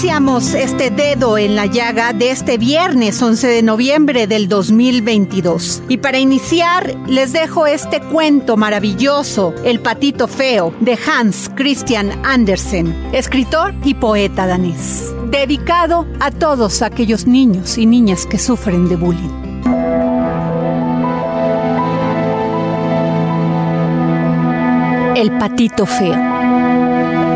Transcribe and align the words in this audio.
Iniciamos 0.00 0.54
este 0.54 0.88
dedo 0.88 1.36
en 1.36 1.56
la 1.56 1.66
llaga 1.66 2.14
de 2.14 2.30
este 2.30 2.56
viernes 2.56 3.20
11 3.20 3.46
de 3.46 3.62
noviembre 3.62 4.26
del 4.26 4.48
2022. 4.48 5.82
Y 5.90 5.98
para 5.98 6.18
iniciar 6.18 6.96
les 7.06 7.34
dejo 7.34 7.66
este 7.66 8.00
cuento 8.00 8.56
maravilloso, 8.56 9.52
El 9.62 9.80
patito 9.80 10.26
feo, 10.26 10.72
de 10.80 10.98
Hans 11.06 11.50
Christian 11.54 12.12
Andersen, 12.24 13.10
escritor 13.12 13.74
y 13.84 13.92
poeta 13.92 14.46
danés, 14.46 15.12
dedicado 15.30 16.06
a 16.18 16.30
todos 16.30 16.80
aquellos 16.80 17.26
niños 17.26 17.76
y 17.76 17.84
niñas 17.84 18.24
que 18.24 18.38
sufren 18.38 18.88
de 18.88 18.96
bullying. 18.96 19.28
El 25.14 25.30
patito 25.38 25.84
feo. 25.84 26.39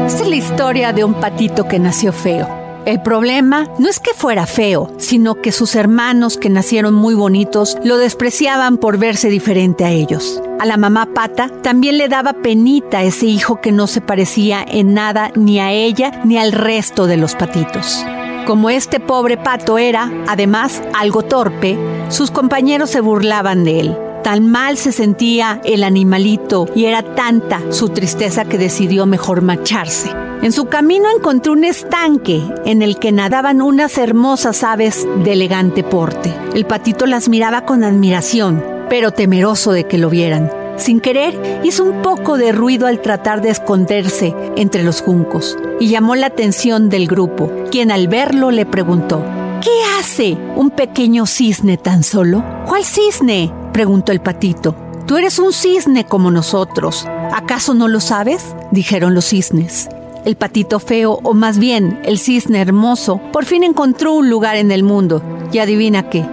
Esta 0.07 0.23
es 0.23 0.29
la 0.29 0.37
historia 0.37 0.93
de 0.93 1.03
un 1.03 1.15
patito 1.15 1.67
que 1.67 1.79
nació 1.79 2.13
feo. 2.13 2.47
El 2.85 3.01
problema 3.01 3.67
no 3.79 3.89
es 3.89 4.01
que 4.01 4.13
fuera 4.13 4.45
feo, 4.47 4.93
sino 4.99 5.37
que 5.37 5.51
sus 5.51 5.75
hermanos 5.75 6.37
que 6.37 6.51
nacieron 6.51 6.93
muy 6.93 7.15
bonitos 7.15 7.79
lo 7.83 7.97
despreciaban 7.97 8.77
por 8.77 8.99
verse 8.99 9.31
diferente 9.31 9.83
a 9.87 9.91
ellos. 9.91 10.43
A 10.61 10.67
la 10.67 10.77
mamá 10.77 11.09
pata 11.15 11.51
también 11.63 11.97
le 11.97 12.09
daba 12.09 12.35
penita 12.35 13.03
ese 13.03 13.25
hijo 13.25 13.63
que 13.63 13.73
no 13.73 13.87
se 13.87 14.03
parecía 14.03 14.63
en 14.63 14.93
nada 14.93 15.31
ni 15.35 15.59
a 15.59 15.73
ella 15.73 16.21
ni 16.25 16.37
al 16.37 16.53
resto 16.53 17.07
de 17.07 17.17
los 17.17 17.35
patitos. 17.35 18.05
Como 18.47 18.69
este 18.69 19.01
pobre 19.01 19.39
pato 19.39 19.79
era, 19.79 20.13
además, 20.29 20.83
algo 20.95 21.23
torpe, 21.23 21.79
sus 22.11 22.31
compañeros 22.31 22.91
se 22.91 23.01
burlaban 23.01 23.65
de 23.65 23.81
él. 23.81 23.99
Tan 24.25 24.51
mal 24.51 24.79
se 24.79 24.91
sentía 24.91 25.61
el 25.65 25.85
animalito 25.85 26.67
y 26.75 26.87
era 26.87 27.03
tanta 27.03 27.61
su 27.69 27.91
tristeza 27.91 28.47
que 28.47 28.57
decidió 28.57 29.05
mejor 29.05 29.43
marcharse. 29.43 30.11
En 30.41 30.51
su 30.51 30.65
camino 30.65 31.11
encontró 31.15 31.53
un 31.53 31.63
estanque 31.63 32.43
en 32.65 32.81
el 32.81 32.99
que 32.99 33.13
nadaban 33.13 33.61
unas 33.61 33.99
hermosas 33.99 34.65
aves 34.65 35.07
de 35.23 35.35
elegante 35.35 35.85
porte. 35.85 36.35
El 36.55 36.65
patito 36.65 37.05
las 37.05 37.29
miraba 37.29 37.67
con 37.67 37.85
admiración, 37.85 38.65
pero 38.89 39.11
temeroso 39.11 39.73
de 39.73 39.85
que 39.85 39.99
lo 39.99 40.09
vieran. 40.09 40.51
Sin 40.79 41.01
querer, 41.01 41.61
hizo 41.63 41.85
un 41.85 42.01
poco 42.01 42.39
de 42.39 42.53
ruido 42.53 42.87
al 42.87 43.03
tratar 43.03 43.43
de 43.43 43.51
esconderse 43.51 44.35
entre 44.57 44.85
los 44.85 45.03
juncos 45.03 45.59
y 45.79 45.89
llamó 45.89 46.15
la 46.17 46.29
atención 46.29 46.89
del 46.89 47.09
grupo, 47.09 47.53
quien 47.71 47.91
al 47.91 48.09
verlo 48.09 48.51
le 48.51 48.65
preguntó, 48.65 49.23
¿Qué 49.61 49.71
hace 49.99 50.39
un 50.57 50.71
pequeño 50.71 51.27
cisne 51.27 51.77
tan 51.77 52.03
solo? 52.03 52.43
¿Cuál 52.67 52.85
cisne? 52.85 53.53
Preguntó 53.75 54.13
el 54.13 54.21
patito. 54.21 54.77
Tú 55.05 55.19
eres 55.19 55.41
un 55.41 55.53
cisne 55.53 56.07
como 56.07 56.31
nosotros. 56.31 57.07
¿Acaso 57.35 57.75
no 57.75 57.89
lo 57.89 57.99
sabes? 57.99 58.55
dijeron 58.71 59.15
los 59.15 59.27
cisnes. 59.27 59.89
El 60.25 60.37
patito 60.37 60.79
feo, 60.79 61.19
o 61.25 61.35
más 61.35 61.59
bien 61.59 62.01
el 62.05 62.19
cisne 62.19 62.61
hermoso, 62.61 63.21
por 63.33 63.45
fin 63.45 63.65
encontró 63.65 64.15
un 64.15 64.31
lugar 64.31 64.57
en 64.57 64.71
el 64.71 64.85
mundo. 64.85 65.23
Y 65.53 65.59
adivina 65.59 66.09
qué, 66.09 66.25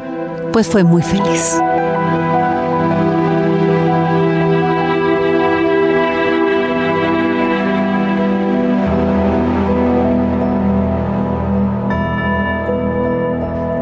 pues 0.53 0.67
fue 0.67 0.83
muy 0.83 1.01
feliz. 1.01 1.57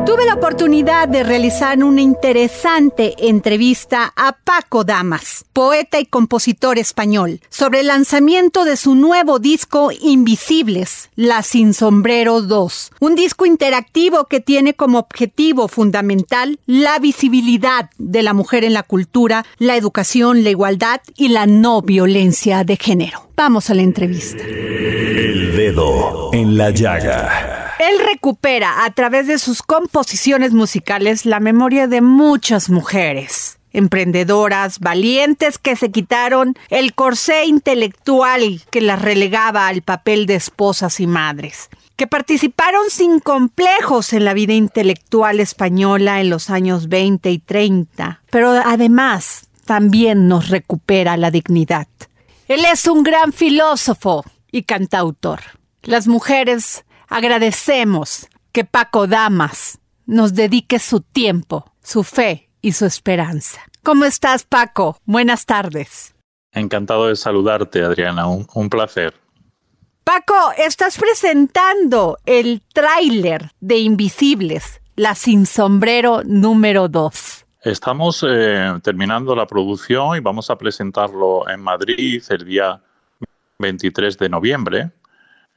Tuve 0.09 0.25
la 0.25 0.33
oportunidad 0.33 1.07
de 1.07 1.21
realizar 1.21 1.83
una 1.83 2.01
interesante 2.01 3.13
entrevista 3.19 4.11
a 4.15 4.35
Paco 4.43 4.83
Damas, 4.83 5.45
poeta 5.53 5.99
y 5.99 6.07
compositor 6.07 6.79
español, 6.79 7.41
sobre 7.49 7.81
el 7.81 7.87
lanzamiento 7.89 8.65
de 8.65 8.75
su 8.75 8.95
nuevo 8.95 9.37
disco 9.37 9.91
Invisibles, 10.01 11.11
La 11.15 11.43
Sin 11.43 11.75
Sombrero 11.75 12.41
2, 12.41 12.91
un 13.01 13.13
disco 13.13 13.45
interactivo 13.45 14.25
que 14.25 14.39
tiene 14.39 14.73
como 14.73 14.97
objetivo 14.97 15.67
fundamental 15.67 16.59
la 16.65 16.97
visibilidad 16.97 17.91
de 17.99 18.23
la 18.23 18.33
mujer 18.33 18.63
en 18.63 18.73
la 18.73 18.81
cultura, 18.81 19.45
la 19.59 19.75
educación, 19.75 20.43
la 20.43 20.49
igualdad 20.49 21.01
y 21.17 21.27
la 21.27 21.45
no 21.45 21.83
violencia 21.83 22.63
de 22.63 22.77
género. 22.77 23.29
Vamos 23.35 23.69
a 23.69 23.75
la 23.75 23.83
entrevista. 23.83 24.43
El 24.43 25.55
dedo 25.55 26.31
en 26.33 26.57
la 26.57 26.71
llaga. 26.71 27.58
Él 27.79 27.97
recupera 28.05 28.83
a 28.83 28.91
través 28.91 29.25
de 29.27 29.39
sus 29.39 29.61
composiciones 29.63 30.51
musicales 30.51 31.25
la 31.25 31.39
memoria 31.39 31.87
de 31.87 32.01
muchas 32.01 32.69
mujeres, 32.69 33.57
emprendedoras, 33.71 34.79
valientes 34.79 35.57
que 35.57 35.77
se 35.77 35.89
quitaron 35.89 36.55
el 36.69 36.93
corsé 36.93 37.45
intelectual 37.45 38.61
que 38.69 38.81
las 38.81 39.01
relegaba 39.01 39.67
al 39.67 39.81
papel 39.81 40.25
de 40.25 40.35
esposas 40.35 40.99
y 40.99 41.07
madres, 41.07 41.69
que 41.95 42.05
participaron 42.05 42.89
sin 42.89 43.21
complejos 43.21 44.11
en 44.11 44.25
la 44.25 44.33
vida 44.33 44.53
intelectual 44.53 45.39
española 45.39 46.19
en 46.19 46.29
los 46.29 46.49
años 46.49 46.89
20 46.89 47.31
y 47.31 47.39
30, 47.39 48.23
pero 48.29 48.49
además 48.51 49.47
también 49.63 50.27
nos 50.27 50.49
recupera 50.49 51.15
la 51.15 51.31
dignidad. 51.31 51.87
Él 52.49 52.65
es 52.65 52.87
un 52.87 53.03
gran 53.03 53.31
filósofo 53.31 54.25
y 54.51 54.63
cantautor. 54.63 55.39
Las 55.81 56.07
mujeres 56.07 56.83
Agradecemos 57.09 58.27
que 58.51 58.65
Paco 58.65 59.07
Damas 59.07 59.79
nos 60.05 60.35
dedique 60.35 60.77
su 60.77 61.01
tiempo, 61.01 61.65
su 61.81 62.03
fe 62.03 62.49
y 62.61 62.73
su 62.73 62.85
esperanza. 62.85 63.61
¿Cómo 63.83 64.05
estás, 64.05 64.43
Paco? 64.43 64.97
Buenas 65.05 65.47
tardes. 65.47 66.15
Encantado 66.51 67.07
de 67.07 67.15
saludarte, 67.15 67.81
Adriana. 67.81 68.27
Un, 68.27 68.45
un 68.53 68.69
placer. 68.69 69.15
Paco, 70.03 70.51
estás 70.57 70.99
presentando 70.99 72.17
el 72.25 72.61
tráiler 72.73 73.51
de 73.59 73.79
Invisibles, 73.79 74.79
la 74.95 75.15
sin 75.15 75.47
sombrero 75.47 76.21
número 76.23 76.87
2. 76.89 77.45
Estamos 77.63 78.23
eh, 78.27 78.73
terminando 78.83 79.35
la 79.35 79.47
producción 79.47 80.15
y 80.15 80.19
vamos 80.19 80.49
a 80.49 80.57
presentarlo 80.57 81.49
en 81.49 81.59
Madrid 81.59 82.23
el 82.29 82.45
día 82.45 82.81
23 83.57 84.17
de 84.17 84.29
noviembre 84.29 84.91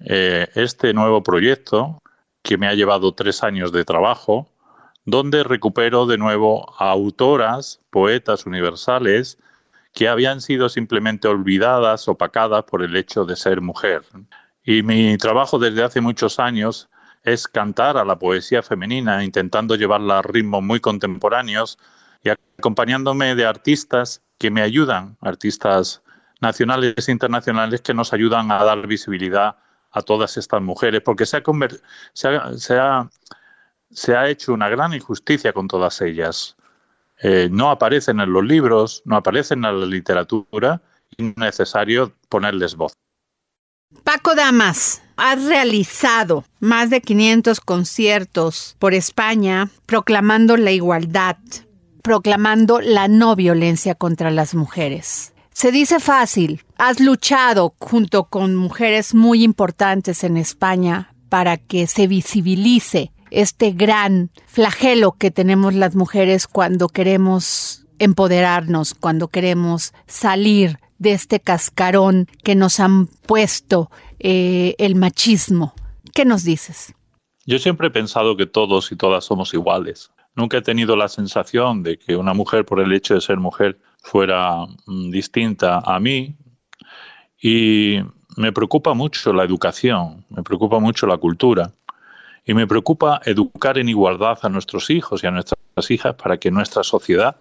eh, 0.04 0.49
este 0.54 0.93
nuevo 0.94 1.22
proyecto 1.22 2.02
que 2.43 2.58
me 2.58 2.66
ha 2.66 2.75
llevado 2.75 3.14
tres 3.14 3.43
años 3.43 3.72
de 3.72 3.84
trabajo, 3.84 4.49
donde 5.04 5.44
recupero 5.44 6.06
de 6.06 6.19
nuevo 6.19 6.75
a 6.78 6.90
autoras, 6.90 7.81
poetas 7.90 8.46
universales 8.46 9.38
que 9.93 10.08
habían 10.08 10.40
sido 10.40 10.69
simplemente 10.69 11.28
olvidadas, 11.28 12.08
opacadas 12.08 12.64
por 12.64 12.82
el 12.82 12.96
hecho 12.96 13.25
de 13.25 13.37
ser 13.37 13.60
mujer. 13.60 14.02
Y 14.64 14.82
mi 14.82 15.16
trabajo 15.19 15.58
desde 15.58 15.82
hace 15.82 16.00
muchos 16.00 16.38
años 16.38 16.88
es 17.25 17.46
cantar 17.46 17.96
a 17.96 18.04
la 18.04 18.19
poesía 18.19 18.62
femenina, 18.62 19.22
intentando 19.22 19.76
llevarla 19.76 20.19
a 20.19 20.22
ritmos 20.22 20.62
muy 20.62 20.81
contemporáneos 20.81 21.78
y 22.25 22.31
acompañándome 22.31 23.34
de 23.34 23.44
artistas 23.44 24.22
que 24.38 24.50
me 24.50 24.62
ayudan, 24.62 25.16
artistas 25.20 26.02
nacionales 26.40 27.08
e 27.08 27.12
internacionales 27.12 27.81
que 27.82 27.94
nos 27.94 28.12
ayudan 28.12 28.50
a 28.50 28.64
dar 28.64 28.87
visibilidad 28.87 29.56
a 29.93 30.03
todas 30.03 30.37
estas 30.37 30.62
mujeres, 30.62 31.03
porque 31.05 31.27
se 31.27 31.37
ha, 31.37 33.09
se 33.91 34.17
ha, 34.17 34.29
hecho 34.29 34.53
una 34.53 34.69
gran 34.69 34.94
injusticia 34.94 35.53
con 35.53 35.69
todas 35.69 36.00
ellas. 36.00 36.56
Eh, 37.23 37.49
no 37.50 37.71
aparecen 37.71 38.21
en 38.21 38.33
los 38.33 38.44
libros, 38.44 39.03
no 39.05 39.17
aparecen 39.17 39.65
en 39.65 39.81
la 39.81 39.87
literatura 39.87 40.83
y 41.17 41.29
es 41.29 41.37
necesario 41.37 42.12
ponerles 42.29 42.75
voz. 42.75 42.93
Paco 44.05 44.35
Damas, 44.35 45.03
has 45.17 45.44
realizado 45.44 46.45
más 46.59 46.91
de 46.91 47.00
500 47.00 47.61
conciertos 47.61 48.77
por 48.79 48.95
España 48.95 49.69
proclamando 49.87 50.56
la 50.56 50.73
igualdad, 50.73 51.37
proclamando 52.03 52.81
la 52.81 53.09
no 53.09 53.37
violencia 53.37 53.95
contra 53.95 54.31
las 54.31 54.55
mujeres. 54.55 55.31
Se 55.52 55.70
dice 55.70 56.00
fácil, 56.00 56.62
has 56.78 56.99
luchado 56.99 57.75
junto 57.78 58.25
con 58.25 58.56
mujeres 58.56 59.14
muy 59.14 59.44
importantes 59.44 60.25
en 60.25 60.37
España 60.37 61.14
para 61.28 61.56
que 61.56 61.87
se 61.87 62.06
visibilice 62.06 63.12
este 63.31 63.72
gran 63.72 64.31
flagelo 64.46 65.12
que 65.12 65.31
tenemos 65.31 65.75
las 65.75 65.94
mujeres 65.94 66.46
cuando 66.46 66.88
queremos 66.88 67.87
empoderarnos, 67.99 68.94
cuando 68.94 69.28
queremos 69.28 69.93
salir 70.06 70.78
de 70.99 71.12
este 71.12 71.40
cascarón 71.40 72.26
que 72.44 72.54
nos 72.54 72.81
han 72.81 73.06
puesto 73.06 73.90
eh, 74.19 74.75
el 74.78 74.94
machismo. 74.94 75.75
¿Qué 76.12 76.25
nos 76.25 76.44
dices? 76.44 76.94
Yo 77.46 77.58
siempre 77.58 77.88
he 77.88 77.90
pensado 77.90 78.37
que 78.37 78.46
todos 78.46 78.93
y 78.93 78.96
todas 78.96 79.25
somos 79.25 79.52
iguales. 79.54 80.10
Nunca 80.34 80.58
he 80.58 80.62
tenido 80.62 80.96
la 80.96 81.08
sensación 81.08 81.82
de 81.82 81.99
que 81.99 82.17
una 82.17 82.32
mujer, 82.32 82.64
por 82.64 82.81
el 82.81 82.93
hecho 82.93 83.14
de 83.14 83.20
ser 83.20 83.37
mujer, 83.38 83.79
fuera 84.02 84.67
mm, 84.87 85.11
distinta 85.11 85.79
a 85.84 86.00
mí. 86.00 86.34
Y 87.40 87.99
me 88.37 88.52
preocupa 88.52 88.94
mucho 88.94 89.32
la 89.32 89.44
educación, 89.44 90.25
me 90.31 90.43
preocupa 90.43 90.79
mucho 90.79 91.06
la 91.06 91.19
cultura. 91.19 91.73
Y 92.44 92.55
me 92.55 92.67
preocupa 92.67 93.20
educar 93.25 93.79
en 93.79 93.88
igualdad 93.88 94.38
a 94.43 94.49
nuestros 94.49 94.90
hijos 94.90 95.23
y 95.23 95.26
a 95.26 95.31
nuestras 95.31 95.90
hijas 95.90 96.14
para 96.14 96.38
que 96.38 96.50
nuestra 96.50 96.82
sociedad 96.82 97.37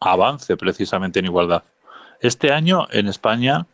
avance 0.00 0.56
precisamente 0.56 1.18
en 1.18 1.26
igualdad. 1.26 1.64
Este 2.20 2.52
año 2.52 2.86
en 2.90 3.08
España 3.08 3.66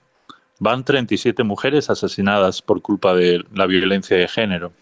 van 0.58 0.84
37 0.84 1.44
mujeres 1.44 1.90
asesinadas 1.90 2.62
por 2.62 2.82
culpa 2.82 3.14
de 3.14 3.44
la 3.52 3.66
violencia 3.66 4.16
de 4.16 4.28
género. 4.28 4.72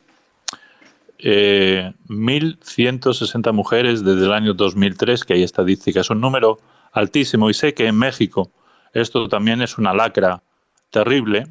1.160 1.22 3.48
eh, 3.48 3.52
mujeres 3.52 4.04
desde 4.04 4.26
el 4.26 4.32
año 4.32 4.54
2003, 4.54 5.24
que 5.24 5.34
hay 5.34 5.42
estadísticas, 5.42 6.06
es 6.06 6.10
un 6.10 6.20
número 6.20 6.58
altísimo. 6.92 7.48
Y 7.48 7.54
sé 7.54 7.74
que 7.74 7.86
en 7.86 7.96
México 7.96 8.50
esto 8.92 9.28
también 9.28 9.62
es 9.62 9.78
una 9.78 9.94
lacra 9.94 10.42
terrible 10.90 11.46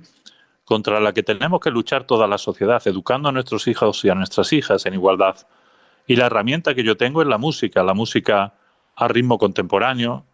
contra 0.65 0.99
la 0.99 1.13
que 1.13 1.23
tenemos 1.23 1.59
que 1.59 1.71
luchar 1.71 2.05
toda 2.05 2.27
la 2.27 2.37
sociedad, 2.37 2.81
educando 2.85 3.29
a 3.29 3.31
nuestros 3.31 3.67
hijos 3.67 4.05
y 4.05 4.09
a 4.09 4.15
nuestras 4.15 4.53
hijas 4.53 4.85
en 4.85 4.93
igualdad. 4.93 5.35
Y 6.07 6.15
la 6.15 6.27
herramienta 6.27 6.75
que 6.75 6.83
yo 6.83 6.97
tengo 6.97 7.21
es 7.21 7.27
la 7.27 7.37
música, 7.37 7.83
la 7.83 7.93
música 7.93 8.53
a 8.95 9.07
ritmo 9.07 9.37
contemporáneo, 9.37 10.25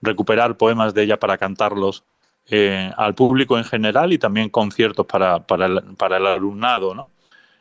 recuperar 0.00 0.56
poemas 0.56 0.94
de 0.94 1.04
ella 1.04 1.18
para 1.18 1.38
cantarlos 1.38 2.04
eh, 2.48 2.92
al 2.96 3.14
público 3.14 3.56
en 3.56 3.64
general 3.64 4.12
y 4.12 4.18
también 4.18 4.50
conciertos 4.50 5.06
para, 5.06 5.46
para, 5.46 5.66
el, 5.66 5.82
para 5.96 6.16
el 6.16 6.26
alumnado, 6.26 6.94
¿no? 6.94 7.11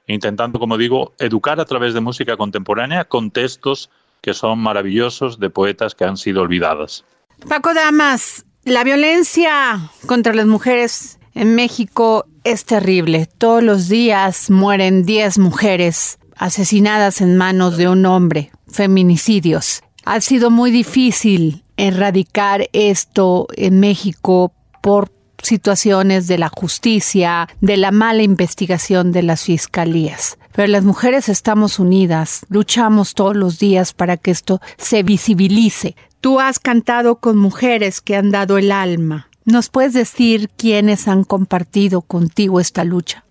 Intentando, 0.08 0.60
como 0.60 0.78
digo, 0.78 1.14
educar 1.20 1.60
a 1.60 1.66
través 1.66 1.94
de 1.94 2.02
música 2.02 2.38
contemporánea 2.38 3.06
con 3.06 3.32
textos 3.32 3.90
que 4.22 4.34
son 4.34 4.60
maravillosos 4.60 5.40
de 5.40 5.50
poetas 5.50 5.96
que 5.96 6.06
han 6.06 6.18
sido 6.18 6.42
olvidadas. 6.42 7.04
Paco 7.48 7.74
Damas, 7.74 8.46
la 8.64 8.84
violencia 8.84 9.90
contra 10.06 10.34
las 10.34 10.46
mujeres 10.46 11.20
en 11.34 11.56
México 11.56 12.26
es 12.44 12.66
terrible. 12.66 13.28
Todos 13.38 13.64
los 13.64 13.90
días 13.90 14.50
mueren 14.50 15.04
10 15.06 15.40
mujeres 15.40 16.20
asesinadas 16.36 17.22
en 17.22 17.38
manos 17.38 17.78
de 17.78 17.88
un 17.88 18.06
hombre, 18.06 18.52
feminicidios. 18.68 19.82
Ha 20.06 20.22
sido 20.22 20.50
muy 20.50 20.72
difícil 20.72 21.64
erradicar 21.78 22.70
esto 22.74 23.48
en 23.56 23.80
México 23.80 24.54
por 24.82 25.10
situaciones 25.42 26.28
de 26.28 26.38
la 26.38 26.50
justicia, 26.50 27.48
de 27.62 27.78
la 27.78 27.92
mala 27.92 28.24
investigación 28.24 29.12
de 29.12 29.24
las 29.24 29.46
fiscalías. 29.46 30.38
Pero 30.54 30.68
las 30.68 30.84
mujeres 30.84 31.30
estamos 31.30 31.80
unidas, 31.80 32.46
luchamos 32.50 33.14
todos 33.14 33.36
los 33.36 33.60
días 33.60 33.94
para 33.94 34.18
que 34.18 34.32
esto 34.32 34.60
se 34.78 35.04
visibilice. 35.04 35.96
Tú 36.20 36.40
has 36.40 36.60
cantado 36.60 37.16
con 37.16 37.38
mujeres 37.38 38.02
que 38.02 38.16
han 38.16 38.32
dado 38.32 38.58
el 38.58 38.72
alma. 38.72 39.28
¿Nos 39.46 39.70
puedes 39.70 39.94
decir 39.94 40.50
quiénes 40.56 41.08
han 41.08 41.24
compartido 41.24 42.02
contigo 42.02 42.60
esta 42.60 42.84
lucha? 42.84 43.24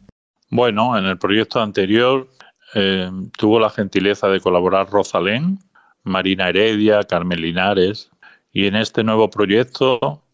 Bueno, 0.51 0.99
en 0.99 1.05
el 1.05 1.19
proyecto 1.19 1.61
anterior 1.61 2.29
eh, 2.75 3.11
tuvo 3.39 3.61
la 3.61 3.71
gentileza 3.71 4.29
de 4.29 4.41
colaborar 4.41 4.91
Rosalén, 4.91 5.59
Marina 6.03 6.49
Heredia, 6.49 7.05
Carmen 7.05 7.41
Linares, 7.41 8.11
y 8.53 8.67
en 8.67 8.75
este 8.75 9.05
nuevo 9.05 9.31
proyecto 9.31 10.25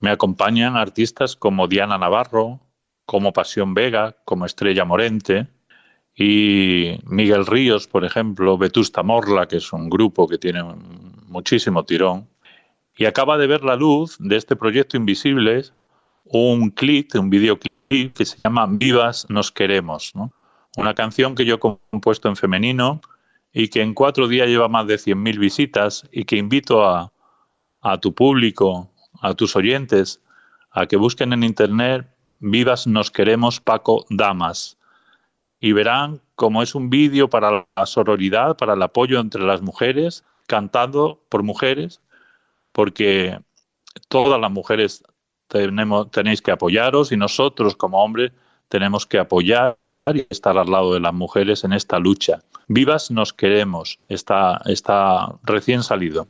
me 0.00 0.10
acompañan 0.10 0.76
artistas 0.76 1.36
como 1.36 1.68
Diana 1.68 1.98
Navarro, 1.98 2.60
como 3.06 3.32
Pasión 3.32 3.74
Vega, 3.74 4.16
como 4.24 4.46
Estrella 4.46 4.84
Morente 4.84 5.48
y 6.14 6.98
Miguel 7.04 7.46
Ríos, 7.46 7.86
por 7.86 8.04
ejemplo, 8.04 8.58
Vetusta 8.58 9.02
Morla, 9.02 9.46
que 9.46 9.56
es 9.56 9.72
un 9.72 9.88
grupo 9.88 10.28
que 10.28 10.38
tiene 10.38 10.62
muchísimo 11.26 11.84
tirón. 11.84 12.28
Y 12.96 13.04
acaba 13.04 13.38
de 13.38 13.46
ver 13.46 13.64
la 13.64 13.76
luz 13.76 14.16
de 14.18 14.36
este 14.36 14.56
proyecto 14.56 14.96
Invisibles 14.96 15.72
un 16.30 16.70
clip, 16.70 17.14
un 17.14 17.30
videoclip 17.30 18.12
que 18.14 18.24
se 18.24 18.38
llama 18.44 18.66
Vivas 18.68 19.26
nos 19.28 19.50
queremos, 19.50 20.12
una 20.76 20.94
canción 20.94 21.34
que 21.34 21.44
yo 21.44 21.54
he 21.54 21.58
compuesto 21.58 22.28
en 22.28 22.36
femenino 22.36 23.00
y 23.52 23.68
que 23.68 23.80
en 23.80 23.94
cuatro 23.94 24.28
días 24.28 24.48
lleva 24.48 24.68
más 24.68 24.86
de 24.86 24.96
100.000 24.96 25.38
visitas 25.38 26.06
y 26.12 26.24
que 26.24 26.36
invito 26.36 26.84
a, 26.84 27.12
a 27.80 27.98
tu 27.98 28.14
público, 28.14 28.90
a 29.20 29.34
tus 29.34 29.56
oyentes, 29.56 30.20
a 30.70 30.86
que 30.86 30.96
busquen 30.96 31.32
en 31.32 31.42
internet 31.42 32.06
Vivas 32.40 32.86
nos 32.86 33.10
queremos 33.10 33.60
Paco 33.60 34.06
Damas 34.10 34.78
y 35.58 35.72
verán 35.72 36.20
cómo 36.36 36.62
es 36.62 36.76
un 36.76 36.88
vídeo 36.88 37.28
para 37.28 37.66
la 37.74 37.86
sororidad, 37.86 38.56
para 38.56 38.74
el 38.74 38.82
apoyo 38.82 39.18
entre 39.18 39.42
las 39.42 39.60
mujeres, 39.60 40.24
cantado 40.46 41.20
por 41.28 41.42
mujeres, 41.42 42.00
porque 42.70 43.40
todas 44.08 44.40
las 44.40 44.52
mujeres 44.52 45.02
tenemos, 45.48 46.12
tenéis 46.12 46.40
que 46.40 46.52
apoyaros 46.52 47.10
y 47.10 47.16
nosotros 47.16 47.74
como 47.74 48.04
hombres 48.04 48.30
tenemos 48.68 49.04
que 49.04 49.18
apoyar 49.18 49.76
y 50.14 50.24
estar 50.30 50.56
al 50.56 50.70
lado 50.70 50.94
de 50.94 51.00
las 51.00 51.12
mujeres 51.12 51.64
en 51.64 51.72
esta 51.72 51.98
lucha. 51.98 52.44
Vivas 52.68 53.10
nos 53.10 53.32
queremos, 53.32 53.98
está, 54.08 54.60
está 54.66 55.34
recién 55.42 55.82
salido. 55.82 56.28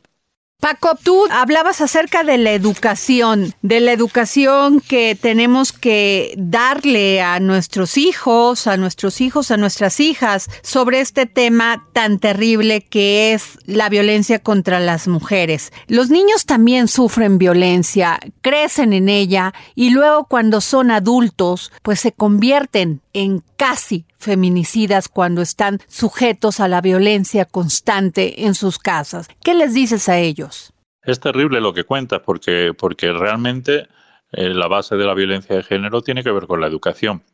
Paco, 0.60 0.98
tú 1.00 1.24
hablabas 1.30 1.80
acerca 1.80 2.24
de 2.24 2.36
la 2.36 2.50
educación, 2.50 3.54
de 3.62 3.78
la 3.78 3.92
educación 3.92 4.80
que 4.80 5.14
tenemos 5.14 5.70
que 5.72 6.34
darle 6.36 7.22
a 7.22 7.38
nuestros 7.38 7.96
hijos, 7.96 8.66
a 8.66 8.76
nuestros 8.76 9.20
hijos, 9.20 9.52
a 9.52 9.56
nuestras 9.56 10.00
hijas, 10.00 10.50
sobre 10.64 10.98
este 10.98 11.26
tema 11.26 11.86
tan 11.92 12.18
terrible 12.18 12.80
que 12.80 13.34
es 13.34 13.56
la 13.66 13.88
violencia 13.88 14.40
contra 14.40 14.80
las 14.80 15.06
mujeres. 15.06 15.72
Los 15.86 16.10
niños 16.10 16.44
también 16.44 16.88
sufren 16.88 17.38
violencia, 17.38 18.18
crecen 18.40 18.92
en 18.92 19.08
ella 19.08 19.54
y 19.76 19.90
luego 19.90 20.24
cuando 20.24 20.60
son 20.60 20.90
adultos, 20.90 21.70
pues 21.82 22.00
se 22.00 22.10
convierten 22.10 23.00
en 23.18 23.42
casi 23.56 24.06
feminicidas 24.16 25.08
cuando 25.08 25.42
están 25.42 25.80
sujetos 25.88 26.60
a 26.60 26.68
la 26.68 26.80
violencia 26.80 27.44
constante 27.44 28.46
en 28.46 28.54
sus 28.54 28.78
casas. 28.78 29.28
¿Qué 29.42 29.54
les 29.54 29.74
dices 29.74 30.08
a 30.08 30.18
ellos? 30.18 30.72
Es 31.02 31.18
terrible 31.18 31.60
lo 31.60 31.74
que 31.74 31.82
cuentas 31.82 32.20
porque, 32.24 32.72
porque 32.78 33.12
realmente 33.12 33.88
eh, 34.30 34.50
la 34.50 34.68
base 34.68 34.94
de 34.96 35.04
la 35.04 35.14
violencia 35.14 35.56
de 35.56 35.64
género 35.64 36.00
tiene 36.00 36.22
que 36.22 36.30
ver 36.30 36.46
con 36.46 36.60
la 36.60 36.68
educación. 36.68 37.24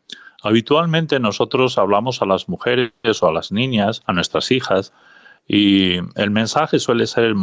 Habitualmente 0.43 1.21
nosotros 1.21 1.77
hablamos 1.77 2.23
a 2.23 2.27
las 2.27 2.49
mujeres 2.49 2.93
o 3.21 3.29
a 3.29 3.33
las 3.33 3.53
niñas, 3.53 4.03
a 4.07 4.15
nuestras 4.15 4.51
hijas, 4.51 4.95
y 5.47 5.97
el 6.15 6.31
mensaje 6.31 6.79
suele 6.79 7.07
ser 7.07 7.35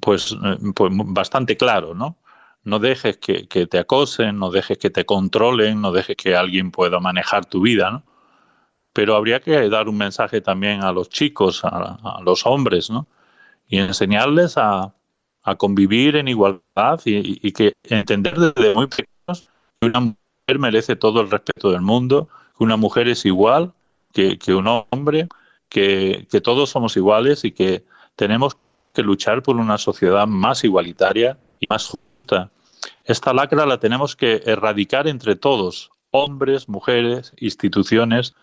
pues, 0.00 0.32
eh, 0.32 0.58
pues 0.74 0.92
bastante 0.94 1.56
claro, 1.56 1.94
¿no? 1.94 2.18
No 2.64 2.78
dejes 2.78 3.16
que, 3.18 3.46
te 3.46 3.78
acosen, 3.78 4.38
no 4.38 4.50
dejes 4.50 4.78
que 4.78 4.90
te 4.90 5.04
controlen, 5.06 5.80
no 5.80 5.92
dejes 5.92 6.16
que 6.16 6.36
alguien 6.36 6.70
pueda 6.70 7.00
manejar 7.00 7.46
tu 7.46 7.62
vida, 7.62 7.90
¿no? 7.90 8.02
Pero 8.92 9.14
habría 9.14 9.40
que 9.40 9.68
dar 9.68 9.88
un 9.88 9.96
mensaje 9.96 10.40
también 10.40 10.82
a 10.82 10.92
los 10.92 11.08
chicos, 11.08 11.60
a, 11.64 12.20
los 12.22 12.46
hombres, 12.46 12.90
¿no? 12.90 13.06
Y 13.68 13.78
enseñarles 13.78 14.56
a, 14.56 14.92
convivir 15.56 16.16
en 16.16 16.28
igualdad 16.28 17.00
y, 17.06 17.52
que 17.52 17.72
entender 17.84 18.34
desde 18.34 18.74
muy 18.74 18.86
pequeños 18.86 19.48
que 19.80 19.86
una 19.86 20.00
mujer 20.00 20.58
merece 20.58 20.94
todo 20.94 21.22
el 21.22 21.30
respeto 21.30 21.70
del 21.70 21.80
mundo, 21.80 22.28
que 22.58 22.64
una 22.64 22.76
mujer 22.76 23.08
es 23.08 23.24
igual 23.24 23.72
que, 24.12 24.38
que 24.38 24.54
un 24.54 24.66
hombre, 24.90 25.26
que, 25.70 26.26
que 26.30 26.42
todos 26.42 26.68
somos 26.68 26.98
iguales 26.98 27.46
y 27.46 27.52
que 27.52 27.86
tenemos 28.14 28.58
que 28.92 29.02
luchar 29.02 29.42
por 29.42 29.56
una 29.56 29.78
sociedad 29.78 30.26
más 30.26 30.64
igualitaria 30.64 31.38
y 31.60 31.66
más 31.70 31.86
justa 31.86 32.07
esta 33.04 33.32
lacra 33.32 33.66
la 33.66 33.80
tenemos 33.80 34.16
que 34.16 34.42
erradicar 34.46 35.08
entre 35.08 35.36
todos, 35.36 35.90
hombres, 36.10 36.68
mujeres, 36.68 37.32
instituciones, 37.38 38.34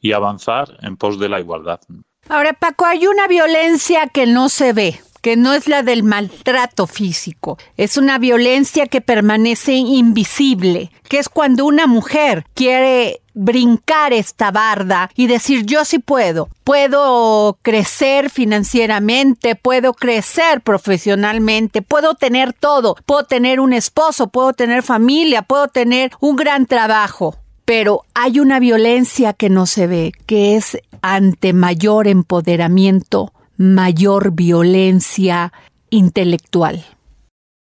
y 0.00 0.12
avanzar 0.12 0.76
en 0.82 0.96
pos 0.96 1.18
de 1.18 1.28
la 1.28 1.40
igualdad. 1.40 1.80
Ahora, 2.28 2.52
Paco, 2.52 2.84
hay 2.84 3.06
una 3.06 3.26
violencia 3.28 4.08
que 4.08 4.26
no 4.26 4.48
se 4.48 4.72
ve 4.72 5.00
que 5.22 5.36
no 5.36 5.54
es 5.54 5.66
la 5.66 5.82
del 5.82 6.04
maltrato 6.04 6.86
físico, 6.86 7.58
es 7.76 7.96
una 7.96 8.16
violencia 8.16 8.86
que 8.86 9.00
permanece 9.00 9.72
invisible, 9.72 10.92
que 11.08 11.18
es 11.18 11.28
cuando 11.28 11.64
una 11.64 11.88
mujer 11.88 12.44
quiere 12.54 13.22
brincar 13.36 14.12
esta 14.12 14.50
barda 14.50 15.10
y 15.14 15.28
decir 15.28 15.64
yo 15.64 15.84
sí 15.84 16.00
puedo, 16.00 16.48
puedo 16.64 17.58
crecer 17.62 18.30
financieramente, 18.30 19.54
puedo 19.54 19.92
crecer 19.94 20.60
profesionalmente, 20.62 21.82
puedo 21.82 22.14
tener 22.14 22.52
todo, 22.52 22.96
puedo 23.06 23.22
tener 23.22 23.60
un 23.60 23.72
esposo, 23.72 24.26
puedo 24.26 24.52
tener 24.52 24.82
familia, 24.82 25.42
puedo 25.42 25.68
tener 25.68 26.10
un 26.18 26.34
gran 26.34 26.66
trabajo. 26.66 27.36
Pero 27.64 28.02
hay 28.14 28.40
una 28.40 28.60
violencia 28.60 29.32
que 29.32 29.50
no 29.50 29.66
se 29.66 29.86
ve, 29.86 30.12
que 30.26 30.56
es 30.56 30.78
ante 31.02 31.52
mayor 31.52 32.06
empoderamiento 32.06 33.32
mayor 33.56 34.32
violencia 34.32 35.52
intelectual? 35.90 36.84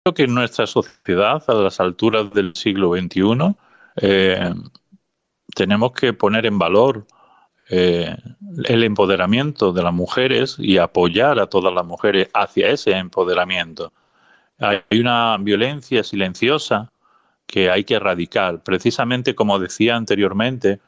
Creo 0.04 0.14
que 0.14 0.24
en 0.24 0.36
nuestra 0.36 0.68
sociedad, 0.68 1.44
a 1.48 1.54
las 1.54 1.80
alturas 1.80 2.32
del 2.32 2.56
siglo 2.56 2.92
XXI, 2.96 3.56
tenemos 5.56 5.94
que 5.94 6.14
poner 6.14 6.46
en 6.46 6.60
valor 6.60 7.08
eh, 7.70 8.16
el 8.66 8.84
empoderamiento 8.84 9.74
de 9.74 9.82
las 9.82 9.94
mujeres 9.94 10.58
y 10.60 10.78
apoyar 10.78 11.40
a 11.40 11.48
todas 11.48 11.74
las 11.74 11.86
mujeres 11.86 12.30
hacia 12.34 12.70
ese 12.70 12.92
empoderamiento. 12.92 13.92
Hay 14.60 15.00
una 15.00 15.38
violencia 15.40 16.04
silenciosa 16.04 16.92
que 17.48 17.72
hay 17.72 17.84
que 17.84 17.96
erradicar. 17.96 18.64
Precisamente 18.64 19.34
como 19.34 19.58
decía 19.58 19.96
anteriormente, 19.96 20.80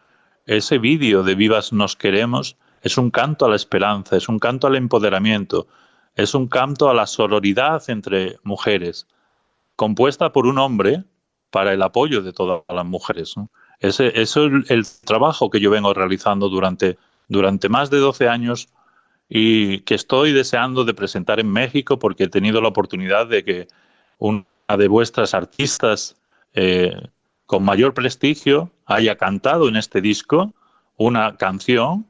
ese 0.46 0.78
vídeo 0.78 1.24
de 1.24 1.36
Vivas 1.36 1.74
nos 1.74 1.96
queremos 1.96 2.58
es 2.82 2.98
un 2.98 3.10
canto 3.10 3.46
a 3.46 3.50
la 3.50 3.56
esperanza, 3.56 4.16
es 4.16 4.30
un 4.30 4.40
canto 4.40 4.68
al 4.68 4.76
empoderamiento, 4.76 5.68
es 6.16 6.34
un 6.36 6.48
canto 6.48 6.90
a 6.90 6.94
la 6.94 7.08
sororidad 7.08 7.84
entre 7.90 8.38
mujeres, 8.44 9.08
compuesta 9.76 10.32
por 10.32 10.46
un 10.46 10.58
hombre 10.58 11.04
para 11.50 11.74
el 11.74 11.82
apoyo 11.82 12.22
de 12.22 12.34
todas 12.34 12.62
las 12.70 12.86
mujeres. 12.86 13.36
Ese, 13.80 14.20
es 14.20 14.36
el 14.36 14.86
trabajo 15.06 15.50
que 15.50 15.60
yo 15.60 15.70
vengo 15.70 15.94
realizando 15.94 16.50
durante, 16.50 16.98
durante 17.28 17.70
más 17.70 17.90
de 17.90 17.98
12 17.98 18.28
años 18.28 18.70
y 19.30 19.80
que 19.82 19.96
estoy 19.96 20.32
deseando 20.32 20.84
de 20.84 20.94
presentar 20.94 21.40
en 21.40 21.52
México 21.52 22.00
porque 22.00 22.26
he 22.26 22.30
tenido 22.30 22.62
la 22.62 22.70
oportunidad 22.70 23.28
de 23.28 23.44
que 23.44 23.68
una 24.18 24.46
de 24.78 24.88
vuestras 24.88 25.34
artistas 25.34 26.16
eh, 26.54 27.02
con 27.46 27.64
mayor 27.64 27.94
prestigio 27.94 28.72
haya 28.86 29.16
cantado 29.16 29.68
en 29.68 29.76
este 29.76 30.02
disco 30.02 30.54
una 30.98 31.38
canción 31.38 32.08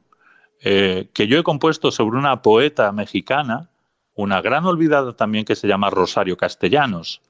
eh, 0.60 1.08
que 1.12 1.28
yo 1.28 1.38
he 1.38 1.42
compuesto 1.42 1.90
sobre 1.92 2.18
una 2.18 2.42
poeta 2.42 2.90
mexicana, 2.92 3.68
una 4.14 4.40
gran 4.40 4.64
olvidada 4.64 5.14
también 5.14 5.44
que 5.44 5.54
se 5.54 5.68
llama 5.68 5.90
Rosario 5.90 6.36
Castellanos. 6.36 7.20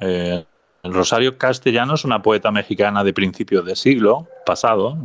Eh, 0.00 0.44
Rosario 0.82 1.38
Castellanos, 1.38 2.04
una 2.04 2.22
poeta 2.22 2.50
mexicana 2.50 3.04
de 3.04 3.12
principios 3.12 3.64
de 3.64 3.76
siglo 3.76 4.26
pasado, 4.44 4.98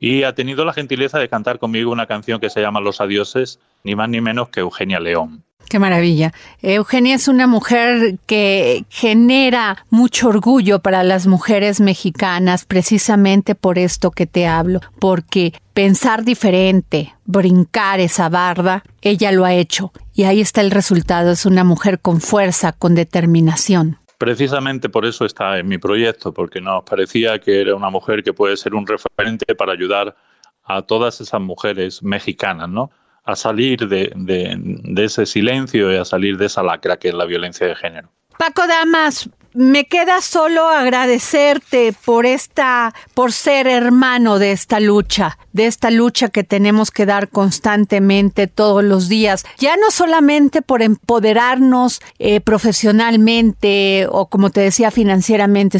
y 0.00 0.24
ha 0.24 0.34
tenido 0.34 0.64
la 0.64 0.72
gentileza 0.72 1.20
de 1.20 1.28
cantar 1.28 1.60
conmigo 1.60 1.92
una 1.92 2.06
canción 2.06 2.40
que 2.40 2.50
se 2.50 2.60
llama 2.60 2.80
Los 2.80 3.00
Adioses, 3.00 3.60
ni 3.84 3.94
más 3.94 4.08
ni 4.08 4.20
menos 4.20 4.48
que 4.48 4.60
Eugenia 4.60 4.98
León. 4.98 5.44
Qué 5.68 5.78
maravilla. 5.78 6.34
Eugenia 6.60 7.14
es 7.14 7.28
una 7.28 7.46
mujer 7.46 8.18
que 8.26 8.84
genera 8.90 9.86
mucho 9.88 10.28
orgullo 10.28 10.80
para 10.80 11.04
las 11.04 11.28
mujeres 11.28 11.80
mexicanas 11.80 12.64
precisamente 12.64 13.54
por 13.54 13.78
esto 13.78 14.10
que 14.10 14.26
te 14.26 14.46
hablo, 14.48 14.80
porque 14.98 15.54
pensar 15.72 16.24
diferente, 16.24 17.14
brincar 17.24 18.00
esa 18.00 18.28
barda, 18.28 18.82
ella 19.00 19.30
lo 19.32 19.44
ha 19.44 19.54
hecho 19.54 19.92
y 20.12 20.24
ahí 20.24 20.40
está 20.40 20.60
el 20.60 20.72
resultado. 20.72 21.30
Es 21.30 21.46
una 21.46 21.64
mujer 21.64 22.00
con 22.00 22.20
fuerza, 22.20 22.72
con 22.72 22.94
determinación. 22.94 24.01
Precisamente 24.22 24.88
por 24.88 25.04
eso 25.04 25.24
está 25.24 25.58
en 25.58 25.66
mi 25.66 25.78
proyecto, 25.78 26.32
porque 26.32 26.60
nos 26.60 26.84
parecía 26.84 27.40
que 27.40 27.60
era 27.60 27.74
una 27.74 27.90
mujer 27.90 28.22
que 28.22 28.32
puede 28.32 28.56
ser 28.56 28.72
un 28.72 28.86
referente 28.86 29.56
para 29.56 29.72
ayudar 29.72 30.14
a 30.62 30.82
todas 30.82 31.20
esas 31.20 31.40
mujeres 31.40 32.04
mexicanas, 32.04 32.68
¿no? 32.68 32.92
a 33.24 33.34
salir 33.34 33.88
de, 33.88 34.12
de, 34.14 35.04
ese 35.04 35.26
silencio 35.26 35.92
y 35.92 35.96
a 35.96 36.04
salir 36.04 36.36
de 36.36 36.46
esa 36.46 36.62
lacra 36.62 36.98
que 36.98 37.08
es 37.08 37.14
la 37.14 37.24
violencia 37.24 37.66
de 37.66 37.74
género. 37.74 38.10
Paco 38.42 38.66
Damas, 38.66 39.30
me 39.54 39.84
queda 39.86 40.20
solo 40.20 40.66
agradecerte 40.66 41.94
por 42.04 42.26
esta, 42.26 42.92
por 43.14 43.30
ser 43.30 43.68
hermano 43.68 44.40
de 44.40 44.50
esta 44.50 44.80
lucha, 44.80 45.38
de 45.52 45.66
esta 45.66 45.92
lucha 45.92 46.28
que 46.28 46.42
tenemos 46.42 46.90
que 46.90 47.06
dar 47.06 47.28
constantemente 47.28 48.48
todos 48.48 48.82
los 48.82 49.08
días, 49.08 49.44
ya 49.58 49.76
no 49.76 49.92
solamente 49.92 50.60
por 50.60 50.82
empoderarnos 50.82 52.00
eh, 52.18 52.40
profesionalmente 52.40 54.08
o 54.10 54.26
como 54.26 54.50
te 54.50 54.60
decía 54.60 54.90
financieramente, 54.90 55.78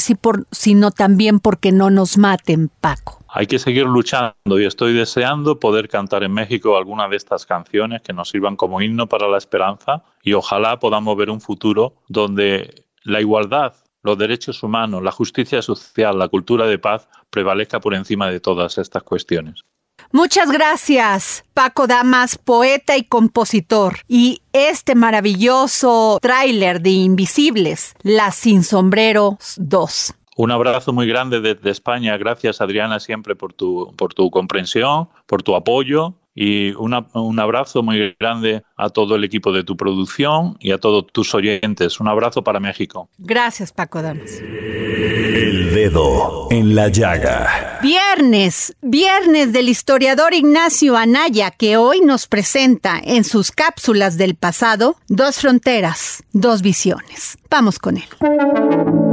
sino 0.52 0.92
también 0.92 1.40
porque 1.40 1.72
no 1.72 1.90
nos 1.90 2.16
maten, 2.16 2.70
Paco 2.80 3.21
hay 3.34 3.46
que 3.46 3.58
seguir 3.58 3.86
luchando 3.86 4.60
y 4.60 4.66
estoy 4.66 4.92
deseando 4.92 5.58
poder 5.58 5.88
cantar 5.88 6.22
en 6.22 6.32
México 6.32 6.76
alguna 6.76 7.08
de 7.08 7.16
estas 7.16 7.46
canciones 7.46 8.02
que 8.02 8.12
nos 8.12 8.28
sirvan 8.28 8.56
como 8.56 8.82
himno 8.82 9.08
para 9.08 9.26
la 9.26 9.38
esperanza 9.38 10.04
y 10.22 10.34
ojalá 10.34 10.78
podamos 10.78 11.16
ver 11.16 11.30
un 11.30 11.40
futuro 11.40 11.94
donde 12.08 12.84
la 13.04 13.22
igualdad, 13.22 13.72
los 14.02 14.18
derechos 14.18 14.62
humanos, 14.62 15.02
la 15.02 15.12
justicia 15.12 15.62
social, 15.62 16.18
la 16.18 16.28
cultura 16.28 16.66
de 16.66 16.78
paz 16.78 17.08
prevalezca 17.30 17.80
por 17.80 17.94
encima 17.94 18.28
de 18.28 18.38
todas 18.38 18.76
estas 18.76 19.02
cuestiones. 19.02 19.62
Muchas 20.10 20.50
gracias, 20.50 21.42
Paco 21.54 21.86
Damas, 21.86 22.36
poeta 22.36 22.98
y 22.98 23.04
compositor. 23.04 24.00
Y 24.08 24.42
este 24.52 24.94
maravilloso 24.94 26.18
tráiler 26.20 26.82
de 26.82 26.90
Invisibles, 26.90 27.94
La 28.02 28.30
Sin 28.30 28.62
Sombreros 28.62 29.54
2. 29.56 30.16
Un 30.36 30.50
abrazo 30.50 30.92
muy 30.92 31.06
grande 31.06 31.40
desde 31.40 31.70
España. 31.70 32.16
Gracias, 32.16 32.60
Adriana, 32.60 33.00
siempre 33.00 33.36
por 33.36 33.52
tu, 33.52 33.92
por 33.96 34.14
tu 34.14 34.30
comprensión, 34.30 35.08
por 35.26 35.42
tu 35.42 35.54
apoyo. 35.54 36.14
Y 36.34 36.72
un 36.72 37.38
abrazo 37.38 37.82
muy 37.82 38.16
grande 38.18 38.62
a 38.78 38.88
todo 38.88 39.16
el 39.16 39.24
equipo 39.24 39.52
de 39.52 39.64
tu 39.64 39.76
producción 39.76 40.56
y 40.60 40.72
a 40.72 40.78
todos 40.78 41.06
tus 41.12 41.34
oyentes. 41.34 42.00
Un 42.00 42.08
abrazo 42.08 42.42
para 42.42 42.58
México. 42.58 43.10
Gracias, 43.18 43.70
Paco 43.70 44.00
Damas. 44.00 44.40
El 44.40 45.74
dedo 45.74 46.48
en 46.50 46.74
la 46.74 46.88
llaga. 46.88 47.80
Viernes, 47.82 48.74
viernes 48.80 49.52
del 49.52 49.68
historiador 49.68 50.32
Ignacio 50.32 50.96
Anaya, 50.96 51.50
que 51.50 51.76
hoy 51.76 52.00
nos 52.00 52.26
presenta 52.26 52.98
en 53.04 53.24
sus 53.24 53.50
cápsulas 53.50 54.16
del 54.16 54.34
pasado 54.34 54.96
dos 55.08 55.38
fronteras, 55.38 56.24
dos 56.32 56.62
visiones. 56.62 57.36
Vamos 57.50 57.78
con 57.78 57.98
él. 57.98 59.11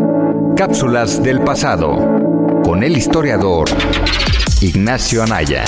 Cápsulas 0.59 1.23
del 1.23 1.39
pasado 1.39 1.95
con 2.65 2.83
el 2.83 2.97
historiador 2.97 3.69
Ignacio 4.59 5.23
Anaya. 5.23 5.63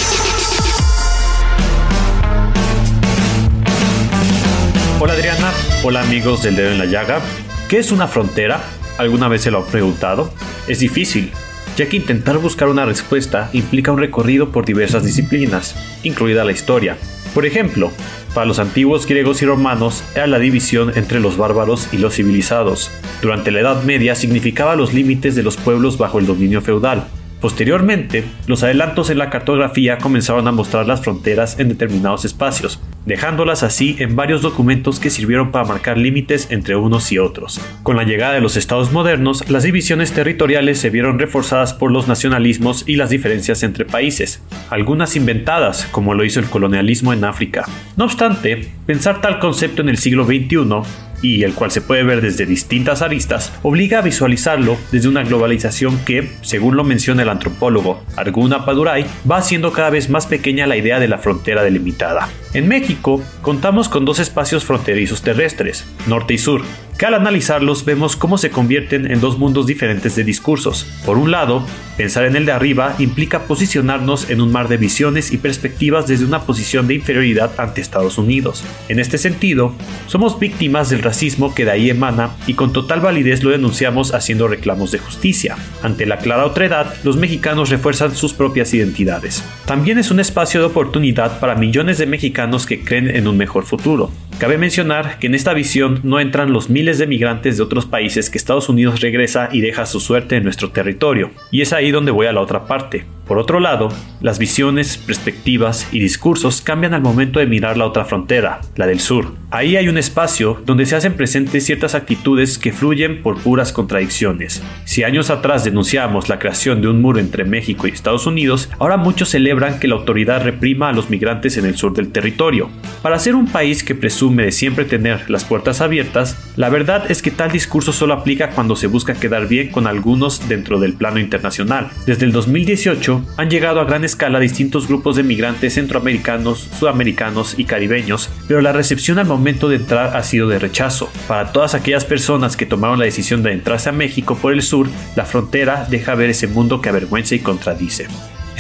Hola 5.00 5.13
Adriana, 5.13 5.53
hola 5.83 6.01
amigos 6.01 6.43
del 6.43 6.57
dedo 6.57 6.71
en 6.71 6.77
la 6.77 6.88
llaga. 6.88 7.21
¿Qué 7.69 7.77
es 7.77 7.93
una 7.93 8.10
frontera? 8.10 8.60
¿Alguna 8.98 9.29
vez 9.29 9.43
se 9.43 9.51
lo 9.51 9.60
han 9.60 9.71
preguntado? 9.71 10.33
Es 10.67 10.79
difícil, 10.79 11.31
ya 11.77 11.88
que 11.88 11.95
intentar 11.95 12.39
buscar 12.39 12.67
una 12.67 12.83
respuesta 12.83 13.50
implica 13.53 13.93
un 13.93 14.00
recorrido 14.00 14.51
por 14.51 14.65
diversas 14.65 15.05
disciplinas, 15.05 15.74
incluida 16.03 16.43
la 16.43 16.51
historia. 16.51 16.98
Por 17.33 17.45
ejemplo, 17.45 17.93
para 18.33 18.45
los 18.45 18.59
antiguos 18.59 19.05
griegos 19.05 19.41
y 19.41 19.45
romanos 19.45 20.03
era 20.15 20.27
la 20.27 20.39
división 20.39 20.91
entre 20.95 21.19
los 21.19 21.38
bárbaros 21.38 21.89
y 21.91 21.97
los 21.97 22.15
civilizados. 22.15 22.91
Durante 23.21 23.51
la 23.51 23.59
Edad 23.59 23.83
Media 23.83 24.15
significaba 24.15 24.75
los 24.75 24.93
límites 24.93 25.35
de 25.35 25.43
los 25.43 25.57
pueblos 25.57 25.97
bajo 25.97 26.19
el 26.19 26.25
dominio 26.25 26.61
feudal. 26.61 27.07
Posteriormente, 27.41 28.24
los 28.45 28.62
adelantos 28.62 29.10
en 29.10 29.17
la 29.17 29.31
cartografía 29.31 29.98
comenzaron 29.98 30.48
a 30.48 30.51
mostrar 30.51 30.86
las 30.86 31.01
fronteras 31.01 31.60
en 31.60 31.69
determinados 31.69 32.24
espacios, 32.24 32.79
dejándolas 33.07 33.63
así 33.63 33.95
en 33.98 34.15
varios 34.15 34.43
documentos 34.43 35.00
que 35.00 35.10
sirvieron 35.10 35.51
para 35.51 35.65
marcar 35.65 35.98
límites 35.98 36.51
entre 36.51 36.75
unos 36.75 37.12
y 37.12 37.17
otros. 37.17 37.60
Con 37.81 37.98
la 37.98 38.03
llegada 38.03 38.36
de 38.36 38.41
los 38.41 38.57
estados 38.57 38.91
modernos, 38.91 39.50
las 39.50 39.63
divisiones 39.63 40.12
territoriales 40.13 40.77
se 40.77 40.91
vieron 40.91 41.17
reforzadas 41.17 41.74
por 41.74 41.91
los 41.91 42.07
nacionalismos 42.07 42.83
y 42.88 42.95
las 42.95 43.10
diferencias 43.10 43.63
entre 43.63 43.86
países, 43.86 44.43
algunas 44.69 45.15
inventadas, 45.15 45.88
como 45.91 46.13
lo 46.13 46.24
hizo 46.24 46.39
el 46.39 46.45
colonialismo 46.45 47.12
en 47.12 47.24
África. 47.24 47.65
No 47.98 48.05
obstante, 48.05 48.71
pensar 48.86 49.19
tal 49.19 49.39
concepto 49.39 49.81
en 49.81 49.89
el 49.89 49.98
siglo 49.98 50.25
XXI 50.25 51.10
y 51.21 51.43
el 51.43 51.53
cual 51.53 51.71
se 51.71 51.81
puede 51.81 52.03
ver 52.03 52.21
desde 52.21 52.45
distintas 52.45 53.01
aristas, 53.01 53.53
obliga 53.63 53.99
a 53.99 54.01
visualizarlo 54.01 54.77
desde 54.91 55.07
una 55.07 55.23
globalización 55.23 55.99
que, 56.05 56.31
según 56.41 56.75
lo 56.75 56.83
menciona 56.83 57.23
el 57.23 57.29
antropólogo 57.29 58.03
Arguna 58.15 58.65
Padurai, 58.65 59.05
va 59.29 59.37
haciendo 59.37 59.71
cada 59.71 59.89
vez 59.89 60.09
más 60.09 60.27
pequeña 60.27 60.67
la 60.67 60.77
idea 60.77 60.99
de 60.99 61.07
la 61.07 61.17
frontera 61.17 61.63
delimitada. 61.63 62.29
En 62.53 62.67
México 62.67 63.24
contamos 63.41 63.88
con 63.88 64.03
dos 64.03 64.20
espacios 64.20 64.65
fronterizos 64.65 65.22
terrestres, 65.22 65.86
norte 66.05 66.34
y 66.34 66.38
sur, 66.38 66.63
que 66.98 67.05
al 67.05 67.13
analizarlos 67.13 67.86
vemos 67.86 68.17
cómo 68.17 68.38
se 68.38 68.50
convierten 68.51 69.10
en 69.10 69.22
dos 69.22 69.38
mundos 69.38 69.65
diferentes 69.65 70.17
de 70.17 70.25
discursos. 70.25 70.86
Por 71.05 71.17
un 71.17 71.31
lado, 71.31 71.65
pensar 71.96 72.25
en 72.25 72.36
el 72.36 72.46
de 72.46 72.51
arriba 72.51 72.96
implica 73.00 73.43
posicionarnos 73.43 74.29
en 74.29 74.41
un 74.41 74.51
mar 74.51 74.67
de 74.67 74.75
visiones 74.75 75.31
y 75.31 75.38
perspectivas 75.38 76.08
desde 76.08 76.25
una 76.25 76.41
posición 76.41 76.88
de 76.88 76.96
inferioridad 76.96 77.51
ante 77.58 77.79
Estados 77.79 78.17
Unidos. 78.17 78.65
En 78.89 79.00
este 79.00 79.17
sentido, 79.17 79.74
somos 80.08 80.38
víctimas 80.38 80.89
del 80.89 81.03
racismo 81.03 81.55
que 81.55 81.63
de 81.63 81.72
ahí 81.72 81.89
emana 81.89 82.31
y 82.48 82.55
con 82.55 82.74
total 82.74 83.00
validez 83.00 83.43
lo 83.43 83.51
denunciamos 83.51 84.13
haciendo 84.13 84.50
reclamos 84.50 84.91
de 84.91 85.00
justicia. 85.00 85.55
Ante 85.81 86.05
la 86.05 86.17
clara 86.17 86.46
otredad, 86.46 86.93
los 87.05 87.15
mexicanos 87.15 87.70
refuerzan 87.70 88.13
sus 88.13 88.34
propias 88.34 88.74
identidades. 88.74 89.41
También 89.65 89.98
es 89.98 90.12
un 90.12 90.20
espacio 90.20 90.60
de 90.60 90.67
oportunidad 90.67 91.39
para 91.39 91.55
millones 91.55 91.98
de 91.98 92.05
mexicanos 92.05 92.40
que 92.65 92.83
creen 92.83 93.10
en 93.10 93.27
un 93.27 93.38
mejor 93.38 93.65
futuro. 93.65 94.12
Cabe 94.41 94.57
mencionar 94.57 95.19
que 95.19 95.27
en 95.27 95.36
esta 95.36 95.53
visión 95.53 96.00
no 96.01 96.19
entran 96.19 96.51
los 96.51 96.67
miles 96.67 96.98
de 96.98 97.05
migrantes 97.05 97.57
de 97.57 97.63
otros 97.63 97.86
países 97.86 98.31
que 98.31 98.39
Estados 98.39 98.69
Unidos 98.69 99.00
regresa 99.00 99.50
y 99.51 99.62
deja 99.62 99.86
su 99.86 100.00
suerte 100.00 100.36
en 100.36 100.43
nuestro 100.43 100.71
territorio, 100.71 101.29
y 101.51 101.62
es 101.62 101.74
ahí 101.74 101.91
donde 101.91 102.10
voy 102.10 102.25
a 102.25 102.33
la 102.33 102.41
otra 102.41 102.65
parte. 102.65 103.05
Por 103.27 103.38
otro 103.38 103.60
lado, 103.60 103.89
las 104.19 104.39
visiones, 104.39 104.98
perspectivas 104.98 105.88
y 105.91 106.00
discursos 106.00 106.60
cambian 106.60 106.93
al 106.93 107.01
momento 107.01 107.39
de 107.39 107.45
mirar 107.45 107.77
la 107.77 107.86
otra 107.86 108.03
frontera, 108.03 108.60
la 108.75 108.88
del 108.88 109.00
sur. 109.00 109.36
Ahí 109.51 109.77
hay 109.77 109.88
un 109.88 109.98
espacio 109.98 110.62
donde 110.65 110.86
se 110.86 110.95
hacen 110.95 111.13
presentes 111.13 111.65
ciertas 111.65 111.93
actitudes 111.93 112.57
que 112.57 112.74
fluyen 112.74 113.21
por 113.21 113.39
puras 113.41 113.71
contradicciones. 113.71 114.62
Si 114.86 115.03
años 115.03 115.29
atrás 115.29 115.63
denunciábamos 115.63 116.29
la 116.29 116.39
creación 116.39 116.81
de 116.81 116.88
un 116.88 117.01
muro 117.01 117.19
entre 117.19 117.45
México 117.45 117.88
y 117.88 117.91
Estados 117.91 118.25
Unidos, 118.25 118.69
ahora 118.79 118.98
muchos 118.98 119.29
celebran 119.29 119.79
que 119.79 119.88
la 119.88 119.95
autoridad 119.95 120.43
reprima 120.43 120.89
a 120.89 120.93
los 120.93 121.10
migrantes 121.10 121.57
en 121.57 121.65
el 121.65 121.77
sur 121.77 121.93
del 121.93 122.12
territorio. 122.12 122.69
Para 123.01 123.19
ser 123.19 123.36
un 123.36 123.48
país 123.48 123.83
que 123.83 123.95
presume 123.95 124.30
de 124.35 124.51
siempre 124.51 124.85
tener 124.85 125.29
las 125.29 125.45
puertas 125.45 125.81
abiertas, 125.81 126.38
la 126.55 126.69
verdad 126.69 127.09
es 127.09 127.21
que 127.21 127.31
tal 127.31 127.51
discurso 127.51 127.93
solo 127.93 128.13
aplica 128.13 128.51
cuando 128.51 128.75
se 128.75 128.88
busca 128.88 129.13
quedar 129.13 129.47
bien 129.47 129.69
con 129.69 129.88
algunos 129.88 130.47
dentro 130.47 130.79
del 130.79 130.93
plano 130.93 131.19
internacional. 131.19 131.89
Desde 132.05 132.25
el 132.25 132.31
2018, 132.31 133.23
han 133.38 133.50
llegado 133.50 133.79
a 133.79 133.85
gran 133.85 134.03
escala 134.03 134.39
distintos 134.39 134.88
grupos 134.88 135.15
de 135.15 135.23
migrantes 135.23 135.75
centroamericanos, 135.75 136.69
sudamericanos 136.79 137.55
y 137.57 137.65
caribeños, 137.65 138.29
pero 138.47 138.61
la 138.61 138.71
recepción 138.71 139.19
al 139.19 139.27
momento 139.27 139.69
de 139.69 139.77
entrar 139.77 140.15
ha 140.15 140.23
sido 140.23 140.47
de 140.47 140.59
rechazo. 140.59 141.11
Para 141.27 141.51
todas 141.51 141.73
aquellas 141.73 142.05
personas 142.05 142.57
que 142.57 142.65
tomaron 142.65 143.00
la 143.00 143.05
decisión 143.05 143.43
de 143.43 143.53
entrarse 143.53 143.89
a 143.89 143.93
México 143.93 144.38
por 144.38 144.53
el 144.53 144.61
sur, 144.61 144.88
la 145.15 145.25
frontera 145.25 145.88
deja 145.89 146.15
ver 146.15 146.29
ese 146.29 146.47
mundo 146.47 146.81
que 146.81 146.89
avergüenza 146.89 147.35
y 147.35 147.39
contradice. 147.39 148.07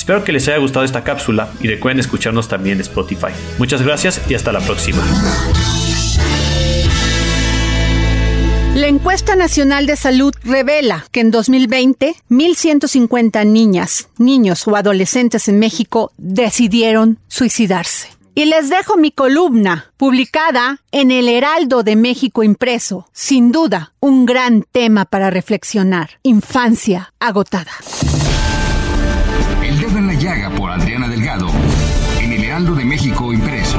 Espero 0.01 0.23
que 0.23 0.31
les 0.31 0.47
haya 0.47 0.57
gustado 0.57 0.83
esta 0.83 1.03
cápsula 1.03 1.51
y 1.59 1.67
recuerden 1.67 1.99
escucharnos 1.99 2.47
también 2.47 2.77
en 2.77 2.81
Spotify. 2.81 3.27
Muchas 3.59 3.83
gracias 3.83 4.19
y 4.27 4.33
hasta 4.33 4.51
la 4.51 4.59
próxima. 4.59 4.97
La 8.73 8.87
encuesta 8.87 9.35
nacional 9.35 9.85
de 9.85 9.95
salud 9.95 10.33
revela 10.43 11.05
que 11.11 11.19
en 11.19 11.29
2020, 11.29 12.15
1.150 12.31 13.45
niñas, 13.45 14.09
niños 14.17 14.67
o 14.67 14.75
adolescentes 14.75 15.47
en 15.47 15.59
México 15.59 16.11
decidieron 16.17 17.19
suicidarse. 17.27 18.07
Y 18.33 18.45
les 18.45 18.71
dejo 18.71 18.97
mi 18.97 19.11
columna, 19.11 19.91
publicada 19.97 20.79
en 20.91 21.11
el 21.11 21.29
Heraldo 21.29 21.83
de 21.83 21.95
México 21.95 22.41
impreso. 22.41 23.07
Sin 23.13 23.51
duda, 23.51 23.93
un 23.99 24.25
gran 24.25 24.63
tema 24.63 25.05
para 25.05 25.29
reflexionar. 25.29 26.17
Infancia 26.23 27.13
agotada. 27.19 27.73
Por 30.49 30.71
Adriana 30.71 31.07
Delgado, 31.07 31.47
en 32.19 32.33
el 32.33 32.43
Heraldo 32.43 32.73
de 32.73 32.83
México 32.83 33.31
impreso. 33.31 33.77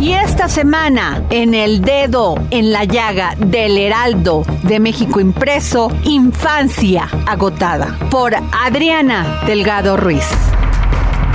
Y 0.00 0.12
esta 0.12 0.48
semana, 0.48 1.22
en 1.30 1.54
el 1.54 1.80
dedo, 1.80 2.34
en 2.50 2.72
la 2.72 2.84
llaga 2.84 3.34
del 3.38 3.78
Heraldo 3.78 4.44
de 4.64 4.78
México 4.78 5.18
impreso, 5.18 5.90
Infancia 6.04 7.08
agotada, 7.26 7.96
por 8.10 8.34
Adriana 8.34 9.40
Delgado 9.46 9.96
Ruiz. 9.96 10.26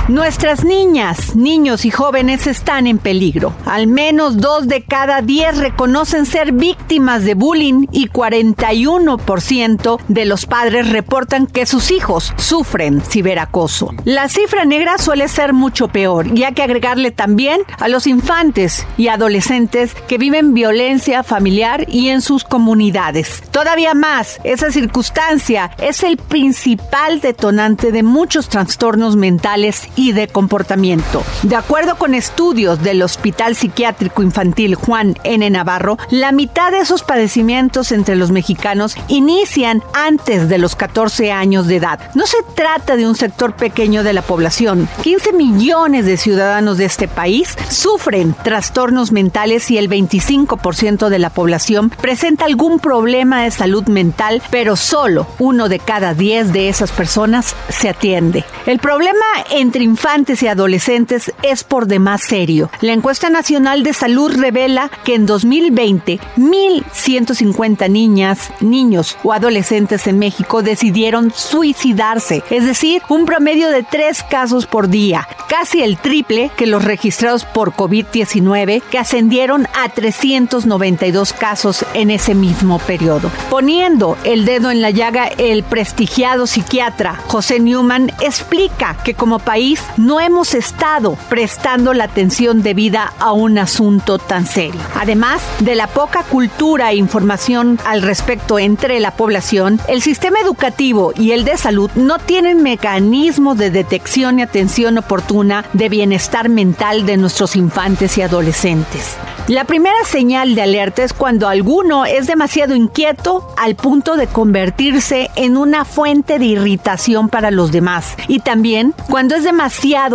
Nuestras 0.08 0.64
niñas, 0.64 1.36
niños 1.36 1.84
y 1.84 1.92
jóvenes 1.92 2.48
están 2.48 2.88
en 2.88 2.98
peligro. 2.98 3.54
Al 3.64 3.86
menos 3.86 4.38
dos 4.38 4.66
de 4.66 4.82
cada 4.82 5.22
diez 5.22 5.58
reconocen 5.58 6.26
ser 6.26 6.50
víctimas 6.50 7.24
de 7.24 7.34
bullying 7.34 7.86
y 7.92 8.08
41% 8.08 10.00
de 10.08 10.24
los 10.24 10.46
padres 10.46 10.90
reportan 10.90 11.46
que 11.46 11.66
sus 11.66 11.92
hijos 11.92 12.34
sufren 12.36 13.00
ciberacoso. 13.00 13.94
La 14.04 14.28
cifra 14.28 14.64
negra 14.64 14.98
suele 14.98 15.28
ser 15.28 15.52
mucho 15.52 15.86
peor 15.86 16.36
y 16.36 16.42
hay 16.42 16.54
que 16.54 16.64
agregarle 16.64 17.12
también 17.12 17.60
a 17.78 17.86
los 17.86 18.08
infantes 18.08 18.84
y 18.96 19.06
adolescentes 19.06 19.94
que 20.08 20.18
viven 20.18 20.52
violencia 20.52 21.22
familiar 21.22 21.86
y 21.88 22.08
en 22.08 22.22
sus 22.22 22.42
comunidades. 22.42 23.44
Todavía 23.52 23.94
más, 23.94 24.40
esa 24.42 24.72
circunstancia 24.72 25.70
es 25.78 26.02
el 26.02 26.16
principal 26.16 27.20
detonante 27.20 27.92
de 27.92 28.02
muchos 28.02 28.48
trastornos 28.48 29.14
mentales 29.14 29.91
y 29.96 30.12
de 30.12 30.28
comportamiento. 30.28 31.22
De 31.42 31.56
acuerdo 31.56 31.96
con 31.96 32.14
estudios 32.14 32.82
del 32.82 33.02
Hospital 33.02 33.56
Psiquiátrico 33.56 34.22
Infantil 34.22 34.74
Juan 34.74 35.14
N. 35.24 35.48
Navarro, 35.50 35.98
la 36.10 36.32
mitad 36.32 36.70
de 36.70 36.80
esos 36.80 37.02
padecimientos 37.02 37.92
entre 37.92 38.16
los 38.16 38.30
mexicanos 38.30 38.96
inician 39.08 39.82
antes 39.92 40.48
de 40.48 40.58
los 40.58 40.76
14 40.76 41.32
años 41.32 41.66
de 41.66 41.76
edad. 41.76 42.00
No 42.14 42.26
se 42.26 42.38
trata 42.54 42.96
de 42.96 43.06
un 43.06 43.14
sector 43.14 43.54
pequeño 43.54 44.02
de 44.02 44.12
la 44.12 44.22
población. 44.22 44.88
15 45.02 45.32
millones 45.32 46.06
de 46.06 46.16
ciudadanos 46.16 46.78
de 46.78 46.84
este 46.84 47.08
país 47.08 47.56
sufren 47.68 48.34
trastornos 48.42 49.12
mentales 49.12 49.70
y 49.70 49.78
el 49.78 49.88
25% 49.88 51.08
de 51.08 51.18
la 51.18 51.30
población 51.30 51.90
presenta 51.90 52.44
algún 52.44 52.78
problema 52.78 53.42
de 53.42 53.50
salud 53.50 53.84
mental, 53.88 54.42
pero 54.50 54.76
solo 54.76 55.26
uno 55.38 55.68
de 55.68 55.78
cada 55.78 56.14
10 56.14 56.52
de 56.52 56.68
esas 56.68 56.92
personas 56.92 57.54
se 57.68 57.88
atiende. 57.88 58.44
El 58.66 58.78
problema 58.78 59.24
entre 59.50 59.81
infantes 59.82 60.42
y 60.42 60.48
adolescentes 60.48 61.32
es 61.42 61.64
por 61.64 61.86
demás 61.86 62.22
serio. 62.22 62.70
La 62.80 62.92
encuesta 62.92 63.30
nacional 63.30 63.82
de 63.82 63.92
salud 63.92 64.32
revela 64.34 64.90
que 65.04 65.14
en 65.14 65.26
2020, 65.26 66.20
1.150 66.36 67.90
niñas, 67.90 68.50
niños 68.60 69.16
o 69.22 69.32
adolescentes 69.32 70.06
en 70.06 70.18
México 70.18 70.62
decidieron 70.62 71.32
suicidarse, 71.32 72.42
es 72.50 72.64
decir, 72.64 73.02
un 73.08 73.26
promedio 73.26 73.68
de 73.70 73.82
tres 73.82 74.22
casos 74.22 74.66
por 74.66 74.88
día, 74.88 75.26
casi 75.48 75.82
el 75.82 75.98
triple 75.98 76.50
que 76.56 76.66
los 76.66 76.84
registrados 76.84 77.44
por 77.44 77.72
COVID-19, 77.72 78.82
que 78.82 78.98
ascendieron 78.98 79.66
a 79.74 79.88
392 79.88 81.32
casos 81.32 81.84
en 81.94 82.10
ese 82.10 82.34
mismo 82.34 82.78
periodo. 82.78 83.30
Poniendo 83.50 84.16
el 84.24 84.44
dedo 84.44 84.70
en 84.70 84.80
la 84.80 84.90
llaga, 84.90 85.26
el 85.26 85.62
prestigiado 85.62 86.46
psiquiatra 86.46 87.20
José 87.26 87.60
Newman 87.60 88.12
explica 88.20 88.96
que 89.04 89.14
como 89.14 89.38
país 89.38 89.71
no 89.96 90.20
hemos 90.20 90.54
estado 90.54 91.16
prestando 91.28 91.94
la 91.94 92.04
atención 92.04 92.62
debida 92.62 93.12
a 93.18 93.32
un 93.32 93.58
asunto 93.58 94.18
tan 94.18 94.46
serio. 94.46 94.80
Además 94.94 95.42
de 95.60 95.74
la 95.74 95.86
poca 95.86 96.22
cultura 96.22 96.90
e 96.90 96.96
información 96.96 97.78
al 97.84 98.02
respecto 98.02 98.58
entre 98.58 99.00
la 99.00 99.12
población, 99.12 99.80
el 99.88 100.02
sistema 100.02 100.40
educativo 100.40 101.12
y 101.16 101.32
el 101.32 101.44
de 101.44 101.56
salud 101.56 101.90
no 101.94 102.18
tienen 102.18 102.62
mecanismos 102.62 103.58
de 103.58 103.70
detección 103.70 104.38
y 104.38 104.42
atención 104.42 104.98
oportuna 104.98 105.64
de 105.72 105.88
bienestar 105.88 106.48
mental 106.48 107.06
de 107.06 107.16
nuestros 107.16 107.56
infantes 107.56 108.18
y 108.18 108.22
adolescentes. 108.22 109.16
La 109.48 109.64
primera 109.64 110.04
señal 110.04 110.54
de 110.54 110.62
alerta 110.62 111.02
es 111.02 111.12
cuando 111.12 111.48
alguno 111.48 112.04
es 112.04 112.28
demasiado 112.28 112.76
inquieto 112.76 113.52
al 113.56 113.74
punto 113.74 114.16
de 114.16 114.28
convertirse 114.28 115.30
en 115.34 115.56
una 115.56 115.84
fuente 115.84 116.38
de 116.38 116.44
irritación 116.44 117.28
para 117.28 117.50
los 117.50 117.72
demás 117.72 118.14
y 118.28 118.38
también 118.38 118.94
cuando 119.10 119.34
es 119.34 119.42
demasiado 119.42 119.61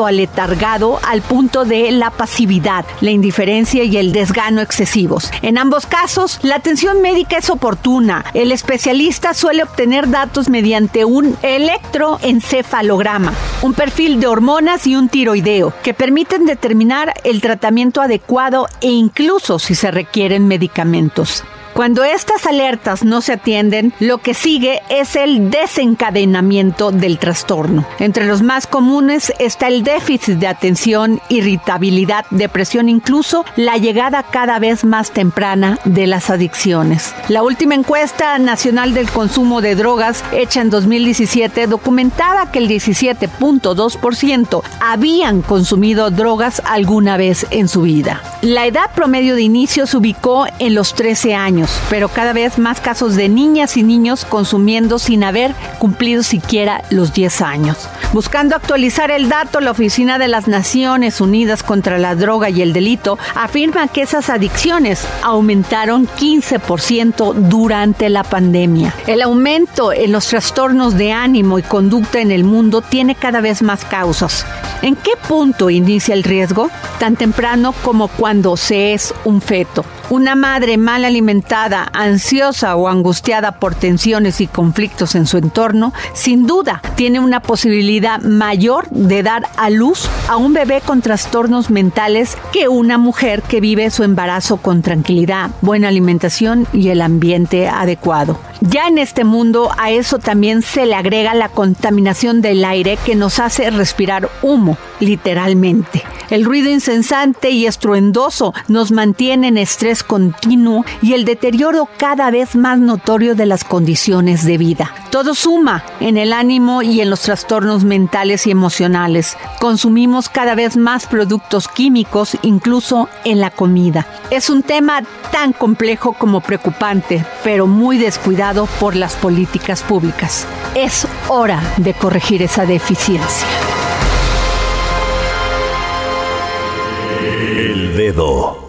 aletargado 0.05 0.99
al 1.03 1.21
punto 1.21 1.65
de 1.65 1.91
la 1.91 2.11
pasividad, 2.11 2.85
la 3.01 3.11
indiferencia 3.11 3.83
y 3.83 3.97
el 3.97 4.11
desgano 4.11 4.61
excesivos. 4.61 5.31
En 5.41 5.57
ambos 5.57 5.85
casos, 5.85 6.39
la 6.43 6.55
atención 6.55 7.01
médica 7.01 7.37
es 7.37 7.49
oportuna. 7.49 8.25
El 8.33 8.51
especialista 8.51 9.33
suele 9.33 9.63
obtener 9.63 10.09
datos 10.09 10.49
mediante 10.49 11.05
un 11.05 11.37
electroencefalograma, 11.41 13.33
un 13.61 13.73
perfil 13.73 14.19
de 14.19 14.27
hormonas 14.27 14.85
y 14.87 14.95
un 14.95 15.09
tiroideo 15.09 15.73
que 15.83 15.93
permiten 15.93 16.45
determinar 16.45 17.13
el 17.23 17.41
tratamiento 17.41 18.01
adecuado 18.01 18.67
e 18.81 18.89
incluso 18.89 19.59
si 19.59 19.75
se 19.75 19.91
requieren 19.91 20.47
medicamentos. 20.47 21.43
Cuando 21.77 22.03
estas 22.03 22.47
alertas 22.47 23.03
no 23.03 23.21
se 23.21 23.33
atienden, 23.33 23.93
lo 23.99 24.17
que 24.17 24.33
sigue 24.33 24.81
es 24.89 25.15
el 25.15 25.51
desencadenamiento 25.51 26.89
del 26.89 27.19
trastorno. 27.19 27.85
Entre 27.99 28.25
los 28.25 28.41
más 28.41 28.65
comunes 28.65 29.31
está 29.37 29.67
el 29.67 29.83
déficit 29.83 30.39
de 30.39 30.47
atención, 30.47 31.21
irritabilidad, 31.29 32.25
depresión, 32.31 32.89
incluso 32.89 33.45
la 33.57 33.77
llegada 33.77 34.23
cada 34.23 34.57
vez 34.57 34.85
más 34.85 35.11
temprana 35.11 35.77
de 35.85 36.07
las 36.07 36.31
adicciones. 36.31 37.13
La 37.27 37.43
última 37.43 37.75
encuesta 37.75 38.39
nacional 38.39 38.95
del 38.95 39.11
consumo 39.11 39.61
de 39.61 39.75
drogas 39.75 40.23
hecha 40.31 40.61
en 40.61 40.71
2017 40.71 41.67
documentaba 41.67 42.51
que 42.51 42.57
el 42.57 42.67
17.2% 42.69 44.63
habían 44.79 45.43
consumido 45.43 46.09
drogas 46.09 46.59
alguna 46.65 47.17
vez 47.17 47.45
en 47.51 47.67
su 47.67 47.83
vida. 47.83 48.19
La 48.41 48.65
edad 48.65 48.89
promedio 48.95 49.35
de 49.35 49.43
inicio 49.43 49.85
se 49.85 49.97
ubicó 49.97 50.47
en 50.57 50.73
los 50.73 50.95
13 50.95 51.35
años, 51.35 51.66
pero 51.89 52.09
cada 52.09 52.33
vez 52.33 52.57
más 52.57 52.81
casos 52.81 53.15
de 53.15 53.29
niñas 53.29 53.77
y 53.77 53.83
niños 53.83 54.25
consumiendo 54.25 54.99
sin 54.99 55.23
haber 55.23 55.53
cumplido 55.79 56.23
siquiera 56.23 56.83
los 56.89 57.13
10 57.13 57.41
años. 57.41 57.89
Buscando 58.13 58.55
actualizar 58.55 59.11
el 59.11 59.27
dato, 59.27 59.59
la 59.59 59.71
Oficina 59.71 60.17
de 60.17 60.27
las 60.27 60.47
Naciones 60.47 61.19
Unidas 61.19 61.61
contra 61.61 61.97
la 61.97 62.15
Droga 62.15 62.49
y 62.49 62.61
el 62.61 62.73
Delito 62.73 63.17
afirma 63.35 63.87
que 63.89 64.01
esas 64.01 64.29
adicciones 64.29 65.05
aumentaron 65.23 66.07
15% 66.07 67.33
durante 67.33 68.09
la 68.09 68.23
pandemia. 68.23 68.93
El 69.07 69.21
aumento 69.21 69.91
en 69.91 70.11
los 70.11 70.27
trastornos 70.27 70.97
de 70.97 71.11
ánimo 71.11 71.59
y 71.59 71.63
conducta 71.63 72.19
en 72.19 72.31
el 72.31 72.43
mundo 72.43 72.81
tiene 72.81 73.15
cada 73.15 73.41
vez 73.41 73.61
más 73.61 73.83
causas. 73.85 74.45
¿En 74.81 74.95
qué 74.95 75.11
punto 75.27 75.69
inicia 75.69 76.13
el 76.13 76.23
riesgo? 76.23 76.69
Tan 76.99 77.15
temprano 77.15 77.73
como 77.83 78.07
cuando 78.07 78.55
se 78.57 78.93
es 78.93 79.13
un 79.25 79.41
feto. 79.41 79.83
Una 80.09 80.35
madre 80.35 80.77
mal 80.77 81.03
alimentada, 81.03 81.89
ansiosa 81.91 82.77
o 82.77 82.87
angustiada 82.87 83.59
por 83.59 83.75
tensiones 83.75 84.39
y 84.39 84.47
conflictos 84.47 85.15
en 85.15 85.27
su 85.27 85.37
entorno, 85.37 85.93
sin 86.13 86.47
duda 86.47 86.81
tiene 86.95 87.19
una 87.19 87.41
posibilidad 87.41 88.21
mayor 88.21 88.87
de 88.89 89.21
dar 89.21 89.49
a 89.57 89.69
luz 89.69 90.07
a 90.29 90.37
un 90.37 90.53
bebé 90.53 90.79
con 90.79 91.01
trastornos 91.01 91.69
mentales 91.69 92.37
que 92.53 92.69
una 92.69 92.97
mujer 92.97 93.41
que 93.41 93.59
vive 93.59 93.89
su 93.89 94.03
embarazo 94.03 94.57
con 94.57 94.81
tranquilidad, 94.81 95.49
buena 95.61 95.89
alimentación 95.89 96.67
y 96.71 96.87
el 96.87 97.01
ambiente 97.01 97.67
adecuado. 97.67 98.39
Ya 98.61 98.87
en 98.87 98.97
este 98.99 99.25
mundo 99.25 99.71
a 99.77 99.91
eso 99.91 100.19
también 100.19 100.61
se 100.61 100.85
le 100.85 100.95
agrega 100.95 101.33
la 101.33 101.49
contaminación 101.49 102.41
del 102.41 102.63
aire 102.63 102.97
que 103.05 103.15
nos 103.15 103.39
hace 103.39 103.69
respirar 103.69 104.29
humo, 104.41 104.77
literalmente. 104.99 106.03
El 106.29 106.43
ruido 106.43 106.69
incesante 106.69 107.51
y 107.51 107.67
estruendoso 107.67 108.53
nos 108.67 108.91
mantiene 108.91 109.47
en 109.47 109.57
estrés 109.57 110.03
continuo 110.03 110.83
y 111.01 111.13
el 111.13 111.23
deterioro 111.23 111.87
cada 111.97 112.31
vez 112.31 112.55
más 112.55 112.79
notorio 112.79 113.33
de 113.33 113.45
las 113.45 113.63
condiciones 113.63 114.45
de 114.45 114.57
vida. 114.57 114.93
Todo 115.09 115.35
suma 115.35 115.83
en 116.01 116.17
el 116.17 116.33
ánimo 116.33 116.81
y 116.81 116.99
en 116.99 117.09
los 117.09 117.21
trastornos 117.21 117.85
mentales 117.85 118.45
y 118.45 118.51
emocionales. 118.51 119.37
Consumimos 119.59 120.27
cada 120.27 120.53
vez 120.53 120.75
más 120.75 121.07
productos 121.07 121.69
químicos, 121.69 122.37
incluso 122.41 123.07
en 123.23 123.39
la 123.39 123.49
comida. 123.49 124.05
Es 124.29 124.49
un 124.49 124.63
tema 124.63 125.03
tan 125.31 125.53
complejo 125.53 126.11
como 126.13 126.41
preocupante, 126.41 127.25
pero 127.43 127.67
muy 127.67 127.97
descuidado 127.97 128.65
por 128.79 128.95
las 128.95 129.15
políticas 129.15 129.81
públicas. 129.81 130.45
Es 130.75 131.07
hora 131.29 131.61
de 131.77 131.93
corregir 131.93 132.41
esa 132.41 132.65
deficiencia. 132.65 133.47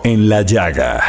En 0.04 0.28
la 0.28 0.42
llaga. 0.42 1.00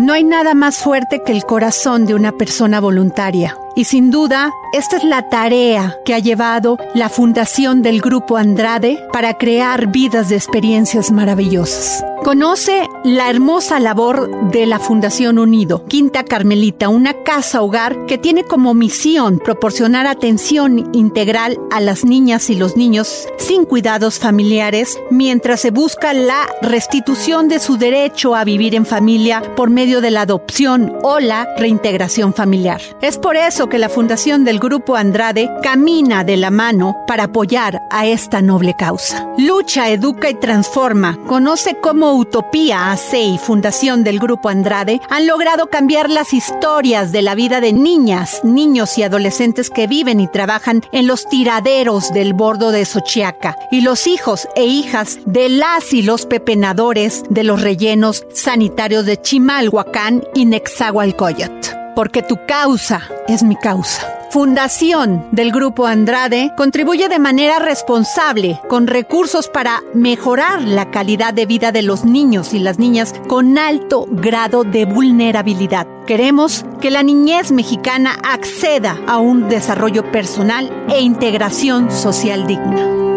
No 0.00 0.12
hay 0.12 0.24
nada 0.24 0.54
más 0.54 0.78
fuerte 0.78 1.22
que 1.24 1.30
el 1.30 1.44
corazón 1.44 2.06
de 2.06 2.14
una 2.14 2.32
persona 2.32 2.80
voluntaria. 2.80 3.56
Y 3.76 3.84
sin 3.84 4.10
duda, 4.10 4.52
esta 4.72 4.96
es 4.96 5.04
la 5.04 5.28
tarea 5.28 5.96
que 6.04 6.14
ha 6.14 6.18
llevado 6.18 6.76
la 6.94 7.08
fundación 7.08 7.82
del 7.82 8.00
Grupo 8.00 8.36
Andrade 8.36 8.98
para 9.12 9.34
crear 9.34 9.86
vidas 9.88 10.28
de 10.28 10.36
experiencias 10.36 11.10
maravillosas. 11.10 12.04
Conoce 12.22 12.86
la 13.02 13.30
hermosa 13.30 13.80
labor 13.80 14.50
de 14.50 14.66
la 14.66 14.78
Fundación 14.78 15.38
Unido, 15.38 15.86
Quinta 15.86 16.22
Carmelita, 16.22 16.90
una 16.90 17.14
casa 17.14 17.62
hogar 17.62 18.04
que 18.04 18.18
tiene 18.18 18.44
como 18.44 18.74
misión 18.74 19.38
proporcionar 19.38 20.06
atención 20.06 20.90
integral 20.92 21.58
a 21.70 21.80
las 21.80 22.04
niñas 22.04 22.50
y 22.50 22.56
los 22.56 22.76
niños 22.76 23.26
sin 23.38 23.64
cuidados 23.64 24.18
familiares 24.18 25.00
mientras 25.10 25.60
se 25.60 25.70
busca 25.70 26.12
la 26.12 26.46
restitución 26.60 27.48
de 27.48 27.58
su 27.58 27.78
derecho 27.78 28.36
a 28.36 28.44
vivir 28.44 28.74
en 28.74 28.84
familia 28.84 29.42
por 29.56 29.70
medio 29.70 30.02
de 30.02 30.10
la 30.10 30.22
adopción 30.22 30.92
o 31.02 31.20
la 31.20 31.48
reintegración 31.56 32.34
familiar. 32.34 32.82
Es 33.00 33.16
por 33.16 33.36
eso 33.36 33.59
que 33.68 33.78
la 33.78 33.88
Fundación 33.88 34.44
del 34.44 34.58
Grupo 34.58 34.96
Andrade 34.96 35.50
camina 35.62 36.24
de 36.24 36.36
la 36.36 36.50
mano 36.50 36.96
para 37.06 37.24
apoyar 37.24 37.82
a 37.90 38.06
esta 38.06 38.40
noble 38.40 38.74
causa. 38.74 39.26
Lucha, 39.38 39.88
educa 39.88 40.30
y 40.30 40.34
transforma. 40.34 41.18
Conoce 41.26 41.76
cómo 41.80 42.14
Utopía 42.14 42.92
AC 42.92 43.14
y 43.14 43.38
Fundación 43.38 44.04
del 44.04 44.18
Grupo 44.18 44.48
Andrade 44.48 45.00
han 45.10 45.26
logrado 45.26 45.66
cambiar 45.66 46.08
las 46.08 46.32
historias 46.32 47.12
de 47.12 47.22
la 47.22 47.34
vida 47.34 47.60
de 47.60 47.72
niñas, 47.72 48.40
niños 48.44 48.96
y 48.98 49.02
adolescentes 49.02 49.68
que 49.68 49.86
viven 49.86 50.20
y 50.20 50.28
trabajan 50.28 50.82
en 50.92 51.06
los 51.06 51.28
tiraderos 51.28 52.12
del 52.12 52.32
bordo 52.32 52.70
de 52.70 52.84
Xochiaca 52.84 53.56
y 53.70 53.82
los 53.82 54.06
hijos 54.06 54.48
e 54.56 54.64
hijas 54.64 55.18
de 55.26 55.48
las 55.48 55.92
y 55.92 56.02
los 56.02 56.26
pepenadores 56.26 57.24
de 57.28 57.44
los 57.44 57.60
rellenos 57.60 58.24
sanitarios 58.32 59.06
de 59.06 59.20
Chimalhuacán 59.20 60.24
y 60.34 60.46
Nexahualcoyot 60.46 61.79
porque 61.94 62.22
tu 62.22 62.38
causa 62.46 63.02
es 63.28 63.42
mi 63.42 63.56
causa. 63.56 64.06
Fundación 64.30 65.26
del 65.32 65.50
Grupo 65.50 65.86
Andrade 65.86 66.52
contribuye 66.56 67.08
de 67.08 67.18
manera 67.18 67.58
responsable 67.58 68.60
con 68.68 68.86
recursos 68.86 69.48
para 69.48 69.82
mejorar 69.92 70.62
la 70.62 70.92
calidad 70.92 71.34
de 71.34 71.46
vida 71.46 71.72
de 71.72 71.82
los 71.82 72.04
niños 72.04 72.54
y 72.54 72.60
las 72.60 72.78
niñas 72.78 73.12
con 73.26 73.58
alto 73.58 74.06
grado 74.08 74.62
de 74.62 74.84
vulnerabilidad. 74.84 75.88
Queremos 76.06 76.64
que 76.80 76.92
la 76.92 77.02
niñez 77.02 77.50
mexicana 77.50 78.16
acceda 78.22 78.96
a 79.08 79.18
un 79.18 79.48
desarrollo 79.48 80.12
personal 80.12 80.70
e 80.88 81.00
integración 81.00 81.90
social 81.90 82.46
digna. 82.46 83.09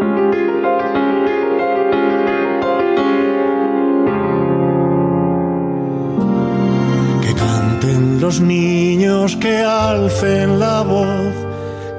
Los 8.33 8.41
niños 8.41 9.35
que 9.35 9.59
alcen 9.59 10.59
la 10.59 10.81
voz, 10.81 11.35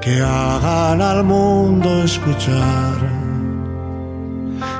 que 0.01 0.19
hagan 0.19 1.01
al 1.01 1.23
mundo 1.23 2.03
escuchar, 2.03 2.97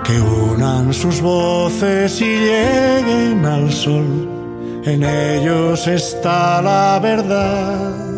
que 0.03 0.19
unan 0.19 0.93
sus 0.93 1.21
voces 1.21 2.19
y 2.19 2.25
lleguen 2.25 3.45
al 3.45 3.71
sol, 3.71 4.29
en 4.83 5.03
ellos 5.03 5.87
está 5.87 6.61
la 6.61 6.99
verdad. 7.01 8.14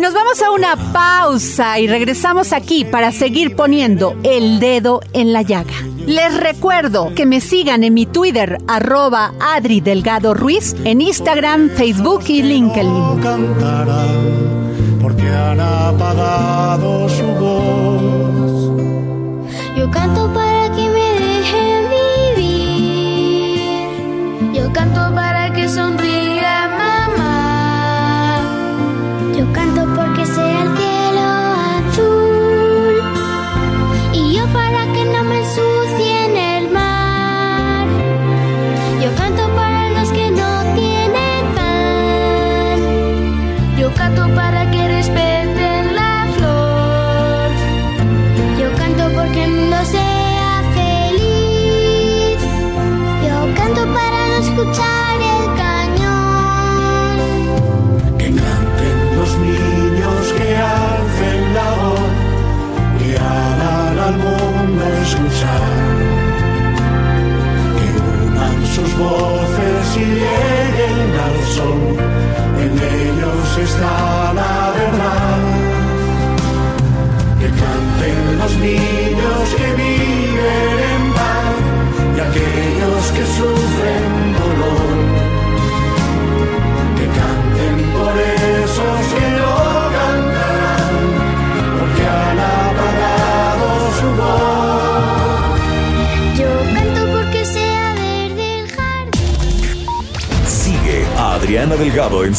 Nos 0.00 0.14
vamos 0.14 0.40
a 0.40 0.50
una 0.50 0.76
pausa 0.92 1.78
y 1.78 1.86
regresamos 1.86 2.54
aquí 2.54 2.86
para 2.86 3.12
seguir 3.12 3.54
poniendo 3.54 4.16
el 4.22 4.58
dedo 4.58 5.02
en 5.12 5.34
la 5.34 5.42
llaga. 5.42 5.74
Les 6.06 6.34
recuerdo 6.38 7.12
que 7.14 7.26
me 7.26 7.42
sigan 7.42 7.84
en 7.84 7.92
mi 7.92 8.06
Twitter, 8.06 8.56
arroba 8.66 9.34
Adri 9.38 9.82
Delgado 9.82 10.32
Ruiz, 10.32 10.74
en 10.84 11.02
Instagram, 11.02 11.68
Facebook 11.68 12.22
y 12.28 12.40
LinkedIn. 12.42 13.20
cantarán 13.22 14.40
porque 15.02 15.28
han 15.28 15.60
apagado 15.60 17.06
su 17.08 17.26
voz. 17.26 18.70
Yo 19.76 19.90
canto 19.90 20.32
para 20.32 20.70
que 20.74 20.88
me 20.88 21.12
dejen 21.26 21.84
vivir. 22.36 23.60
Yo 24.54 24.72
canto 24.72 25.14
para 25.14 25.52
que 25.52 25.68
sonría 25.68 26.70
mamá. 26.78 28.40
Yo 29.36 29.52
canto 29.52 29.79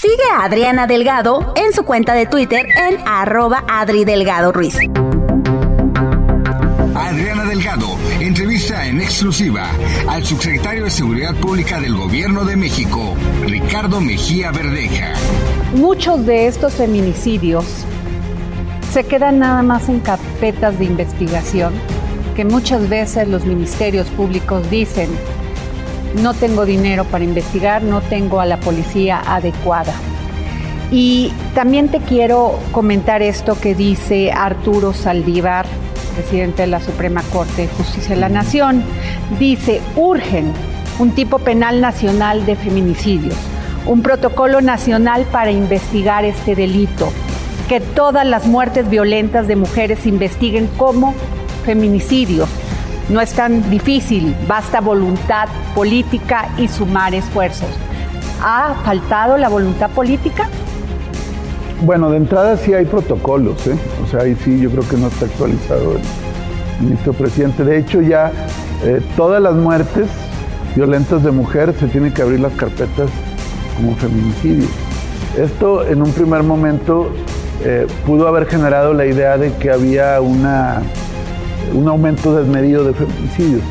Sigue 0.00 0.30
a 0.34 0.44
Adriana 0.44 0.86
Delgado 0.86 1.52
en 1.56 1.74
su 1.74 1.84
cuenta 1.84 2.14
de 2.14 2.24
Twitter 2.24 2.66
en 2.74 3.06
arroba 3.06 3.64
Adri 3.68 4.06
Delgado 4.06 4.50
Ruiz. 4.50 4.78
Adriana 6.94 7.44
Delgado 7.44 7.98
entrevista 8.18 8.86
en 8.86 9.02
exclusiva 9.02 9.68
al 10.08 10.24
subsecretario 10.24 10.84
de 10.84 10.90
Seguridad 10.90 11.34
Pública 11.34 11.78
del 11.80 11.94
Gobierno 11.94 12.46
de 12.46 12.56
México, 12.56 13.14
Ricardo 13.42 14.00
Mejía 14.00 14.50
Verdeja. 14.52 15.12
Muchos 15.74 16.24
de 16.24 16.46
estos 16.46 16.72
feminicidios 16.76 17.66
se 18.94 19.04
quedan 19.04 19.40
nada 19.40 19.60
más 19.62 19.90
en 19.90 20.00
carpetas 20.00 20.78
de 20.78 20.86
investigación, 20.86 21.74
que 22.34 22.46
muchas 22.46 22.88
veces 22.88 23.28
los 23.28 23.44
ministerios 23.44 24.06
públicos 24.08 24.70
dicen, 24.70 25.10
no 26.14 26.34
tengo 26.34 26.64
dinero 26.64 27.04
para 27.04 27.24
investigar, 27.24 27.82
no 27.82 28.00
tengo 28.00 28.40
a 28.40 28.46
la 28.46 28.58
policía 28.58 29.22
adecuada. 29.26 29.92
Y 30.90 31.32
también 31.54 31.88
te 31.88 32.00
quiero 32.00 32.58
comentar 32.72 33.22
esto 33.22 33.58
que 33.60 33.74
dice 33.74 34.32
Arturo 34.32 34.92
Saldívar, 34.92 35.66
presidente 36.16 36.62
de 36.62 36.68
la 36.68 36.80
Suprema 36.80 37.22
Corte 37.32 37.62
de 37.62 37.68
Justicia 37.68 38.14
de 38.14 38.20
la 38.20 38.28
Nación. 38.28 38.82
Dice, 39.38 39.80
urgen 39.94 40.52
un 40.98 41.12
tipo 41.12 41.38
penal 41.38 41.80
nacional 41.80 42.44
de 42.44 42.56
feminicidios, 42.56 43.36
un 43.86 44.02
protocolo 44.02 44.60
nacional 44.60 45.24
para 45.30 45.50
investigar 45.50 46.24
este 46.24 46.54
delito, 46.54 47.10
que 47.68 47.80
todas 47.80 48.26
las 48.26 48.46
muertes 48.46 48.90
violentas 48.90 49.46
de 49.46 49.56
mujeres 49.56 50.00
se 50.00 50.08
investiguen 50.08 50.66
como 50.76 51.14
feminicidios. 51.64 52.48
No 53.08 53.20
es 53.20 53.32
tan 53.32 53.68
difícil, 53.70 54.36
basta 54.46 54.80
voluntad 54.80 55.48
política 55.74 56.48
y 56.58 56.68
sumar 56.68 57.14
esfuerzos. 57.14 57.68
¿Ha 58.42 58.74
faltado 58.84 59.36
la 59.36 59.48
voluntad 59.48 59.90
política? 59.90 60.48
Bueno, 61.82 62.10
de 62.10 62.18
entrada 62.18 62.56
sí 62.56 62.74
hay 62.74 62.84
protocolos, 62.84 63.66
¿eh? 63.66 63.76
o 64.04 64.06
sea, 64.06 64.20
ahí 64.20 64.36
sí 64.44 64.60
yo 64.60 64.70
creo 64.70 64.86
que 64.88 64.96
no 64.96 65.08
está 65.08 65.24
actualizado 65.24 65.92
el 65.92 66.84
ministro 66.84 67.12
presidente. 67.14 67.64
De 67.64 67.78
hecho, 67.78 68.02
ya 68.02 68.32
eh, 68.84 69.00
todas 69.16 69.42
las 69.42 69.54
muertes 69.54 70.06
violentas 70.74 71.22
de 71.24 71.30
mujeres 71.30 71.76
se 71.80 71.86
tienen 71.88 72.12
que 72.12 72.22
abrir 72.22 72.40
las 72.40 72.52
carpetas 72.52 73.10
como 73.76 73.96
feminicidio. 73.96 74.68
Esto 75.38 75.86
en 75.86 76.02
un 76.02 76.12
primer 76.12 76.42
momento 76.42 77.10
eh, 77.64 77.86
pudo 78.06 78.28
haber 78.28 78.46
generado 78.46 78.94
la 78.94 79.06
idea 79.06 79.36
de 79.38 79.52
que 79.54 79.70
había 79.70 80.20
una, 80.20 80.82
un 81.74 81.88
aumento 81.88 82.34
desmedido 82.36 82.84
de 82.84 82.92
feminicidios. 82.94 83.62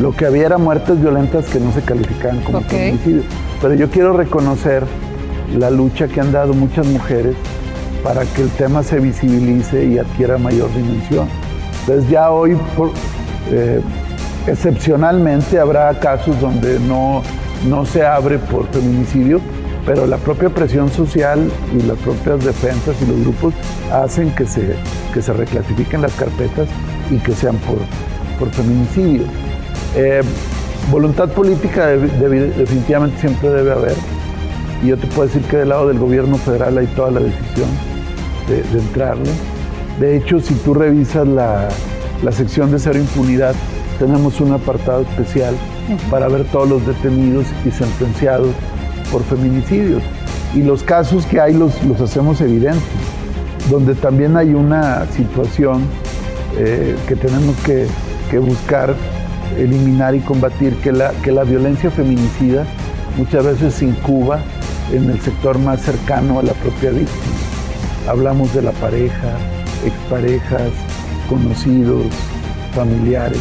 Lo 0.00 0.12
que 0.12 0.26
había 0.26 0.46
era 0.46 0.58
muertes 0.58 1.00
violentas 1.00 1.46
que 1.46 1.60
no 1.60 1.72
se 1.72 1.82
calificaban 1.82 2.40
como 2.42 2.58
Ok. 2.58 2.64
feminicidios. 2.66 3.24
Pero 3.60 3.74
yo 3.74 3.88
quiero 3.90 4.12
reconocer 4.12 4.84
la 5.56 5.70
lucha 5.70 6.08
que 6.08 6.20
han 6.20 6.32
dado 6.32 6.52
muchas 6.54 6.86
mujeres 6.86 7.36
para 8.02 8.24
que 8.24 8.42
el 8.42 8.48
tema 8.50 8.82
se 8.82 8.98
visibilice 8.98 9.84
y 9.84 9.98
adquiera 9.98 10.36
mayor 10.38 10.68
dimensión. 10.74 11.28
Entonces 11.80 12.10
ya 12.10 12.30
hoy, 12.30 12.56
por- 12.76 12.90
eh, 13.50 13.80
excepcionalmente, 14.46 15.58
habrá 15.58 15.98
casos 16.00 16.40
donde 16.40 16.78
no, 16.80 17.22
no 17.68 17.84
se 17.86 18.04
abre 18.04 18.38
por 18.38 18.66
feminicidio, 18.68 19.40
pero 19.86 20.06
la 20.06 20.16
propia 20.16 20.48
presión 20.50 20.88
social 20.90 21.50
y 21.76 21.82
las 21.86 21.96
propias 21.98 22.44
defensas 22.44 22.94
y 23.02 23.06
los 23.10 23.20
grupos 23.20 23.54
hacen 23.92 24.30
que 24.34 24.46
se, 24.46 24.74
que 25.14 25.22
se 25.22 25.32
reclasifiquen 25.32 26.02
las 26.02 26.12
carpetas 26.14 26.68
y 27.10 27.16
que 27.18 27.32
sean 27.32 27.56
por, 27.58 27.78
por 28.38 28.50
feminicidio. 28.54 29.24
Eh, 29.96 30.22
voluntad 30.90 31.28
política 31.30 31.88
de- 31.88 31.98
de- 32.08 32.48
definitivamente 32.50 33.20
siempre 33.20 33.50
debe 33.50 33.72
haber. 33.72 33.94
Y 34.82 34.88
yo 34.88 34.96
te 34.96 35.06
puedo 35.08 35.28
decir 35.28 35.42
que 35.42 35.58
del 35.58 35.68
lado 35.68 35.88
del 35.88 35.98
gobierno 35.98 36.36
federal 36.36 36.76
hay 36.78 36.86
toda 36.88 37.10
la 37.12 37.20
decisión 37.20 37.68
de, 38.48 38.62
de 38.62 38.78
entrarle. 38.80 39.30
De 40.00 40.16
hecho, 40.16 40.40
si 40.40 40.54
tú 40.54 40.74
revisas 40.74 41.26
la, 41.28 41.68
la 42.22 42.32
sección 42.32 42.70
de 42.72 42.78
cero 42.78 42.98
impunidad, 42.98 43.54
tenemos 43.98 44.40
un 44.40 44.52
apartado 44.52 45.02
especial 45.02 45.54
para 46.10 46.26
ver 46.28 46.44
todos 46.46 46.68
los 46.68 46.86
detenidos 46.86 47.46
y 47.64 47.70
sentenciados 47.70 48.48
por 49.12 49.22
feminicidios. 49.24 50.02
Y 50.54 50.62
los 50.62 50.82
casos 50.82 51.26
que 51.26 51.40
hay 51.40 51.54
los, 51.54 51.82
los 51.84 52.00
hacemos 52.00 52.40
evidentes, 52.40 52.82
donde 53.70 53.94
también 53.94 54.36
hay 54.36 54.54
una 54.54 55.06
situación 55.14 55.82
eh, 56.58 56.96
que 57.08 57.16
tenemos 57.16 57.56
que, 57.64 57.86
buscar 58.38 58.94
eliminar 59.58 60.14
y 60.14 60.20
combatir, 60.20 60.74
que 60.76 60.90
la, 60.90 61.10
que 61.22 61.32
la 61.32 61.44
violencia 61.44 61.90
feminicida 61.90 62.64
muchas 63.18 63.44
veces 63.44 63.74
se 63.74 63.84
incuba 63.84 64.40
en 64.90 65.10
el 65.10 65.20
sector 65.20 65.58
más 65.58 65.82
cercano 65.82 66.38
a 66.38 66.42
la 66.42 66.54
propia 66.54 66.90
víctima. 66.90 67.36
Hablamos 68.08 68.54
de 68.54 68.62
la 68.62 68.72
pareja, 68.72 69.36
exparejas, 69.84 70.70
conocidos, 71.28 72.06
familiares, 72.74 73.40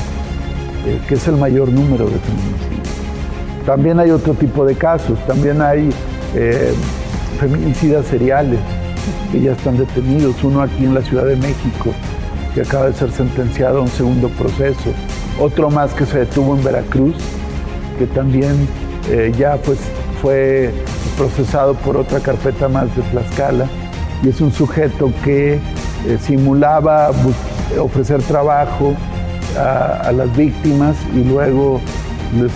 eh, 0.86 1.00
que 1.08 1.16
es 1.16 1.28
el 1.28 1.38
mayor 1.38 1.70
número 1.70 2.06
de 2.06 2.20
feminicidios. 2.20 2.90
También 3.66 4.00
hay 4.00 4.12
otro 4.12 4.34
tipo 4.34 4.66
de 4.66 4.76
casos, 4.76 5.20
también 5.26 5.62
hay 5.62 5.90
eh, 6.36 6.74
feminicidas 7.40 8.06
seriales 8.08 8.60
que 9.32 9.42
ya 9.42 9.54
están 9.54 9.78
detenidos, 9.78 10.44
uno 10.44 10.62
aquí 10.62 10.84
en 10.84 10.94
la 10.94 11.02
Ciudad 11.02 11.26
de 11.26 11.36
México, 11.36 11.94
que 12.54 12.62
acaba 12.62 12.88
de 12.88 12.94
ser 12.94 13.12
sentenciado 13.12 13.80
a 13.80 13.82
un 13.82 13.88
segundo 13.88 14.30
proceso, 14.30 14.94
otro 15.40 15.70
más 15.70 15.94
que 15.94 16.06
se 16.06 16.20
detuvo 16.20 16.56
en 16.56 16.64
Veracruz, 16.64 17.16
que 17.98 18.08
también 18.08 18.68
eh, 19.10 19.32
ya 19.38 19.58
pues 19.58 19.80
fue 20.22 20.74
procesado 21.18 21.74
por 21.76 21.98
otra 21.98 22.20
carpeta 22.20 22.68
más 22.68 22.96
de 22.96 23.02
Tlaxcala, 23.04 23.68
y 24.24 24.30
es 24.30 24.42
un 24.42 24.52
sujeto 24.52 25.12
que 25.24 25.54
eh, 25.56 25.60
simulaba 26.22 27.12
ofrecer 27.80 28.22
trabajo 28.24 28.96
a, 29.58 30.12
las 30.12 30.36
víctimas 30.36 30.96
y 31.16 31.24
luego 31.24 31.82
les 32.40 32.52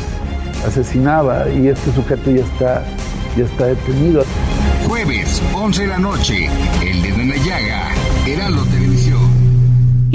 asesinaba, 0.67 1.49
y 1.49 1.67
este 1.67 1.91
sujeto 1.93 2.31
ya 2.31 2.43
está, 2.43 2.84
ya 3.38 3.45
está 3.45 3.65
detenido. 3.67 4.23
Jueves, 4.88 5.41
11 5.53 5.81
de 5.81 5.88
la 5.88 5.97
noche, 5.99 6.49
El 6.81 7.01
Dedo 7.01 7.17
en 7.17 7.29
la 7.29 7.38
Llaga, 7.38 7.91
Heraldo 8.27 8.63
Televisión. 8.65 9.24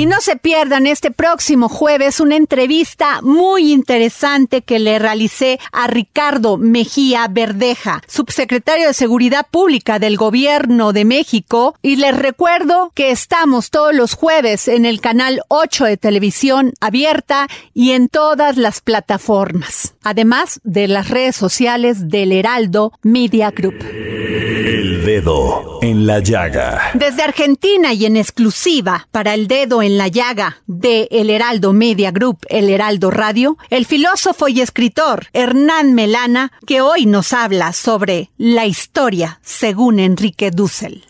Y 0.01 0.07
no 0.07 0.23
se 0.23 0.37
pierdan 0.37 0.87
este 0.87 1.11
próximo 1.11 1.69
jueves 1.69 2.21
una 2.21 2.35
entrevista 2.35 3.21
muy 3.21 3.71
interesante 3.71 4.63
que 4.63 4.79
le 4.79 4.99
realicé 4.99 5.61
a 5.73 5.89
Ricardo 5.89 6.57
Mejía 6.57 7.29
Verdeja, 7.29 8.01
subsecretario 8.07 8.87
de 8.87 8.95
Seguridad 8.95 9.47
Pública 9.51 9.99
del 9.99 10.17
Gobierno 10.17 10.95
de 10.95 11.05
México. 11.05 11.75
Y 11.83 11.97
les 11.97 12.17
recuerdo 12.17 12.93
que 12.95 13.11
estamos 13.11 13.69
todos 13.69 13.95
los 13.95 14.15
jueves 14.15 14.69
en 14.69 14.87
el 14.87 15.03
canal 15.03 15.43
8 15.49 15.85
de 15.85 15.99
televisión 15.99 16.73
abierta 16.81 17.47
y 17.75 17.91
en 17.91 18.09
todas 18.09 18.57
las 18.57 18.81
plataformas, 18.81 19.97
además 20.03 20.61
de 20.65 20.89
las 20.89 21.11
redes 21.11 21.37
sociales 21.37 22.09
del 22.09 22.33
Heraldo 22.33 22.95
Media 23.03 23.51
Group. 23.51 23.85
El 23.85 25.05
dedo 25.05 25.79
en 25.83 26.07
la 26.07 26.21
llaga. 26.21 26.91
Desde 26.95 27.23
Argentina 27.23 27.93
y 27.93 28.07
en 28.07 28.17
exclusiva 28.17 29.09
para 29.11 29.35
el 29.35 29.49
dedo 29.49 29.83
en 29.83 29.90
la 29.97 30.09
llaga 30.09 30.63
de 30.67 31.09
El 31.11 31.31
Heraldo 31.31 31.73
Media 31.73 32.11
Group, 32.11 32.39
El 32.49 32.69
Heraldo 32.69 33.11
Radio, 33.11 33.57
el 33.71 33.87
filósofo 33.87 34.49
y 34.49 34.61
escritor 34.61 35.27
Hernán 35.33 35.95
Melana, 35.95 36.53
que 36.67 36.81
hoy 36.81 37.07
nos 37.07 37.33
habla 37.33 37.73
sobre 37.73 38.31
la 38.37 38.67
historia 38.67 39.41
según 39.43 39.99
Enrique 39.99 40.51
Dussel. 40.51 41.05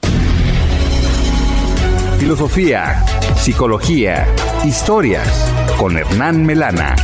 Filosofía, 2.18 3.04
psicología, 3.36 4.26
historias 4.64 5.28
con 5.78 5.96
Hernán 5.96 6.44
Melana. 6.44 6.94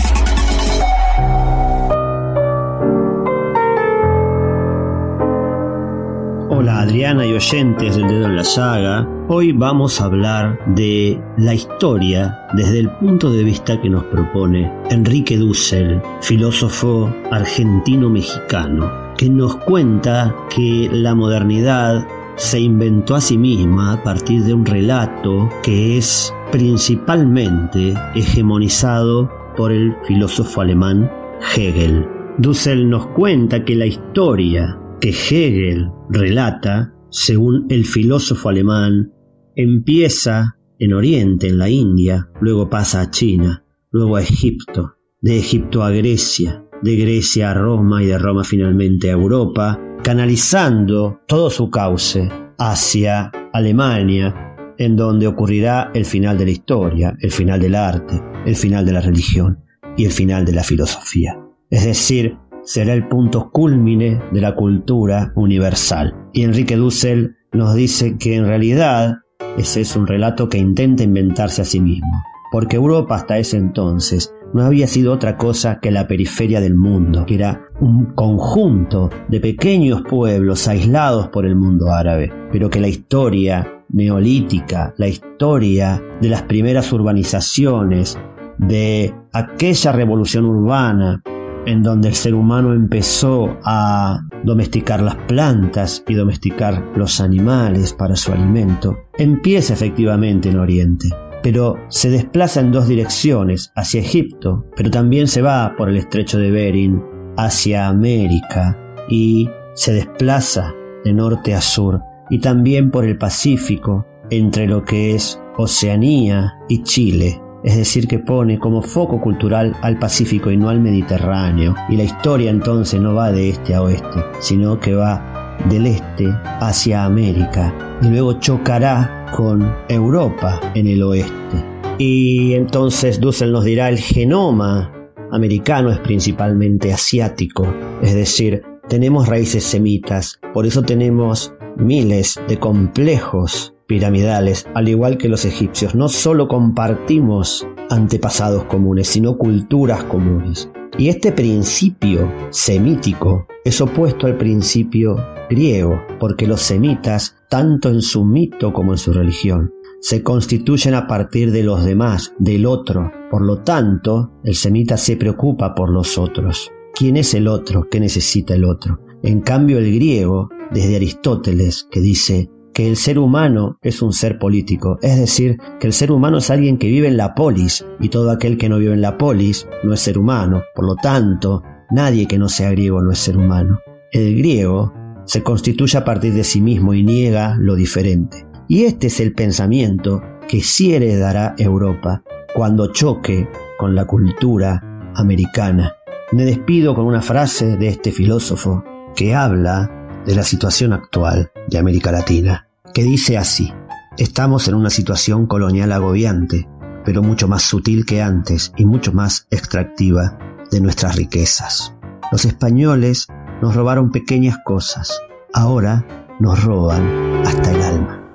Hola 6.59 6.81
Adriana 6.81 7.27
y 7.27 7.35
oyentes 7.35 7.97
del 7.97 8.09
dedo 8.09 8.25
en 8.25 8.37
la 8.37 8.43
llaga. 8.43 9.07
Hoy 9.29 9.53
vamos 9.53 10.01
a 10.01 10.07
hablar 10.07 10.59
de 10.75 11.21
la 11.37 11.53
historia 11.53 12.47
desde 12.55 12.79
el 12.79 12.91
punto 12.93 13.31
de 13.31 13.45
vista 13.45 13.79
que 13.79 13.91
nos 13.91 14.05
propone 14.05 14.73
Enrique 14.89 15.37
Dussel, 15.37 16.01
filósofo 16.23 17.15
argentino-mexicano, 17.31 18.91
que 19.19 19.29
nos 19.29 19.57
cuenta 19.57 20.35
que 20.49 20.89
la 20.91 21.15
modernidad 21.15 22.09
se 22.37 22.59
inventó 22.59 23.17
a 23.17 23.21
sí 23.21 23.37
misma 23.37 23.93
a 23.93 24.03
partir 24.03 24.43
de 24.45 24.55
un 24.55 24.65
relato 24.65 25.51
que 25.63 25.99
es 25.99 26.33
principalmente 26.51 27.93
hegemonizado 28.15 29.31
por 29.59 29.73
el 29.73 29.95
filósofo 30.07 30.63
alemán 30.63 31.13
Hegel. 31.55 32.09
Dussel 32.39 32.89
nos 32.89 33.09
cuenta 33.09 33.63
que 33.63 33.75
la 33.75 33.85
historia 33.85 34.79
que 35.01 35.11
Hegel 35.11 35.91
relata, 36.09 36.95
según 37.11 37.67
el 37.71 37.85
filósofo 37.85 38.49
alemán, 38.49 39.13
empieza 39.55 40.57
en 40.79 40.93
Oriente, 40.93 41.49
en 41.49 41.59
la 41.59 41.69
India, 41.69 42.29
luego 42.41 42.69
pasa 42.69 43.01
a 43.01 43.11
China, 43.11 43.65
luego 43.91 44.17
a 44.17 44.23
Egipto, 44.23 44.97
de 45.21 45.39
Egipto 45.39 45.83
a 45.83 45.91
Grecia, 45.91 46.65
de 46.83 46.97
Grecia 46.97 47.51
a 47.51 47.55
Roma 47.55 48.03
y 48.03 48.07
de 48.07 48.19
Roma 48.19 48.45
finalmente 48.45 49.09
a 49.09 49.15
Europa, 49.15 49.81
canalizando 50.03 51.21
todo 51.27 51.51
su 51.51 51.71
cauce 51.71 52.29
hacia 52.59 53.31
Alemania, 53.53 54.75
en 54.79 54.97
donde 54.97 55.27
ocurrirá 55.27 55.91
el 55.95 56.05
final 56.05 56.37
de 56.37 56.45
la 56.45 56.51
historia, 56.51 57.17
el 57.21 57.31
final 57.31 57.61
del 57.61 57.75
arte, 57.75 58.23
el 58.45 58.57
final 58.57 58.85
de 58.85 58.93
la 58.93 59.01
religión 59.01 59.65
y 59.97 60.05
el 60.05 60.13
final 60.13 60.45
de 60.45 60.53
la 60.53 60.63
filosofía. 60.63 61.41
Es 61.71 61.85
decir, 61.85 62.37
será 62.67 62.93
el 62.93 63.07
punto 63.07 63.51
culmine 63.51 64.21
de 64.33 64.41
la 64.41 64.55
cultura 64.55 65.33
universal. 65.37 66.15
Y 66.33 66.43
Enrique 66.43 66.77
Dussel 66.77 67.37
nos 67.53 67.75
dice 67.75 68.19
que 68.19 68.35
en 68.35 68.47
realidad 68.47 69.19
ese 69.57 69.81
es 69.81 69.97
un 69.97 70.07
relato 70.07 70.49
que 70.49 70.59
intenta 70.59 71.05
inventarse 71.05 71.63
a 71.63 71.65
sí 71.65 71.81
mismo, 71.81 72.23
porque 72.53 72.77
Europa 72.77 73.15
hasta 73.15 73.39
ese 73.39 73.57
entonces 73.57 74.35
no 74.53 74.65
había 74.65 74.87
sido 74.89 75.13
otra 75.13 75.37
cosa 75.37 75.79
que 75.81 75.91
la 75.91 76.09
periferia 76.09 76.61
del 76.61 76.75
mundo, 76.75 77.25
que 77.25 77.37
era 77.37 77.69
un 77.81 78.07
conjunto 78.15 79.11
de 79.29 79.41
pequeños 79.41 80.03
pueblos 80.03 80.67
aislados 80.67 81.29
por 81.29 81.47
el 81.47 81.57
mundo 81.57 81.93
árabe, 81.93 82.33
pero 82.53 82.69
que 82.69 82.81
la 82.81 82.89
historia 82.89 83.85
neolítica, 83.91 84.93
la 84.99 85.07
historia 85.07 86.03
de 86.21 86.29
las 86.29 86.43
primeras 86.43 86.93
urbanizaciones, 86.93 88.19
de 88.59 89.15
aquella 89.33 89.93
revolución 89.93 90.47
urbana 90.47 91.23
en 91.67 91.83
donde 91.83 92.09
el 92.09 92.15
ser 92.15 92.35
humano 92.35 92.73
empezó 92.73 93.59
a 93.65 94.21
domesticar 94.45 95.03
las 95.03 95.17
plantas 95.27 96.03
y 96.07 96.15
domesticar 96.15 96.93
los 96.97 97.21
animales 97.21 97.93
para 97.93 98.17
su 98.17 98.33
alimento, 98.33 98.97
empieza 99.19 99.75
efectivamente 99.75 100.49
en 100.49 100.59
Oriente, 100.59 101.09
pero 101.43 101.77
se 101.89 102.09
desplaza 102.09 102.61
en 102.61 102.73
dos 102.73 102.89
direcciones, 102.89 103.73
hacia 103.75 104.01
Egipto, 104.01 104.65
pero 104.77 104.91
también 104.91 105.27
se 105.27 105.43
va 105.43 105.75
por 105.77 105.91
el 105.91 105.97
estrecho 105.97 106.39
de 106.39 106.51
Bering 106.51 107.03
hacia 107.37 107.89
América 107.89 108.79
y 109.09 109.51
se 109.75 109.93
desplaza 109.93 110.73
de 111.05 111.13
norte 111.13 111.55
a 111.55 111.61
sur 111.61 112.01
y 112.31 112.41
también 112.41 112.91
por 112.91 113.05
el 113.05 113.19
Pacífico 113.19 114.07
entre 114.31 114.67
lo 114.67 114.85
que 114.85 115.15
es 115.15 115.41
Oceanía 115.57 116.55
y 116.69 116.83
Chile 116.83 117.41
es 117.67 117.77
decir, 117.77 118.07
que 118.07 118.21
pone 118.21 118.61
como 118.61 118.81
foco 118.81 119.21
cultural 119.21 119.75
al 119.83 119.99
Pacífico 119.99 120.53
y 120.53 120.57
no 120.57 120.69
al 120.69 120.81
Mediterráneo. 120.81 121.75
Y 121.89 121.97
la 121.97 122.05
historia 122.05 122.49
entonces 122.49 123.01
no 123.01 123.13
va 123.13 123.33
de 123.33 123.51
este 123.51 123.75
a 123.75 123.83
oeste, 123.83 124.21
sino 124.39 124.79
que 124.79 124.95
va 124.95 125.59
del 125.69 125.87
este 125.87 126.29
hacia 126.61 127.05
América 127.05 127.75
y 128.03 128.07
luego 128.07 128.35
chocará 128.35 129.27
con 129.37 129.75
Europa 129.89 130.61
en 130.75 130.87
el 130.87 131.03
oeste. 131.03 131.65
Y 131.99 132.55
entonces 132.55 133.19
Dussel 133.21 133.51
nos 133.51 133.65
dirá 133.65 133.89
el 133.89 133.99
genoma 133.99 134.93
americano 135.33 135.91
es 135.91 135.99
principalmente 135.99 136.93
asiático, 136.93 137.67
es 138.01 138.15
decir, 138.15 138.63
tenemos 138.89 139.27
raíces 139.27 139.65
semitas, 139.65 140.39
por 140.55 140.67
eso 140.67 140.83
tenemos 140.83 141.53
miles 141.77 142.41
de 142.47 142.59
complejos 142.59 143.76
piramidales, 143.87 144.67
al 144.75 144.89
igual 144.89 145.19
que 145.19 145.29
los 145.29 145.45
egipcios. 145.45 145.95
No 145.95 146.09
solo 146.09 146.49
compartimos 146.49 147.67
antepasados 147.91 148.65
comunes, 148.65 149.09
sino 149.09 149.39
culturas 149.39 150.05
comunes. 150.05 150.71
Y 150.99 151.09
este 151.09 151.33
principio 151.33 152.33
semítico 152.51 153.47
es 153.65 153.81
opuesto 153.81 154.27
al 154.27 154.39
principio 154.39 155.17
griego, 155.51 156.01
porque 156.19 156.47
los 156.47 156.63
semitas, 156.63 157.37
tanto 157.49 157.91
en 157.91 158.01
su 158.01 158.25
mito 158.25 158.73
como 158.73 158.93
en 158.93 158.99
su 158.99 159.13
religión, 159.13 159.73
se 160.01 160.23
constituyen 160.23 160.95
a 160.95 161.07
partir 161.07 161.53
de 161.53 161.63
los 161.63 161.85
demás, 161.85 162.33
del 162.39 162.67
otro. 162.67 163.11
Por 163.31 163.43
lo 163.43 163.59
tanto, 163.59 164.33
el 164.45 164.55
semita 164.55 164.97
se 164.97 165.17
preocupa 165.17 165.75
por 165.75 165.91
los 165.91 166.17
otros. 166.19 166.71
¿Quién 166.95 167.17
es 167.17 167.35
el 167.35 167.49
otro? 167.49 167.89
¿Qué 167.91 168.01
necesita 168.01 168.55
el 168.55 168.65
otro? 168.65 169.01
En 169.23 169.41
cambio, 169.41 169.79
el 169.79 169.93
griego, 169.93 170.49
desde 170.71 170.97
Aristóteles, 170.97 171.87
que 171.91 172.01
dice, 172.01 172.51
que 172.77 172.87
el 172.87 172.99
ser 172.99 173.19
humano 173.19 173.79
es 173.81 174.03
un 174.03 174.13
ser 174.13 174.39
político, 174.39 174.99
es 175.01 175.19
decir, 175.19 175.57
que 175.81 175.87
el 175.87 175.95
ser 175.95 176.13
humano 176.13 176.37
es 176.37 176.51
alguien 176.51 176.77
que 176.77 176.91
vive 176.91 177.09
en 177.09 177.17
la 177.17 177.35
polis 177.35 177.87
y 178.01 178.11
todo 178.11 178.31
aquel 178.31 178.59
que 178.59 178.69
no 178.69 178.77
vive 178.77 178.93
en 178.93 179.01
la 179.01 179.17
polis 179.17 179.67
no 179.83 179.95
es 179.95 180.01
ser 180.01 180.19
humano, 180.19 180.63
por 180.75 180.85
lo 180.85 180.95
tanto, 180.95 181.63
nadie 181.91 182.27
que 182.27 182.37
no 182.37 182.51
sea 182.51 182.71
griego 182.73 183.01
no 183.01 183.13
es 183.13 183.19
ser 183.19 183.39
humano. 183.39 183.81
El 184.13 184.37
griego 184.37 184.93
se 185.25 185.43
constituye 185.43 185.97
a 185.97 186.05
partir 186.05 186.35
de 186.35 186.45
sí 186.45 186.61
mismo 186.61 186.93
y 186.93 187.03
niega 187.03 187.57
lo 187.59 187.77
diferente. 187.77 188.47
Y 188.69 188.85
este 188.85 189.07
es 189.07 189.21
el 189.21 189.33
pensamiento 189.33 190.21
que 190.47 190.61
sí 190.61 190.93
heredará 190.93 191.55
Europa 191.57 192.25
cuando 192.55 192.93
choque 192.93 193.49
con 193.79 193.95
la 193.95 194.05
cultura 194.05 194.83
americana. 195.15 195.95
Me 196.31 196.45
despido 196.45 196.95
con 196.95 197.07
una 197.07 197.23
frase 197.23 197.79
de 197.79 197.89
este 197.89 198.13
filósofo 198.13 198.85
que 199.15 199.35
habla 199.35 199.91
de 200.27 200.35
la 200.35 200.43
situación 200.43 200.93
actual 200.93 201.51
de 201.69 201.79
América 201.79 202.13
Latina 202.13 202.66
que 202.97 203.05
dice 203.05 203.37
así, 203.37 203.75
estamos 204.17 204.69
en 204.69 204.75
una 204.75 204.89
situación 204.89 205.47
colonial 205.47 205.93
agobiante, 205.93 206.67
pero 207.05 207.23
mucho 207.23 207.47
más 207.47 207.61
sutil 207.61 208.07
que 208.07 208.23
antes 208.23 208.73
y 208.75 208.87
mucho 208.87 209.13
más 209.13 209.47
extractiva 209.51 210.39
de 210.71 210.81
nuestras 210.81 211.15
riquezas. 211.15 211.95
Los 212.33 212.47
españoles 212.47 213.27
nos 213.61 213.75
robaron 213.75 214.13
pequeñas 214.13 214.57
cosas, 214.65 215.21
ahora 215.53 216.07
nos 216.41 216.65
roban 216.65 217.43
hasta 217.45 217.71
el 217.71 217.83
alma. 217.83 218.26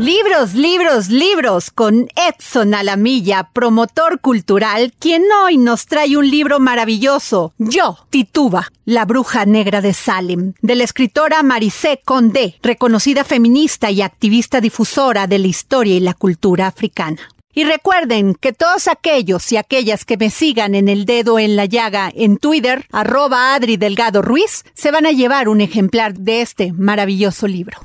Libros, 0.00 0.54
libros, 0.54 1.08
libros 1.10 1.70
con 1.70 2.08
Edson 2.16 2.72
Alamilla, 2.72 3.50
promotor 3.52 4.20
cultural, 4.20 4.94
quien 4.98 5.24
hoy 5.44 5.58
nos 5.58 5.84
trae 5.84 6.16
un 6.16 6.30
libro 6.30 6.58
maravilloso. 6.58 7.52
Yo, 7.58 7.98
Tituba, 8.08 8.72
la 8.86 9.04
bruja 9.04 9.44
negra 9.44 9.82
de 9.82 9.92
Salem, 9.92 10.54
de 10.62 10.74
la 10.74 10.84
escritora 10.84 11.42
Marisé 11.42 12.00
Condé, 12.02 12.54
reconocida 12.62 13.24
feminista 13.24 13.90
y 13.90 14.00
activista 14.00 14.62
difusora 14.62 15.26
de 15.26 15.38
la 15.38 15.48
historia 15.48 15.94
y 15.94 16.00
la 16.00 16.14
cultura 16.14 16.66
africana. 16.66 17.20
Y 17.52 17.64
recuerden 17.64 18.34
que 18.34 18.54
todos 18.54 18.88
aquellos 18.88 19.52
y 19.52 19.58
aquellas 19.58 20.06
que 20.06 20.16
me 20.16 20.30
sigan 20.30 20.74
en 20.74 20.88
el 20.88 21.04
dedo 21.04 21.38
en 21.38 21.56
la 21.56 21.66
llaga 21.66 22.10
en 22.14 22.38
Twitter, 22.38 22.86
arroba 22.90 23.54
Adri 23.54 23.76
Delgado 23.76 24.22
Ruiz, 24.22 24.64
se 24.72 24.92
van 24.92 25.04
a 25.04 25.12
llevar 25.12 25.50
un 25.50 25.60
ejemplar 25.60 26.14
de 26.14 26.40
este 26.40 26.72
maravilloso 26.72 27.46
libro. 27.46 27.80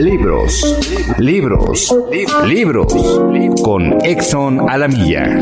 Libros, 0.00 0.76
libros, 1.18 1.96
libros. 2.44 2.92
Con 3.62 4.04
Exxon 4.04 4.68
a 4.68 4.76
la 4.76 4.88
milla. 4.88 5.40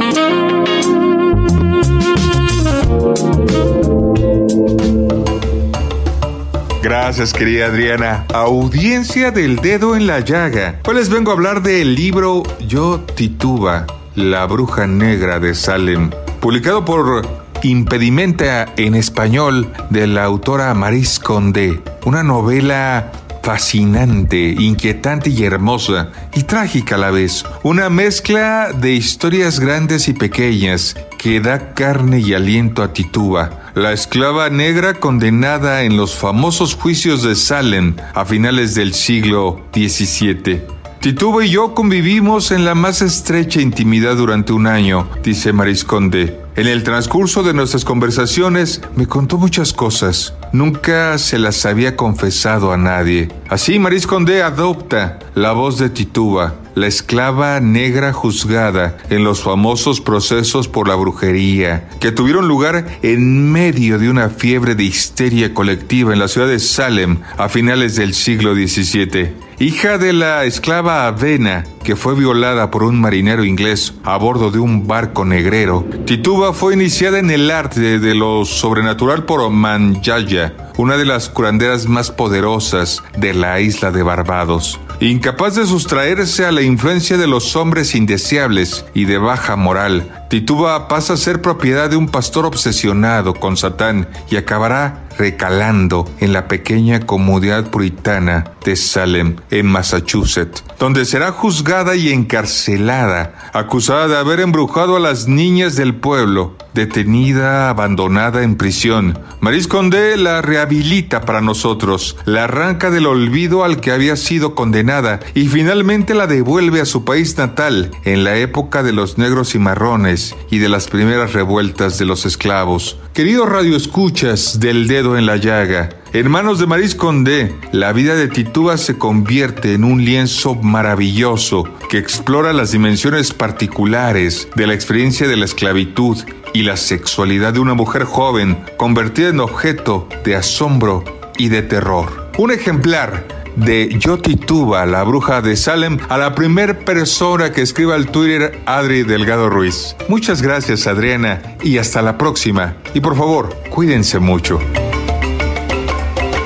Gracias, 6.83 7.33
querida 7.33 7.67
Adriana. 7.67 8.27
Audiencia 8.33 9.33
del 9.33 9.57
dedo 9.57 9.97
en 9.97 10.07
la 10.07 10.21
llaga. 10.21 10.81
Hoy 10.87 10.95
les 10.95 11.09
vengo 11.09 11.33
a 11.33 11.35
hablar 11.35 11.63
del 11.63 11.95
libro 11.95 12.43
Yo 12.69 13.01
Tituba, 13.01 13.87
la 14.15 14.47
bruja 14.47 14.87
negra 14.87 15.41
de 15.41 15.55
Salem, 15.55 16.11
publicado 16.41 16.85
por 16.85 17.27
Impedimenta 17.65 18.67
en 18.77 18.95
español 18.95 19.73
de 19.89 20.07
la 20.07 20.25
autora 20.25 20.75
Maris 20.75 21.19
Condé. 21.19 21.81
Una 22.05 22.23
novela 22.23 23.11
fascinante, 23.45 24.57
inquietante 24.59 25.29
y 25.29 25.45
hermosa, 25.45 26.09
y 26.35 26.45
trágica 26.45 26.95
a 26.95 26.99
la 26.99 27.11
vez. 27.11 27.45
Una 27.63 27.91
mezcla 27.91 28.73
de 28.73 28.95
historias 28.95 29.61
grandes 29.61 30.09
y 30.09 30.15
pequeñas 30.15 30.97
que 31.19 31.41
da 31.41 31.75
carne 31.75 32.21
y 32.21 32.33
aliento 32.33 32.83
a 32.83 32.95
Tituba, 32.95 33.71
la 33.75 33.93
esclava 33.93 34.49
negra 34.49 34.95
condenada 34.95 35.83
en 35.83 35.99
los 35.99 36.15
famosos 36.15 36.75
juicios 36.75 37.23
de 37.23 37.35
Salem 37.35 37.95
a 38.15 38.25
finales 38.25 38.75
del 38.75 38.95
siglo 38.95 39.61
XVII. 39.75 40.63
Tituba 41.01 41.45
y 41.45 41.51
yo 41.51 41.75
convivimos 41.75 42.51
en 42.51 42.65
la 42.65 42.75
más 42.75 43.03
estrecha 43.03 43.61
intimidad 43.61 44.17
durante 44.17 44.55
un 44.55 44.67
año, 44.67 45.07
dice 45.23 45.53
Marisconde. 45.53 46.41
En 46.57 46.67
el 46.67 46.83
transcurso 46.83 47.43
de 47.43 47.53
nuestras 47.53 47.85
conversaciones 47.85 48.81
me 48.97 49.07
contó 49.07 49.37
muchas 49.37 49.75
cosas. 49.75 50.33
Nunca 50.55 51.19
se 51.19 51.41
las 51.41 51.67
había 51.67 51.97
confesado 51.97 52.73
a 52.73 52.77
nadie. 52.77 53.29
Así 53.49 53.81
Marisconde 53.81 54.41
adopta 54.45 55.19
la 55.35 55.51
voz 55.51 55.79
de 55.79 55.91
Tituba, 55.91 56.55
la 56.77 56.87
esclava 56.87 57.59
negra 57.59 58.13
juzgada 58.13 58.97
en 59.11 59.25
los 59.25 59.43
famosos 59.43 60.01
procesos 60.01 60.69
por 60.69 60.87
la 60.87 60.95
brujería, 60.95 61.89
que 61.99 62.13
tuvieron 62.13 62.47
lugar 62.47 62.87
en 63.03 63.51
medio 63.51 63.99
de 63.99 64.09
una 64.09 64.29
fiebre 64.29 64.77
de 64.77 64.85
histeria 64.85 65.53
colectiva 65.53 66.13
en 66.13 66.21
la 66.21 66.29
ciudad 66.29 66.47
de 66.47 66.61
Salem 66.61 67.19
a 67.37 67.49
finales 67.49 67.97
del 67.97 68.15
siglo 68.15 68.55
XVII. 68.55 69.45
Hija 69.61 69.99
de 69.99 70.13
la 70.13 70.45
esclava 70.45 71.07
Avena, 71.07 71.65
que 71.85 71.95
fue 71.95 72.17
violada 72.17 72.73
por 72.73 72.83
un 72.83 73.01
marinero 73.01 73.45
inglés 73.45 73.95
a 74.03 74.17
bordo 74.17 74.51
de 74.51 74.59
un 74.59 74.89
barco 74.89 75.25
negrero, 75.25 75.85
Tituba 76.07 76.53
fue 76.53 76.75
iniciada 76.75 77.21
en 77.21 77.31
el 77.31 77.49
arte 77.53 78.01
de 78.01 78.15
lo 78.17 78.45
sobrenatural 78.45 79.25
por 79.25 79.49
Manjaya, 79.51 80.44
una 80.77 80.97
de 80.97 81.05
las 81.05 81.29
curanderas 81.29 81.87
más 81.87 82.11
poderosas 82.11 83.03
de 83.17 83.35
la 83.35 83.61
isla 83.61 83.91
de 83.91 84.03
Barbados. 84.03 84.81
Incapaz 85.01 85.57
de 85.57 85.67
sustraerse 85.67 86.47
a 86.47 86.53
la 86.53 86.63
influencia 86.63 87.17
de 87.17 87.27
los 87.27 87.57
hombres 87.57 87.95
indeseables 87.95 88.85
y 88.95 89.05
de 89.05 89.19
baja 89.19 89.57
moral, 89.57 90.27
Tituba 90.31 90.89
pasa 90.89 91.15
a 91.15 91.17
ser 91.17 91.43
propiedad 91.43 91.91
de 91.91 91.97
un 91.97 92.09
pastor 92.09 92.47
obsesionado 92.47 93.35
con 93.35 93.57
Satán 93.57 94.09
y 94.31 94.37
acabará 94.37 95.04
recalando 95.19 96.09
en 96.21 96.33
la 96.33 96.49
pequeña 96.49 97.01
comunidad 97.01 97.71
puritana 97.71 98.53
de 98.65 98.77
Salem, 98.77 99.37
en 99.51 99.67
Massachusetts, 99.67 100.65
donde 100.79 101.05
será 101.05 101.33
juzgada 101.33 101.97
y 101.97 102.11
encarcelada, 102.11 103.51
acusada 103.53 104.09
de 104.09 104.17
haber 104.17 104.41
embrujado 104.41 104.97
a 104.97 105.01
las 105.01 105.29
niñas 105.29 105.77
del 105.77 105.95
pueblo, 105.95 106.57
detenida, 106.73 107.69
abandonada 107.71 108.43
en 108.43 108.57
prisión. 108.57 109.19
Maris 109.41 109.69
Condé 109.69 110.17
la 110.17 110.43
rehabilita 110.43 111.23
para 111.23 111.41
nosotros, 111.41 112.17
la 112.25 112.45
arranca 112.45 112.91
del 112.91 113.07
olvido 113.07 113.65
al 113.65 113.81
que 113.81 113.93
había 113.93 114.17
sido 114.17 114.55
condenada 114.55 115.21
y 115.35 115.49
finalmente 115.49 116.15
la 116.15 116.27
devuelve 116.27 116.81
a 116.81 116.85
su 116.87 117.05
país 117.05 117.37
natal 117.37 117.91
en 118.05 118.25
la 118.25 118.37
época 118.37 118.83
de 118.83 118.93
los 118.93 119.19
negros 119.19 119.55
y 119.55 119.59
marrones 119.59 120.35
y 120.51 120.59
de 120.59 120.69
las 120.69 120.89
primeras 120.89 121.33
revueltas 121.33 121.99
de 121.99 122.05
los 122.05 122.27
esclavos. 122.27 122.99
Queridos 123.13 123.49
radioescuchas 123.49 124.59
del 124.59 124.89
en 125.05 125.27
la 125.27 125.37
llaga, 125.37 125.91
en 126.15 126.31
manos 126.31 126.59
de 126.59 126.67
Maris 126.67 126.95
Condé, 126.95 127.55
la 127.73 127.93
vida 127.93 128.15
de 128.15 128.29
Tituba 128.29 128.77
se 128.79 128.97
convierte 128.97 129.75
en 129.75 129.85
un 129.85 130.05
lienzo 130.05 130.55
maravilloso 130.55 131.65
que 131.91 131.99
explora 131.99 132.53
las 132.53 132.73
dimensiones 132.73 133.35
particulares 133.35 134.49
de 134.55 134.67
la 134.67 134.75
experiencia 134.75 135.29
de 135.29 135.37
la 135.37 135.45
esclavitud 135.45 136.17
y 136.53 136.63
la 136.63 136.77
sexualidad 136.77 137.53
de 137.53 137.59
una 137.61 137.75
mujer 137.75 138.05
joven 138.05 138.57
convertida 138.77 139.29
en 139.29 139.41
objeto 139.41 140.09
de 140.25 140.37
asombro 140.37 141.03
y 141.37 141.49
de 141.49 141.63
terror. 141.63 142.31
Un 142.39 142.53
ejemplar 142.53 143.27
de 143.57 143.89
Yo 143.99 144.19
Tituba, 144.19 144.87
la 144.87 145.03
bruja 145.03 145.43
de 145.43 145.57
Salem, 145.57 145.99
a 146.09 146.17
la 146.17 146.35
primer 146.35 146.85
persona 146.85 147.53
que 147.53 147.63
escriba 147.63 147.97
al 147.97 148.07
Twitter 148.07 148.61
Adri 148.67 149.03
Delgado 149.03 149.51
Ruiz. 149.51 149.97
Muchas 150.09 150.43
gracias 150.43 150.87
Adriana 150.87 151.43
y 151.63 151.79
hasta 151.79 152.03
la 152.03 152.19
próxima. 152.19 152.77
Y 152.95 153.01
por 153.01 153.17
favor, 153.17 153.53
cuídense 153.69 154.21
mucho. 154.21 154.61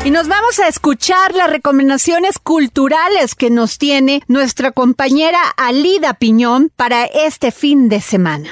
Y 0.09 0.11
nos 0.11 0.27
vamos 0.27 0.59
a 0.59 0.69
escuchar 0.69 1.35
las 1.35 1.51
recomendaciones 1.51 2.39
culturales 2.39 3.35
que 3.35 3.51
nos 3.51 3.77
tiene 3.77 4.23
nuestra 4.27 4.73
compañera 4.73 5.39
Alida 5.59 6.15
Piñón 6.15 6.73
para 6.75 7.05
este 7.05 7.51
fin 7.51 7.91
de 7.91 8.01
semana. 8.01 8.49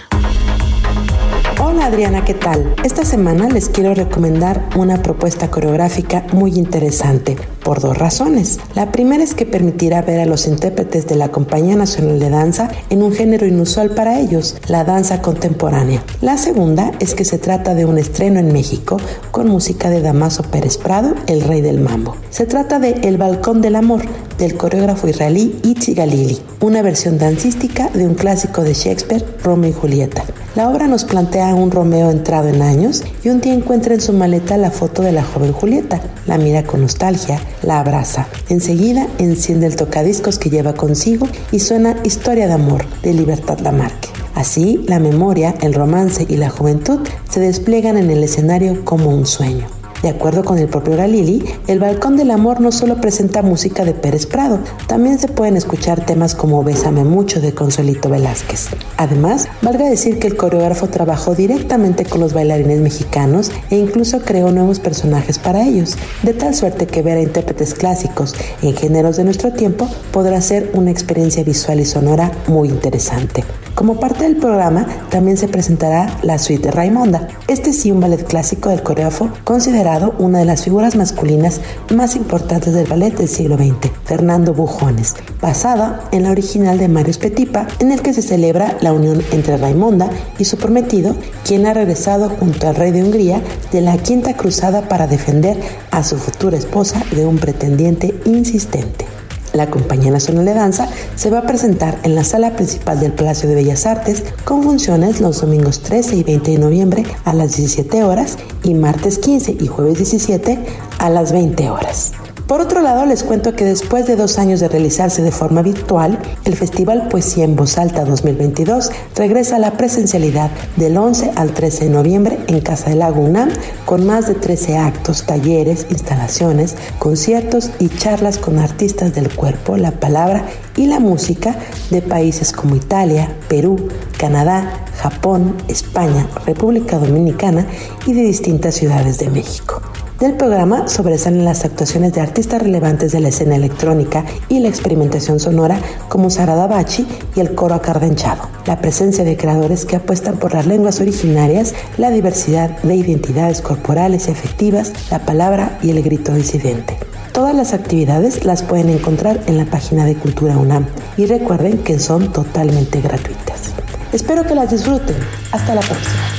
Adriana, 1.80 2.24
¿qué 2.24 2.34
tal? 2.34 2.74
Esta 2.84 3.04
semana 3.04 3.48
les 3.48 3.68
quiero 3.68 3.94
recomendar 3.94 4.68
una 4.76 5.02
propuesta 5.02 5.50
coreográfica 5.50 6.24
muy 6.32 6.56
interesante 6.58 7.36
por 7.62 7.80
dos 7.80 7.96
razones. 7.96 8.58
La 8.74 8.90
primera 8.90 9.22
es 9.22 9.34
que 9.34 9.46
permitirá 9.46 10.02
ver 10.02 10.20
a 10.20 10.26
los 10.26 10.46
intérpretes 10.46 11.06
de 11.06 11.16
la 11.16 11.28
Compañía 11.28 11.76
Nacional 11.76 12.18
de 12.18 12.30
Danza 12.30 12.70
en 12.90 13.02
un 13.02 13.12
género 13.12 13.46
inusual 13.46 13.90
para 13.90 14.18
ellos, 14.18 14.56
la 14.68 14.84
danza 14.84 15.22
contemporánea. 15.22 16.02
La 16.20 16.38
segunda 16.38 16.92
es 16.98 17.14
que 17.14 17.24
se 17.24 17.38
trata 17.38 17.74
de 17.74 17.84
un 17.84 17.98
estreno 17.98 18.40
en 18.40 18.52
México 18.52 18.96
con 19.30 19.48
música 19.48 19.90
de 19.90 20.00
Damaso 20.00 20.42
Pérez 20.42 20.78
Prado, 20.78 21.14
el 21.26 21.42
rey 21.42 21.60
del 21.60 21.80
mambo. 21.80 22.16
Se 22.30 22.46
trata 22.46 22.78
de 22.78 22.92
El 23.02 23.18
Balcón 23.18 23.60
del 23.60 23.76
Amor, 23.76 24.02
del 24.38 24.56
coreógrafo 24.56 25.08
israelí 25.08 25.58
Itzi 25.62 25.94
Galili, 25.94 26.40
una 26.60 26.82
versión 26.82 27.18
dancística 27.18 27.88
de 27.90 28.06
un 28.06 28.14
clásico 28.14 28.62
de 28.62 28.74
Shakespeare, 28.74 29.24
Romeo 29.42 29.70
y 29.70 29.72
Julieta. 29.72 30.24
La 30.56 30.70
obra 30.70 30.86
nos 30.86 31.04
plantea 31.04 31.50
a 31.50 31.54
un 31.66 31.72
Romeo 31.72 32.10
entrado 32.10 32.48
en 32.48 32.62
años 32.62 33.02
y 33.24 33.28
un 33.28 33.40
día 33.40 33.52
encuentra 33.52 33.94
en 33.94 34.00
su 34.00 34.12
maleta 34.12 34.56
la 34.56 34.70
foto 34.70 35.02
de 35.02 35.10
la 35.10 35.24
joven 35.24 35.52
Julieta. 35.52 36.00
La 36.26 36.38
mira 36.38 36.62
con 36.62 36.80
nostalgia, 36.80 37.40
la 37.62 37.80
abraza. 37.80 38.28
Enseguida 38.48 39.08
enciende 39.18 39.66
el 39.66 39.74
tocadiscos 39.74 40.38
que 40.38 40.48
lleva 40.48 40.74
consigo 40.74 41.28
y 41.50 41.58
suena 41.58 41.96
Historia 42.04 42.46
de 42.46 42.52
Amor 42.52 42.84
de 43.02 43.14
Libertad 43.14 43.58
Lamarque. 43.58 44.08
Así, 44.34 44.84
la 44.86 45.00
memoria, 45.00 45.54
el 45.60 45.74
romance 45.74 46.24
y 46.28 46.36
la 46.36 46.50
juventud 46.50 47.00
se 47.28 47.40
despliegan 47.40 47.96
en 47.96 48.10
el 48.10 48.22
escenario 48.22 48.84
como 48.84 49.10
un 49.10 49.26
sueño. 49.26 49.75
De 50.02 50.10
acuerdo 50.10 50.44
con 50.44 50.58
el 50.58 50.68
propio 50.68 50.96
Galili, 50.96 51.44
el 51.66 51.78
Balcón 51.78 52.16
del 52.16 52.30
Amor 52.30 52.60
no 52.60 52.70
solo 52.70 53.00
presenta 53.00 53.42
música 53.42 53.84
de 53.84 53.94
Pérez 53.94 54.26
Prado, 54.26 54.60
también 54.86 55.18
se 55.18 55.28
pueden 55.28 55.56
escuchar 55.56 56.04
temas 56.04 56.34
como 56.34 56.62
Bésame 56.62 57.04
mucho 57.04 57.40
de 57.40 57.54
Consuelito 57.54 58.08
Velázquez. 58.08 58.68
Además, 58.98 59.48
valga 59.62 59.88
decir 59.88 60.18
que 60.18 60.26
el 60.26 60.36
coreógrafo 60.36 60.88
trabajó 60.88 61.34
directamente 61.34 62.04
con 62.04 62.20
los 62.20 62.34
bailarines 62.34 62.80
mexicanos 62.80 63.50
e 63.70 63.76
incluso 63.76 64.20
creó 64.20 64.50
nuevos 64.52 64.80
personajes 64.80 65.38
para 65.38 65.64
ellos, 65.66 65.96
de 66.22 66.34
tal 66.34 66.54
suerte 66.54 66.86
que 66.86 67.02
ver 67.02 67.18
a 67.18 67.22
intérpretes 67.22 67.74
clásicos 67.74 68.34
en 68.62 68.74
géneros 68.74 69.16
de 69.16 69.24
nuestro 69.24 69.52
tiempo 69.52 69.88
podrá 70.12 70.40
ser 70.40 70.70
una 70.74 70.90
experiencia 70.90 71.42
visual 71.42 71.80
y 71.80 71.84
sonora 71.84 72.30
muy 72.46 72.68
interesante. 72.68 73.44
Como 73.76 74.00
parte 74.00 74.24
del 74.24 74.36
programa, 74.36 74.86
también 75.10 75.36
se 75.36 75.48
presentará 75.48 76.08
la 76.22 76.38
suite 76.38 76.62
de 76.62 76.70
Raimonda. 76.70 77.28
Este 77.46 77.74
sí 77.74 77.92
un 77.92 78.00
ballet 78.00 78.26
clásico 78.26 78.70
del 78.70 78.82
coreógrafo 78.82 79.28
considerado 79.44 80.14
una 80.18 80.38
de 80.38 80.46
las 80.46 80.64
figuras 80.64 80.96
masculinas 80.96 81.60
más 81.94 82.16
importantes 82.16 82.72
del 82.72 82.86
ballet 82.86 83.14
del 83.14 83.28
siglo 83.28 83.58
XX, 83.58 83.90
Fernando 84.06 84.54
Bujones, 84.54 85.14
basada 85.42 86.08
en 86.10 86.22
la 86.22 86.30
original 86.30 86.78
de 86.78 86.88
Marius 86.88 87.18
Petipa, 87.18 87.66
en 87.78 87.92
el 87.92 88.00
que 88.00 88.14
se 88.14 88.22
celebra 88.22 88.78
la 88.80 88.94
unión 88.94 89.22
entre 89.30 89.58
Raimonda 89.58 90.08
y 90.38 90.46
su 90.46 90.56
prometido, 90.56 91.14
quien 91.44 91.66
ha 91.66 91.74
regresado 91.74 92.30
junto 92.30 92.68
al 92.68 92.76
rey 92.76 92.92
de 92.92 93.04
Hungría 93.04 93.42
de 93.72 93.82
la 93.82 93.98
Quinta 93.98 94.38
Cruzada 94.38 94.88
para 94.88 95.06
defender 95.06 95.60
a 95.90 96.02
su 96.02 96.16
futura 96.16 96.56
esposa 96.56 97.02
de 97.10 97.26
un 97.26 97.36
pretendiente 97.36 98.18
insistente. 98.24 99.15
La 99.56 99.70
Compañía 99.70 100.10
Nacional 100.10 100.44
de 100.44 100.54
Danza 100.54 100.88
se 101.14 101.30
va 101.30 101.38
a 101.38 101.46
presentar 101.46 101.98
en 102.02 102.14
la 102.14 102.24
sala 102.24 102.54
principal 102.56 103.00
del 103.00 103.12
Palacio 103.12 103.48
de 103.48 103.54
Bellas 103.54 103.86
Artes 103.86 104.22
con 104.44 104.62
funciones 104.62 105.20
los 105.20 105.40
domingos 105.40 105.80
13 105.80 106.16
y 106.16 106.22
20 106.22 106.50
de 106.50 106.58
noviembre 106.58 107.04
a 107.24 107.32
las 107.32 107.56
17 107.56 108.04
horas 108.04 108.36
y 108.62 108.74
martes 108.74 109.18
15 109.18 109.56
y 109.58 109.66
jueves 109.66 109.96
17 109.96 110.58
a 110.98 111.10
las 111.10 111.32
20 111.32 111.70
horas. 111.70 112.12
Por 112.46 112.60
otro 112.60 112.80
lado, 112.80 113.04
les 113.06 113.24
cuento 113.24 113.56
que 113.56 113.64
después 113.64 114.06
de 114.06 114.14
dos 114.14 114.38
años 114.38 114.60
de 114.60 114.68
realizarse 114.68 115.20
de 115.20 115.32
forma 115.32 115.62
virtual, 115.62 116.16
el 116.44 116.54
Festival 116.54 117.08
Poesía 117.08 117.44
en 117.44 117.56
Voz 117.56 117.76
Alta 117.76 118.04
2022 118.04 118.92
regresa 119.16 119.56
a 119.56 119.58
la 119.58 119.72
presencialidad 119.72 120.52
del 120.76 120.96
11 120.96 121.32
al 121.34 121.50
13 121.50 121.86
de 121.86 121.90
noviembre 121.90 122.38
en 122.46 122.60
Casa 122.60 122.90
del 122.90 123.00
Lago 123.00 123.20
UNAM 123.20 123.50
con 123.84 124.06
más 124.06 124.28
de 124.28 124.34
13 124.36 124.78
actos, 124.78 125.24
talleres, 125.24 125.88
instalaciones, 125.90 126.76
conciertos 127.00 127.72
y 127.80 127.88
charlas 127.88 128.38
con 128.38 128.60
artistas 128.60 129.12
del 129.12 129.34
cuerpo, 129.34 129.76
la 129.76 129.90
palabra 129.90 130.44
y 130.76 130.86
la 130.86 131.00
música 131.00 131.56
de 131.90 132.00
países 132.00 132.52
como 132.52 132.76
Italia, 132.76 133.28
Perú, 133.48 133.88
Canadá, 134.18 134.84
Japón, 134.98 135.56
España, 135.66 136.28
República 136.46 136.98
Dominicana 136.98 137.66
y 138.06 138.12
de 138.12 138.22
distintas 138.22 138.76
ciudades 138.76 139.18
de 139.18 139.30
México. 139.30 139.82
Del 140.20 140.32
programa 140.32 140.88
sobresalen 140.88 141.44
las 141.44 141.66
actuaciones 141.66 142.14
de 142.14 142.22
artistas 142.22 142.62
relevantes 142.62 143.12
de 143.12 143.20
la 143.20 143.28
escena 143.28 143.56
electrónica 143.56 144.24
y 144.48 144.60
la 144.60 144.68
experimentación 144.68 145.38
sonora 145.38 145.78
como 146.08 146.30
Sarada 146.30 146.66
Bachi 146.66 147.06
y 147.34 147.40
el 147.40 147.54
coro 147.54 147.74
acardenchado. 147.74 148.48
La 148.64 148.80
presencia 148.80 149.24
de 149.24 149.36
creadores 149.36 149.84
que 149.84 149.96
apuestan 149.96 150.38
por 150.38 150.54
las 150.54 150.66
lenguas 150.66 151.00
originarias, 151.02 151.74
la 151.98 152.10
diversidad 152.10 152.70
de 152.82 152.94
identidades 152.94 153.60
corporales 153.60 154.28
y 154.28 154.30
afectivas, 154.30 154.90
la 155.10 155.18
palabra 155.18 155.78
y 155.82 155.90
el 155.90 156.02
grito 156.02 156.32
disidente. 156.32 156.96
Todas 157.32 157.54
las 157.54 157.74
actividades 157.74 158.46
las 158.46 158.62
pueden 158.62 158.88
encontrar 158.88 159.38
en 159.46 159.58
la 159.58 159.66
página 159.66 160.06
de 160.06 160.14
Cultura 160.14 160.56
UNAM 160.56 160.86
y 161.18 161.26
recuerden 161.26 161.76
que 161.84 161.98
son 161.98 162.32
totalmente 162.32 163.02
gratuitas. 163.02 163.74
Espero 164.14 164.44
que 164.44 164.54
las 164.54 164.70
disfruten. 164.70 165.16
Hasta 165.52 165.74
la 165.74 165.82
próxima. 165.82 166.35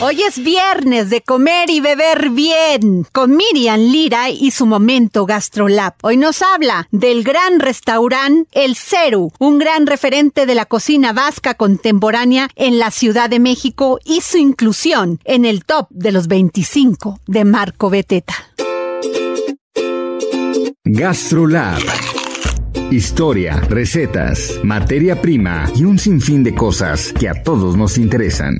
Hoy 0.00 0.22
es 0.22 0.38
viernes 0.44 1.10
de 1.10 1.22
comer 1.22 1.70
y 1.70 1.80
beber 1.80 2.30
bien 2.30 3.04
con 3.10 3.36
Miriam 3.36 3.80
Lira 3.80 4.30
y 4.30 4.52
su 4.52 4.64
momento 4.64 5.26
GastroLab. 5.26 5.94
Hoy 6.02 6.16
nos 6.16 6.40
habla 6.40 6.86
del 6.92 7.24
gran 7.24 7.58
restaurante 7.58 8.48
El 8.52 8.76
Ceru, 8.76 9.32
un 9.40 9.58
gran 9.58 9.88
referente 9.88 10.46
de 10.46 10.54
la 10.54 10.66
cocina 10.66 11.12
vasca 11.12 11.54
contemporánea 11.54 12.48
en 12.54 12.78
la 12.78 12.92
Ciudad 12.92 13.28
de 13.28 13.40
México 13.40 13.98
y 14.04 14.20
su 14.20 14.36
inclusión 14.38 15.18
en 15.24 15.44
el 15.44 15.64
top 15.64 15.88
de 15.90 16.12
los 16.12 16.28
25 16.28 17.18
de 17.26 17.44
Marco 17.44 17.90
Beteta. 17.90 18.34
GastroLab. 20.84 21.82
Historia, 22.90 23.60
recetas, 23.68 24.60
materia 24.62 25.20
prima 25.20 25.70
y 25.74 25.84
un 25.84 25.98
sinfín 25.98 26.42
de 26.42 26.54
cosas 26.54 27.12
que 27.12 27.28
a 27.28 27.42
todos 27.42 27.76
nos 27.76 27.98
interesan. 27.98 28.56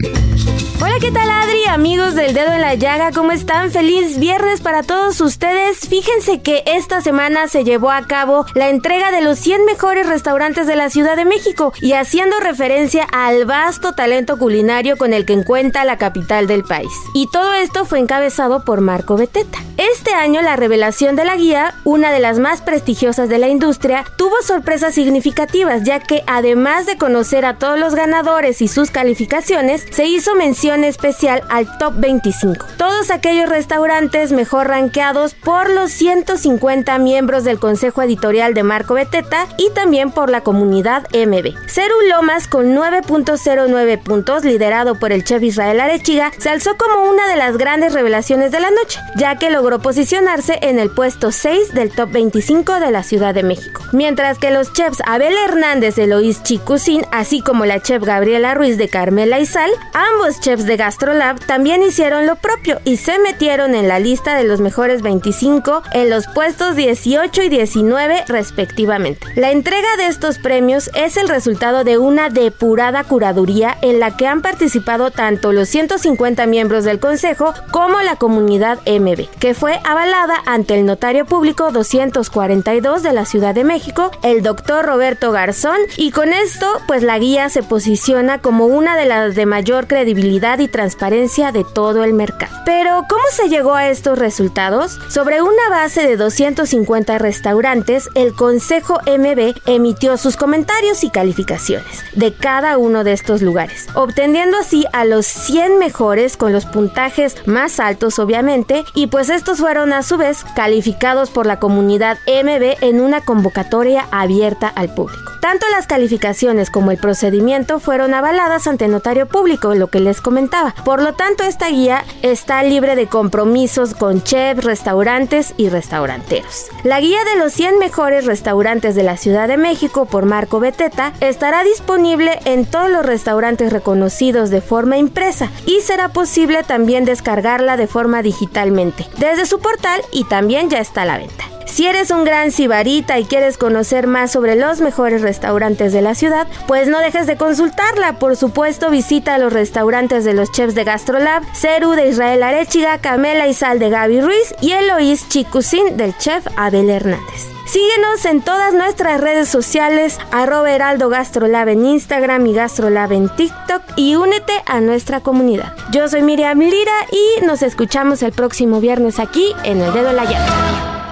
Hola, 0.83 0.97
¿qué 1.01 1.11
tal 1.11 1.31
Adri? 1.31 1.64
Amigos 1.66 2.14
del 2.14 2.35
dedo 2.35 2.53
en 2.53 2.61
la 2.61 2.74
llaga, 2.74 3.11
¿cómo 3.12 3.33
están? 3.33 3.70
Feliz 3.70 4.18
viernes 4.18 4.61
para 4.61 4.83
todos 4.83 5.20
ustedes. 5.22 5.89
Fíjense 5.89 6.43
que 6.43 6.62
esta 6.66 7.01
semana 7.01 7.49
se 7.49 7.64
llevó 7.64 7.91
a 7.91 8.07
cabo 8.07 8.45
la 8.55 8.68
entrega 8.68 9.11
de 9.11 9.22
los 9.22 9.39
100 9.39 9.64
mejores 9.64 10.07
restaurantes 10.07 10.66
de 10.66 10.76
la 10.76 10.91
Ciudad 10.91 11.16
de 11.16 11.24
México 11.24 11.72
y 11.81 11.95
haciendo 11.95 12.39
referencia 12.39 13.05
al 13.11 13.47
vasto 13.47 13.93
talento 13.93 14.39
culinario 14.39 14.99
con 14.99 15.14
el 15.14 15.24
que 15.24 15.43
cuenta 15.43 15.87
la 15.87 15.97
capital 15.97 16.47
del 16.47 16.64
país. 16.64 16.93
Y 17.14 17.29
todo 17.31 17.55
esto 17.55 17.87
fue 17.87 17.99
encabezado 17.99 18.64
por 18.64 18.83
Marco 18.83 19.16
Beteta. 19.16 19.59
Este 19.79 20.12
año 20.12 20.43
la 20.43 20.57
revelación 20.57 21.16
de 21.16 21.24
la 21.24 21.37
guía, 21.37 21.74
una 21.85 22.11
de 22.11 22.18
las 22.18 22.39
más 22.39 22.61
prestigiosas 22.62 23.29
de 23.29 23.39
la 23.39 23.49
industria, 23.49 24.05
tuvo 24.18 24.34
sorpresas 24.42 24.94
significativas 24.94 25.84
ya 25.84 26.00
que 26.00 26.24
además 26.26 26.86
de 26.86 26.98
conocer 26.98 27.46
a 27.46 27.56
todos 27.56 27.78
los 27.78 27.94
ganadores 27.94 28.60
y 28.60 28.68
sus 28.68 28.90
calificaciones, 28.90 29.86
se 29.90 30.06
hizo 30.06 30.34
mención 30.34 30.82
especial 30.82 31.42
al 31.48 31.78
top 31.78 31.94
25. 31.96 32.66
Todos 32.76 33.10
aquellos 33.10 33.48
restaurantes 33.48 34.32
mejor 34.32 34.66
rankeados 34.66 35.34
por 35.34 35.70
los 35.70 35.92
150 35.92 36.98
miembros 36.98 37.44
del 37.44 37.60
consejo 37.60 38.02
editorial 38.02 38.54
de 38.54 38.64
Marco 38.64 38.94
Beteta 38.94 39.46
y 39.56 39.70
también 39.70 40.10
por 40.10 40.30
la 40.30 40.40
comunidad 40.42 41.06
MB. 41.14 41.54
Ceru 41.68 41.94
Lomas 42.10 42.48
con 42.48 42.74
9.09 42.74 44.02
puntos, 44.02 44.44
liderado 44.44 44.98
por 44.98 45.12
el 45.12 45.22
chef 45.22 45.44
Israel 45.44 45.78
Arechiga, 45.78 46.32
se 46.38 46.50
alzó 46.50 46.76
como 46.76 47.08
una 47.08 47.28
de 47.28 47.36
las 47.36 47.56
grandes 47.56 47.92
revelaciones 47.92 48.50
de 48.50 48.58
la 48.58 48.72
noche, 48.72 48.98
ya 49.16 49.36
que 49.36 49.50
logró 49.50 49.78
posicionarse 49.78 50.58
en 50.62 50.80
el 50.80 50.90
puesto 50.90 51.30
6 51.30 51.72
del 51.72 51.92
top 51.92 52.10
25 52.10 52.80
de 52.80 52.90
la 52.90 53.04
Ciudad 53.04 53.32
de 53.32 53.44
México 53.44 53.82
que 54.16 54.50
los 54.50 54.72
chefs 54.72 55.02
Abel 55.04 55.34
Hernández 55.36 55.96
de 55.96 56.06
Lois 56.06 56.42
Chicucín, 56.42 57.04
así 57.12 57.42
como 57.42 57.66
la 57.66 57.82
chef 57.82 58.02
Gabriela 58.02 58.54
Ruiz 58.54 58.78
de 58.78 58.88
Carmela 58.88 59.38
y 59.38 59.44
Sal, 59.44 59.70
ambos 59.92 60.40
chefs 60.40 60.64
de 60.64 60.78
GastroLab 60.78 61.38
también 61.44 61.82
hicieron 61.82 62.26
lo 62.26 62.36
propio 62.36 62.80
y 62.84 62.96
se 62.96 63.18
metieron 63.18 63.74
en 63.74 63.86
la 63.86 63.98
lista 63.98 64.34
de 64.34 64.44
los 64.44 64.61
mejores 64.62 65.02
25 65.02 65.82
en 65.92 66.09
los 66.09 66.26
puestos 66.26 66.74
18 66.74 67.42
y 67.42 67.48
19 67.50 68.24
respectivamente. 68.28 69.26
La 69.36 69.50
entrega 69.50 69.96
de 69.98 70.06
estos 70.06 70.38
premios 70.38 70.90
es 70.94 71.18
el 71.18 71.28
resultado 71.28 71.84
de 71.84 71.98
una 71.98 72.30
depurada 72.30 73.04
curaduría 73.04 73.76
en 73.82 74.00
la 74.00 74.16
que 74.16 74.26
han 74.26 74.40
participado 74.40 75.11
tanto 75.11 75.52
los 75.52 75.68
150 75.68 76.46
miembros 76.46 76.84
del 76.84 76.98
consejo 76.98 77.52
como 77.70 78.00
la 78.00 78.16
comunidad 78.16 78.78
MB, 78.86 79.28
que 79.38 79.52
fue 79.52 79.80
avalada 79.84 80.36
ante 80.46 80.76
el 80.76 80.86
notario 80.86 81.26
público 81.26 81.72
242 81.72 83.02
de 83.02 83.12
la 83.12 83.26
Ciudad 83.26 83.54
de 83.54 83.64
México 83.64 83.97
el 84.22 84.42
doctor 84.42 84.86
Roberto 84.86 85.32
Garzón, 85.32 85.78
y 85.96 86.11
con 86.11 86.32
esto, 86.32 86.66
pues 86.86 87.03
la 87.03 87.18
guía 87.18 87.49
se 87.49 87.62
posiciona 87.62 88.40
como 88.40 88.66
una 88.66 88.96
de 88.96 89.07
las 89.07 89.34
de 89.34 89.46
mayor 89.46 89.86
credibilidad 89.86 90.59
y 90.61 90.68
transparencia 90.68 91.53
de 91.53 91.64
todo 91.64 92.05
el 92.05 92.12
mercado. 92.12 92.55
Pero, 92.64 93.05
¿cómo 93.09 93.22
se 93.32 93.49
llegó 93.49 93.74
a 93.74 93.88
estos 93.88 94.18
resultados? 94.18 94.99
Sobre 95.09 95.42
una 95.42 95.68
base 95.70 96.07
de 96.07 96.16
250 96.16 97.18
restaurantes, 97.18 98.09
el 98.14 98.34
Consejo 98.34 99.01
MB 99.07 99.55
emitió 99.66 100.16
sus 100.16 100.36
comentarios 100.36 101.03
y 101.03 101.11
calificaciones 101.11 102.05
de 102.14 102.32
cada 102.34 102.78
uno 102.78 103.05
de 103.05 103.12
estos 103.12 103.42
lugares, 103.42 103.86
obteniendo 103.94 104.59
así 104.59 104.84
a 104.92 105.05
los 105.05 105.26
100 105.26 105.78
mejores 105.78 106.36
con 106.36 106.53
los 106.53 106.66
puntajes 106.66 107.36
más 107.46 107.80
altos 107.80 108.18
obviamente, 108.18 108.84
y 108.94 109.09
pues 109.09 109.28
estos 109.30 109.59
fueron 109.59 109.92
a 109.92 110.03
su 110.03 110.16
vez 110.16 110.44
calificados 110.55 111.30
por 111.30 111.46
la 111.46 111.59
comunidad 111.59 112.18
MB 112.26 112.82
en 112.82 113.01
una 113.01 113.22
convocatoria 113.22 113.88
abierta 113.97 114.68
al 114.68 114.93
público. 114.93 115.32
Tanto 115.41 115.66
las 115.70 115.86
calificaciones 115.86 116.68
como 116.70 116.91
el 116.91 116.99
procedimiento 116.99 117.78
fueron 117.78 118.12
avaladas 118.12 118.66
ante 118.66 118.89
notario 118.89 119.26
público, 119.26 119.74
lo 119.74 119.86
que 119.86 120.01
les 120.01 120.20
comentaba. 120.20 120.74
Por 120.84 121.01
lo 121.01 121.14
tanto, 121.14 121.45
esta 121.45 121.68
guía 121.68 122.05
está 122.22 122.62
libre 122.62 122.97
de 122.97 123.07
compromisos 123.07 123.95
con 123.95 124.22
chefs, 124.22 124.64
restaurantes 124.64 125.55
y 125.57 125.68
restauranteros. 125.68 126.66
La 126.82 127.01
guía 127.01 127.24
de 127.24 127.39
los 127.39 127.53
100 127.53 127.78
mejores 127.78 128.26
restaurantes 128.26 128.95
de 128.95 129.05
la 129.05 129.16
Ciudad 129.16 129.49
de 129.49 129.57
México 129.57 130.07
por 130.07 130.24
Marco 130.24 130.61
Beteta 130.61 131.12
estará 131.20 131.62
disponible 131.62 132.39
en 132.45 132.66
todos 132.66 132.91
los 132.91 133.07
restaurantes 133.07 133.72
reconocidos 133.72 134.51
de 134.51 134.61
forma 134.61 134.99
impresa 134.99 135.51
y 135.66 135.80
será 135.80 136.09
posible 136.09 136.62
también 136.64 137.05
descargarla 137.05 137.76
de 137.76 137.86
forma 137.86 138.22
digitalmente 138.22 139.07
desde 139.18 139.47
su 139.47 139.61
portal 139.61 140.01
y 140.12 140.24
también 140.24 140.70
ya 140.70 140.80
está 140.80 141.03
a 141.03 141.07
la 141.07 141.18
venta. 141.18 141.57
Si 141.68 141.86
eres 141.86 142.10
un 142.10 142.24
gran 142.24 142.50
cibarita 142.50 143.18
y 143.18 143.24
quieres 143.24 143.58
conocer 143.58 144.06
más 144.06 144.32
sobre 144.32 144.56
los 144.56 144.80
mejores 144.80 145.22
restaurantes 145.22 145.92
de 145.92 146.02
la 146.02 146.14
ciudad, 146.14 146.46
pues 146.66 146.88
no 146.88 146.98
dejes 146.98 147.26
de 147.26 147.36
consultarla. 147.36 148.18
Por 148.18 148.36
supuesto, 148.36 148.90
visita 148.90 149.38
los 149.38 149.52
restaurantes 149.52 150.24
de 150.24 150.32
los 150.32 150.50
chefs 150.50 150.74
de 150.74 150.84
GastroLab, 150.84 151.44
Ceru 151.54 151.92
de 151.92 152.08
Israel 152.08 152.42
Arechiga, 152.42 152.98
Camela 152.98 153.46
y 153.46 153.54
Sal 153.54 153.78
de 153.78 153.90
Gaby 153.90 154.20
Ruiz 154.22 154.54
y 154.60 154.72
Eloís 154.72 155.28
Chicucín 155.28 155.96
del 155.96 156.16
chef 156.16 156.46
Abel 156.56 156.90
Hernández. 156.90 157.48
Síguenos 157.66 158.24
en 158.24 158.40
todas 158.40 158.72
nuestras 158.72 159.20
redes 159.20 159.46
sociales, 159.46 160.18
arroba 160.32 160.72
Heraldo 160.72 161.10
Gastrolab 161.10 161.68
en 161.68 161.84
Instagram 161.84 162.46
y 162.46 162.54
Gastrolab 162.54 163.12
en 163.12 163.28
TikTok 163.28 163.82
y 163.94 164.16
únete 164.16 164.54
a 164.64 164.80
nuestra 164.80 165.20
comunidad. 165.20 165.74
Yo 165.92 166.08
soy 166.08 166.22
Miriam 166.22 166.58
Lira 166.58 166.94
y 167.12 167.44
nos 167.44 167.60
escuchamos 167.60 168.22
el 168.22 168.32
próximo 168.32 168.80
viernes 168.80 169.18
aquí 169.18 169.52
en 169.64 169.82
El 169.82 169.92
Dedo 169.92 170.08
de 170.08 170.12
la 170.14 170.24
Llave. 170.24 171.07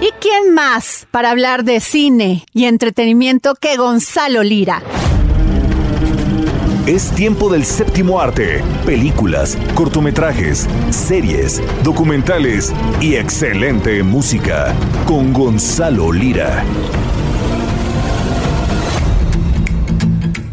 ¿Y 0.00 0.10
quién 0.20 0.54
más 0.54 1.06
para 1.10 1.30
hablar 1.30 1.64
de 1.64 1.80
cine 1.80 2.44
y 2.52 2.64
entretenimiento 2.64 3.54
que 3.54 3.76
Gonzalo 3.76 4.42
Lira? 4.42 4.82
Es 6.88 7.10
tiempo 7.10 7.50
del 7.50 7.66
séptimo 7.66 8.18
arte, 8.18 8.62
películas, 8.86 9.58
cortometrajes, 9.74 10.66
series, 10.88 11.60
documentales 11.84 12.72
y 12.98 13.16
excelente 13.16 14.02
música 14.02 14.74
con 15.06 15.34
Gonzalo 15.34 16.10
Lira. 16.12 16.64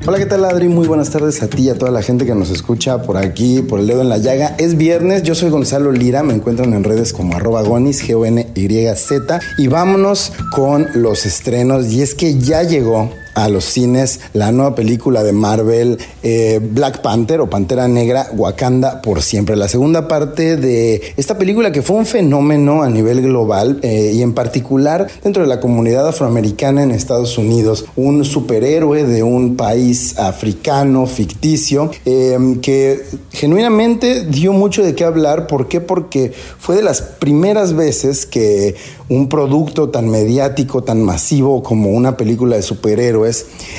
Hola, 0.08 0.20
¿qué 0.20 0.28
tal 0.28 0.46
Adri? 0.46 0.68
Muy 0.68 0.86
buenas 0.86 1.10
tardes 1.10 1.42
a 1.42 1.48
ti 1.48 1.64
y 1.64 1.70
a 1.70 1.80
toda 1.80 1.90
la 1.90 2.04
gente 2.04 2.28
que 2.28 2.36
nos 2.36 2.52
escucha 2.52 3.02
por 3.02 3.18
aquí, 3.18 3.64
por 3.64 3.80
el 3.80 3.88
dedo 3.88 4.04
en 4.04 4.10
la 4.10 4.20
llaga. 4.20 4.56
Es 4.60 4.78
viernes, 4.78 5.24
yo 5.24 5.34
soy 5.34 5.50
Gonzalo 5.50 5.92
Lira, 5.92 6.22
me 6.22 6.36
encuentran 6.36 6.76
en 6.76 6.84
redes 6.84 7.12
como 7.12 7.36
arroba 7.36 7.64
gonis, 7.64 8.08
G-O-N-Y-Z. 8.08 9.40
Y 9.58 9.68
vámonos 9.68 10.32
con 10.52 10.88
los 10.94 11.26
estrenos. 11.26 11.88
Y 11.92 12.04
es 12.04 12.14
que 12.14 12.38
ya 12.38 12.62
llegó 12.62 13.10
a 13.36 13.50
los 13.50 13.66
cines 13.66 14.22
la 14.34 14.52
nueva 14.52 14.74
película 14.74 15.24
de 15.24 15.34
Marvel, 15.34 16.00
eh, 16.24 16.60
Black 16.62 17.02
Panther 17.02 17.42
o 17.42 17.50
Pantera 17.50 17.88
Negra, 17.88 18.30
Wakanda 18.36 19.02
por 19.02 19.22
siempre. 19.22 19.56
La 19.56 19.68
segunda 19.68 20.08
parte 20.08 20.58
de 20.58 21.02
esta 21.18 21.38
película 21.38 21.72
que 21.72 21.82
fue 21.82 21.98
un 21.98 22.06
fenómeno 22.06 22.82
a 22.82 22.90
nivel 22.90 23.22
global 23.22 23.80
eh, 23.84 24.12
y 24.14 24.22
en 24.22 24.34
particular 24.34 25.08
dentro 25.24 25.44
de 25.44 25.50
la 25.50 25.60
comunidad 25.60 26.08
afroamericana 26.08 26.84
en 26.84 26.92
Estados 26.92 27.38
Unidos. 27.38 27.86
Un 27.96 28.26
superhéroe 28.26 29.04
de 29.04 29.24
un 29.24 29.56
país 29.56 30.18
africano, 30.18 31.06
ficticio, 31.06 31.92
eh, 32.06 32.38
que 32.62 33.04
genuinamente 33.32 34.26
dio 34.26 34.54
mucho 34.54 34.84
de 34.84 34.96
qué 34.96 35.04
hablar. 35.04 35.48
¿Por 35.48 35.68
qué? 35.68 35.82
Porque 35.82 36.32
fue 36.58 36.76
de 36.76 36.84
las 36.84 37.02
primeras 37.02 37.74
veces 37.74 38.26
que 38.26 38.76
un 39.08 39.30
producto 39.30 39.90
tan 39.90 40.10
mediático, 40.10 40.84
tan 40.84 41.04
masivo 41.04 41.62
como 41.62 41.92
una 41.92 42.18
película 42.18 42.56
de 42.56 42.64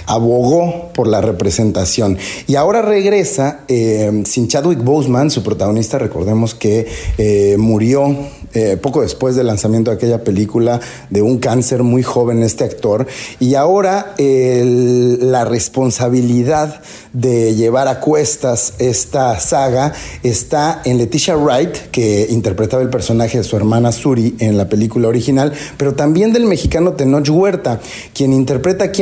abogó 0.06 0.90
por 0.94 1.06
la 1.06 1.20
representación. 1.20 2.18
Y 2.46 2.56
ahora 2.56 2.82
regresa 2.82 3.60
eh, 3.68 4.22
sin 4.24 4.48
Chadwick 4.48 4.82
Boseman, 4.82 5.30
su 5.30 5.42
protagonista, 5.42 5.98
recordemos 5.98 6.54
que 6.54 6.86
eh, 7.18 7.56
murió 7.58 8.16
eh, 8.54 8.78
poco 8.80 9.02
después 9.02 9.36
del 9.36 9.48
lanzamiento 9.48 9.90
de 9.90 9.96
aquella 9.96 10.24
película 10.24 10.80
de 11.10 11.22
un 11.22 11.38
cáncer 11.38 11.82
muy 11.82 12.02
joven 12.02 12.42
este 12.42 12.64
actor. 12.64 13.06
Y 13.40 13.54
ahora 13.54 14.14
la 14.18 15.44
responsabilidad 15.44 16.80
de 17.12 17.54
llevar 17.54 17.88
a 17.88 18.00
cuestas 18.00 18.74
esta 18.78 19.38
saga 19.40 19.92
está 20.22 20.82
en 20.84 20.98
Leticia 20.98 21.36
Wright, 21.36 21.90
que 21.90 22.26
interpretaba 22.30 22.82
el 22.82 22.90
personaje 22.90 23.38
de 23.38 23.44
su 23.44 23.56
hermana 23.56 23.92
Suri 23.92 24.36
en 24.38 24.56
la 24.56 24.68
película 24.68 25.08
original, 25.08 25.52
pero 25.76 25.94
también 25.94 26.32
del 26.32 26.44
mexicano 26.44 26.92
Tenoch 26.92 27.28
Huerta, 27.28 27.80
quien 28.14 28.32
interpreta 28.32 28.84
a 28.84 28.92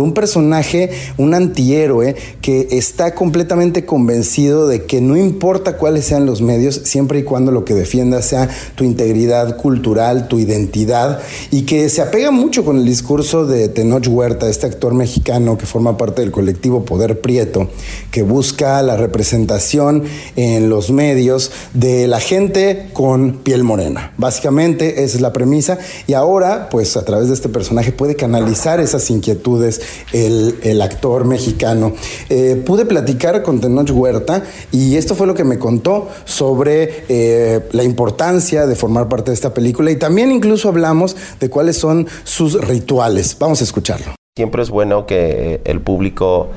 Un 0.00 0.14
personaje, 0.14 0.90
un 1.16 1.34
antihéroe 1.34 2.16
que 2.40 2.68
está 2.70 3.14
completamente 3.14 3.84
convencido 3.84 4.66
de 4.68 4.84
que 4.84 5.00
no 5.00 5.16
importa 5.16 5.76
cuáles 5.76 6.04
sean 6.04 6.26
los 6.26 6.42
medios, 6.42 6.80
siempre 6.84 7.20
y 7.20 7.22
cuando 7.22 7.52
lo 7.52 7.64
que 7.64 7.74
defienda 7.74 8.22
sea 8.22 8.48
tu 8.74 8.84
integridad 8.84 9.56
cultural, 9.56 10.28
tu 10.28 10.38
identidad, 10.38 11.20
y 11.50 11.62
que 11.62 11.88
se 11.88 12.02
apega 12.02 12.30
mucho 12.30 12.64
con 12.64 12.78
el 12.78 12.86
discurso 12.86 13.46
de 13.46 13.68
Tenoch 13.68 14.06
Huerta, 14.08 14.48
este 14.48 14.66
actor 14.66 14.94
mexicano 14.94 15.58
que 15.58 15.66
forma 15.66 15.96
parte 15.96 16.22
del 16.22 16.30
colectivo 16.30 16.84
Poder 16.84 17.20
Prieto 17.20 17.68
que 18.10 18.22
busca 18.22 18.82
la 18.82 18.96
representación 18.96 20.04
en 20.36 20.68
los 20.68 20.90
medios 20.90 21.50
de 21.72 22.06
la 22.06 22.20
gente 22.20 22.88
con 22.92 23.38
piel 23.38 23.64
morena. 23.64 24.12
Básicamente 24.18 25.04
esa 25.04 25.16
es 25.16 25.20
la 25.20 25.32
premisa 25.32 25.78
y 26.06 26.14
ahora 26.14 26.68
pues 26.70 26.96
a 26.96 27.04
través 27.04 27.28
de 27.28 27.34
este 27.34 27.48
personaje 27.48 27.92
puede 27.92 28.16
canalizar 28.16 28.80
esas 28.80 29.10
inquietudes 29.10 29.80
el, 30.12 30.80
actor 30.82 31.24
mexicano. 31.24 31.92
Eh, 32.28 32.62
pude 32.64 32.84
platicar 32.84 33.42
con 33.42 33.60
Tenoch 33.60 33.90
Huerta 33.90 34.42
y 34.70 34.96
esto 34.96 35.14
fue 35.14 35.26
lo 35.26 35.34
que 35.34 35.44
me 35.44 35.58
contó 35.58 36.08
sobre 36.24 37.04
eh, 37.08 37.60
la 37.72 37.84
importancia 37.84 38.66
de 38.66 38.74
formar 38.76 39.08
parte 39.08 39.30
de 39.30 39.34
esta 39.34 39.54
película 39.54 39.90
y 39.90 39.96
también 39.96 40.30
incluso 40.30 40.68
hablamos 40.68 41.16
de 41.40 41.48
cuáles 41.48 41.76
son 41.76 42.06
sus 42.24 42.60
rituales. 42.60 43.36
Vamos 43.38 43.60
a 43.60 43.64
escucharlo. 43.64 44.14
Siempre 44.36 44.62
es 44.62 44.70
bueno 44.70 45.06
que 45.06 45.60
el 45.64 45.80
público 45.80 46.48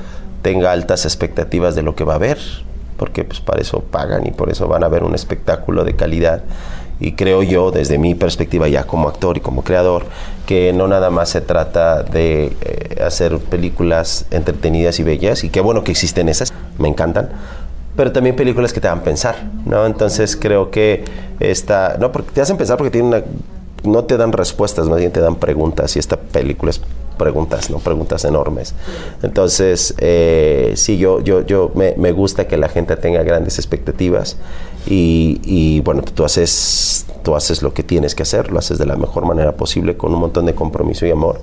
tenga 0.42 0.72
altas 0.72 1.04
expectativas 1.04 1.74
de 1.74 1.82
lo 1.82 1.94
que 1.94 2.04
va 2.04 2.16
a 2.16 2.18
ver, 2.18 2.38
porque 2.96 3.24
pues 3.24 3.40
para 3.40 3.60
eso 3.60 3.80
pagan 3.80 4.26
y 4.26 4.30
por 4.30 4.50
eso 4.50 4.66
van 4.66 4.84
a 4.84 4.88
ver 4.88 5.04
un 5.04 5.14
espectáculo 5.14 5.84
de 5.84 5.94
calidad. 5.94 6.42
Y 7.00 7.12
creo 7.12 7.42
yo, 7.42 7.70
desde 7.70 7.96
mi 7.98 8.14
perspectiva 8.14 8.68
ya 8.68 8.84
como 8.84 9.08
actor 9.08 9.36
y 9.36 9.40
como 9.40 9.62
creador, 9.62 10.06
que 10.46 10.72
no 10.72 10.88
nada 10.88 11.10
más 11.10 11.28
se 11.28 11.40
trata 11.40 12.02
de 12.02 12.56
eh, 12.60 13.02
hacer 13.04 13.38
películas 13.38 14.26
entretenidas 14.30 14.98
y 14.98 15.04
bellas, 15.04 15.44
y 15.44 15.50
qué 15.50 15.60
bueno 15.60 15.84
que 15.84 15.92
existen 15.92 16.28
esas, 16.28 16.52
me 16.78 16.88
encantan, 16.88 17.30
pero 17.94 18.12
también 18.12 18.34
películas 18.34 18.72
que 18.72 18.80
te 18.80 18.88
hagan 18.88 19.02
pensar, 19.02 19.36
¿no? 19.64 19.86
Entonces 19.86 20.36
creo 20.36 20.70
que 20.70 21.04
esta, 21.40 21.96
no, 22.00 22.10
porque 22.10 22.32
te 22.32 22.40
hacen 22.40 22.56
pensar 22.56 22.76
porque 22.76 22.90
tienen 22.90 23.08
una, 23.08 23.24
no 23.84 24.04
te 24.04 24.16
dan 24.16 24.32
respuestas, 24.32 24.88
más 24.88 24.98
bien 24.98 25.12
te 25.12 25.20
dan 25.20 25.36
preguntas, 25.36 25.94
y 25.94 25.98
esta 25.98 26.16
película 26.16 26.70
es 26.70 26.80
preguntas, 27.18 27.68
¿no? 27.68 27.78
Preguntas 27.78 28.24
enormes. 28.24 28.74
Entonces, 29.22 29.94
eh, 29.98 30.72
sí, 30.76 30.96
yo, 30.96 31.20
yo, 31.20 31.44
yo 31.44 31.70
me, 31.74 31.94
me, 31.98 32.12
gusta 32.12 32.46
que 32.46 32.56
la 32.56 32.68
gente 32.68 32.96
tenga 32.96 33.22
grandes 33.22 33.58
expectativas 33.58 34.36
y, 34.86 35.40
y, 35.44 35.80
bueno, 35.80 36.02
tú 36.02 36.24
haces, 36.24 37.04
tú 37.22 37.36
haces 37.36 37.62
lo 37.62 37.74
que 37.74 37.82
tienes 37.82 38.14
que 38.14 38.22
hacer, 38.22 38.50
lo 38.50 38.58
haces 38.58 38.78
de 38.78 38.86
la 38.86 38.96
mejor 38.96 39.26
manera 39.26 39.52
posible 39.52 39.96
con 39.96 40.14
un 40.14 40.20
montón 40.20 40.46
de 40.46 40.54
compromiso 40.54 41.04
y 41.04 41.10
amor. 41.10 41.40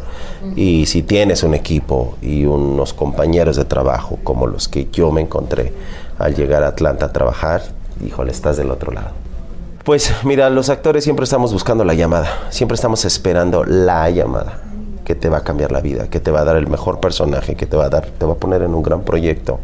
Y 0.56 0.86
si 0.88 1.04
tienes 1.04 1.44
un 1.44 1.54
equipo 1.54 2.16
y 2.22 2.46
unos 2.46 2.94
compañeros 2.94 3.56
de 3.56 3.66
trabajo 3.66 4.18
como 4.24 4.48
los 4.48 4.68
que 4.68 4.88
yo 4.92 5.12
me 5.12 5.22
encontré 5.22 5.74
al 6.18 6.34
llegar 6.34 6.64
a 6.64 6.70
Atlanta 6.70 7.08
a 7.08 7.14
trabajar, 7.14 7.62
híjole, 8.04 8.32
estás 8.32 8.58
del 8.58 8.72
otro 8.72 8.92
lado. 8.92 9.12
Pues 9.84 10.12
mira, 10.24 10.50
los 10.50 10.70
actores 10.70 11.04
siempre 11.04 11.26
estamos 11.26 11.54
buscando 11.54 11.84
la 11.84 11.94
llamada, 11.94 12.48
siempre 12.50 12.74
estamos 12.74 13.06
esperando 13.06 13.64
la 13.64 14.10
llamada 14.10 14.65
que 15.06 15.16
te 15.16 15.30
va 15.30 15.38
a 15.38 15.44
cambiar 15.44 15.72
la 15.72 15.80
vida, 15.80 16.10
que 16.10 16.20
te 16.20 16.32
va 16.32 16.42
a 16.42 16.44
dar 16.44 16.58
el 16.58 16.68
mejor 16.68 17.00
personaje, 17.00 17.56
que 17.56 17.66
te 17.66 17.78
va 17.78 17.86
a 17.86 17.90
dar, 17.90 18.08
te 18.08 18.26
va 18.26 18.34
a 18.34 18.36
poner 18.36 18.64
en 18.64 18.74
un 18.74 18.84
gran 18.84 19.04
proyecto. 19.04 19.60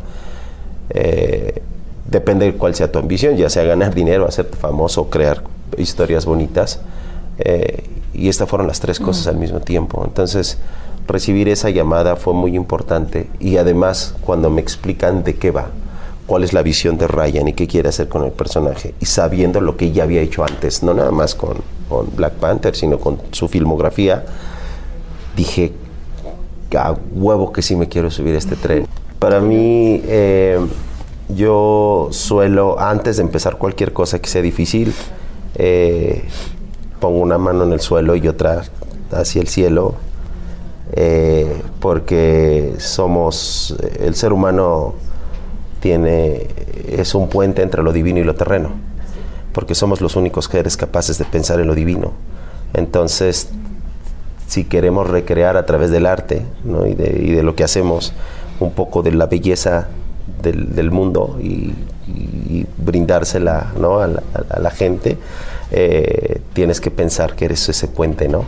Eh, 0.92 1.62
depende 2.06 2.46
de 2.46 2.54
cuál 2.54 2.76
sea 2.76 2.92
tu 2.92 3.00
ambición, 3.00 3.36
ya 3.36 3.50
sea 3.50 3.64
ganar 3.64 3.94
dinero, 3.94 4.28
hacerte 4.28 4.56
famoso, 4.56 5.10
crear 5.10 5.44
historias 5.78 6.26
bonitas. 6.26 6.80
Eh, 7.40 7.84
y 8.14 8.30
estas 8.30 8.50
fueron 8.50 8.68
las 8.68 8.80
tres 8.80 9.00
cosas 9.00 9.28
al 9.28 9.38
mismo 9.38 9.62
tiempo. 9.62 10.04
Entonces, 10.06 10.58
recibir 11.08 11.50
esa 11.50 11.70
llamada 11.70 12.16
fue 12.16 12.34
muy 12.34 12.56
importante 12.56 13.30
y 13.40 13.58
además 13.58 14.16
cuando 14.22 14.50
me 14.50 14.62
explican 14.62 15.24
de 15.24 15.36
qué 15.36 15.52
va, 15.52 15.70
cuál 16.28 16.44
es 16.44 16.54
la 16.54 16.62
visión 16.62 16.98
de 16.98 17.08
Ryan 17.08 17.48
y 17.48 17.54
qué 17.54 17.68
quiere 17.68 17.90
hacer 17.90 18.08
con 18.08 18.24
el 18.24 18.32
personaje 18.32 18.94
y 19.00 19.06
sabiendo 19.06 19.60
lo 19.62 19.76
que 19.78 19.92
ya 19.92 20.04
había 20.04 20.22
hecho 20.22 20.44
antes, 20.44 20.84
no 20.84 20.94
nada 20.94 21.12
más 21.12 21.36
con, 21.36 21.58
con 21.90 22.16
Black 22.16 22.34
Panther, 22.34 22.76
sino 22.76 23.00
con 23.00 23.20
su 23.32 23.48
filmografía, 23.48 24.24
dije, 25.36 25.74
a 26.78 26.96
huevo 27.14 27.52
que 27.52 27.62
sí 27.62 27.76
me 27.76 27.88
quiero 27.88 28.12
subir 28.12 28.36
este 28.36 28.56
tren. 28.56 28.88
Para 29.20 29.40
mí, 29.40 30.02
eh, 30.06 30.60
yo 31.30 32.10
suelo, 32.12 32.80
antes 32.80 33.18
de 33.18 33.24
empezar 33.24 33.58
cualquier 33.58 33.94
cosa 33.94 34.20
que 34.20 34.30
sea 34.30 34.42
difícil, 34.42 34.94
eh, 35.56 36.24
pongo 37.00 37.20
una 37.20 37.38
mano 37.38 37.64
en 37.64 37.74
el 37.74 37.80
suelo 37.80 38.16
y 38.16 38.28
otra 38.28 38.64
hacia 39.12 39.42
el 39.42 39.48
cielo, 39.48 39.96
eh, 40.94 41.62
porque 41.80 42.74
somos, 42.80 43.76
el 44.00 44.16
ser 44.16 44.34
humano 44.34 44.96
tiene, 45.80 46.48
es 46.88 47.16
un 47.16 47.28
puente 47.28 47.62
entre 47.62 47.84
lo 47.84 47.92
divino 47.92 48.20
y 48.20 48.24
lo 48.24 48.36
terreno, 48.36 48.70
porque 49.54 49.76
somos 49.76 50.02
los 50.02 50.16
únicos 50.16 50.48
que 50.48 50.60
eres 50.60 50.78
capaces 50.78 51.18
de 51.18 51.26
pensar 51.26 51.60
en 51.60 51.68
lo 51.68 51.76
divino. 51.76 52.14
Entonces 52.74 53.50
si 54.52 54.66
queremos 54.66 55.10
recrear 55.10 55.56
a 55.56 55.66
través 55.66 55.92
del 55.92 56.06
arte 56.06 56.46
y, 56.66 56.94
de, 56.94 57.42
lo 57.42 57.56
que 57.56 57.64
hacemos 57.64 58.12
un 58.60 58.74
poco 58.74 59.02
de 59.02 59.14
la 59.14 59.28
belleza 59.28 59.88
del, 60.44 60.92
mundo 60.92 61.38
y, 61.42 61.74
brindársela 62.78 63.72
a, 63.74 64.60
la, 64.60 64.72
gente, 64.72 65.18
eh, 65.72 66.42
tienes 66.52 66.82
que 66.82 66.92
pensar 66.92 67.34
que 67.38 67.46
eres 67.46 67.70
ese 67.70 67.88
puente, 67.88 68.28
¿no? 68.28 68.44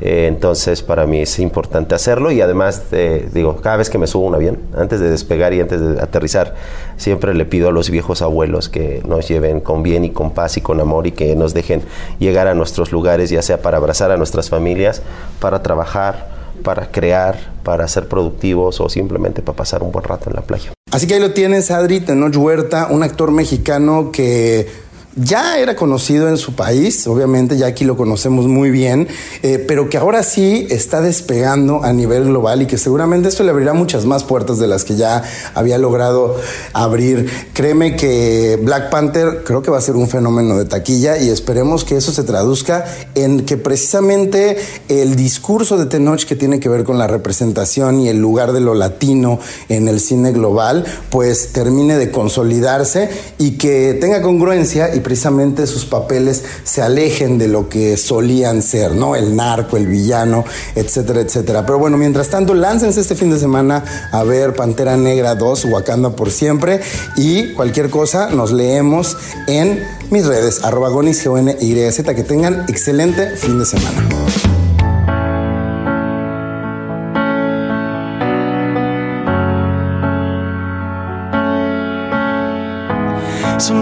Eh, 0.00 0.26
entonces 0.28 0.82
para 0.82 1.06
mí 1.06 1.20
es 1.20 1.38
importante 1.38 1.94
hacerlo 1.94 2.32
y 2.32 2.40
además 2.40 2.82
eh, 2.90 3.28
digo, 3.32 3.56
cada 3.56 3.76
vez 3.76 3.90
que 3.90 3.98
me 3.98 4.06
subo 4.06 4.26
un 4.26 4.34
avión, 4.34 4.58
antes 4.76 5.00
de 5.00 5.08
despegar 5.08 5.54
y 5.54 5.60
antes 5.60 5.80
de 5.80 6.00
aterrizar, 6.00 6.54
siempre 6.96 7.32
le 7.34 7.44
pido 7.44 7.68
a 7.68 7.72
los 7.72 7.90
viejos 7.90 8.20
abuelos 8.20 8.68
que 8.68 9.02
nos 9.06 9.28
lleven 9.28 9.60
con 9.60 9.82
bien 9.82 10.04
y 10.04 10.10
con 10.10 10.32
paz 10.32 10.56
y 10.56 10.60
con 10.60 10.80
amor 10.80 11.06
y 11.06 11.12
que 11.12 11.36
nos 11.36 11.54
dejen 11.54 11.82
llegar 12.18 12.48
a 12.48 12.54
nuestros 12.54 12.90
lugares, 12.90 13.30
ya 13.30 13.42
sea 13.42 13.62
para 13.62 13.76
abrazar 13.76 14.10
a 14.10 14.16
nuestras 14.16 14.50
familias, 14.50 15.02
para 15.40 15.62
trabajar, 15.62 16.28
para 16.62 16.90
crear, 16.90 17.36
para 17.62 17.86
ser 17.88 18.08
productivos 18.08 18.80
o 18.80 18.88
simplemente 18.88 19.42
para 19.42 19.56
pasar 19.56 19.82
un 19.82 19.92
buen 19.92 20.04
rato 20.04 20.28
en 20.30 20.36
la 20.36 20.42
playa. 20.42 20.72
Así 20.90 21.06
que 21.06 21.14
ahí 21.14 21.20
lo 21.20 21.32
tienes, 21.32 21.70
Adri 21.70 22.00
Tenoch 22.00 22.36
Huerta, 22.36 22.88
un 22.90 23.02
actor 23.02 23.32
mexicano 23.32 24.10
que 24.12 24.68
ya 25.16 25.58
era 25.58 25.76
conocido 25.76 26.28
en 26.28 26.36
su 26.36 26.54
país, 26.54 27.06
obviamente 27.06 27.56
ya 27.56 27.66
aquí 27.66 27.84
lo 27.84 27.96
conocemos 27.96 28.46
muy 28.46 28.70
bien, 28.70 29.08
eh, 29.42 29.64
pero 29.66 29.88
que 29.88 29.96
ahora 29.96 30.22
sí 30.22 30.66
está 30.70 31.00
despegando 31.00 31.84
a 31.84 31.92
nivel 31.92 32.24
global 32.24 32.62
y 32.62 32.66
que 32.66 32.78
seguramente 32.78 33.28
esto 33.28 33.44
le 33.44 33.50
abrirá 33.50 33.74
muchas 33.74 34.04
más 34.06 34.24
puertas 34.24 34.58
de 34.58 34.66
las 34.66 34.84
que 34.84 34.96
ya 34.96 35.22
había 35.54 35.78
logrado 35.78 36.36
abrir. 36.72 37.30
Créeme 37.52 37.96
que 37.96 38.58
Black 38.62 38.90
Panther 38.90 39.42
creo 39.44 39.62
que 39.62 39.70
va 39.70 39.78
a 39.78 39.82
ser 39.82 39.96
un 39.96 40.08
fenómeno 40.08 40.58
de 40.58 40.64
taquilla 40.64 41.18
y 41.18 41.28
esperemos 41.28 41.84
que 41.84 41.96
eso 41.96 42.12
se 42.12 42.24
traduzca 42.24 42.84
en 43.14 43.44
que 43.44 43.56
precisamente 43.56 44.56
el 44.88 45.16
discurso 45.16 45.78
de 45.78 45.86
Tenoch 45.86 46.24
que 46.24 46.36
tiene 46.36 46.60
que 46.60 46.68
ver 46.68 46.84
con 46.84 46.98
la 46.98 47.06
representación 47.06 48.00
y 48.00 48.08
el 48.08 48.18
lugar 48.18 48.52
de 48.52 48.60
lo 48.60 48.74
latino 48.74 49.38
en 49.68 49.88
el 49.88 50.00
cine 50.00 50.32
global, 50.32 50.84
pues 51.10 51.52
termine 51.52 51.96
de 51.96 52.10
consolidarse 52.10 53.08
y 53.38 53.52
que 53.52 53.96
tenga 54.00 54.22
congruencia 54.22 54.94
y 54.94 55.00
precisamente 55.04 55.68
sus 55.68 55.84
papeles 55.84 56.42
se 56.64 56.82
alejen 56.82 57.38
de 57.38 57.46
lo 57.46 57.68
que 57.68 57.96
solían 57.96 58.62
ser, 58.62 58.96
¿no? 58.96 59.14
El 59.14 59.36
narco, 59.36 59.76
el 59.76 59.86
villano, 59.86 60.44
etcétera, 60.74 61.20
etcétera. 61.20 61.64
Pero 61.64 61.78
bueno, 61.78 61.96
mientras 61.96 62.28
tanto, 62.28 62.54
láncense 62.54 63.00
este 63.00 63.14
fin 63.14 63.30
de 63.30 63.38
semana 63.38 63.84
a 64.10 64.24
ver 64.24 64.56
Pantera 64.56 64.96
Negra 64.96 65.36
2, 65.36 65.66
Wakanda 65.66 66.10
por 66.10 66.32
siempre, 66.32 66.80
y 67.16 67.52
cualquier 67.52 67.90
cosa 67.90 68.30
nos 68.30 68.50
leemos 68.50 69.16
en 69.46 69.80
mis 70.10 70.26
redes, 70.26 70.64
arroba 70.64 70.88
gonis, 70.88 71.22
Que 71.22 72.24
tengan 72.24 72.64
excelente 72.68 73.36
fin 73.36 73.58
de 73.58 73.66
semana. 73.66 74.53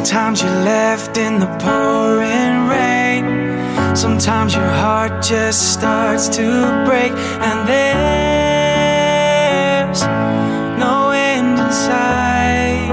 Sometimes 0.04 0.42
you're 0.42 0.64
left 0.64 1.16
in 1.16 1.38
the 1.38 1.46
pouring 1.62 2.66
rain. 2.66 3.24
Sometimes 3.94 4.52
your 4.52 4.66
heart 4.66 5.22
just 5.22 5.74
starts 5.74 6.28
to 6.30 6.42
break, 6.84 7.12
and 7.12 7.68
there's 7.68 8.82
no 10.76 11.12
end 11.12 11.56
in 11.56 11.70
sight. 11.70 12.90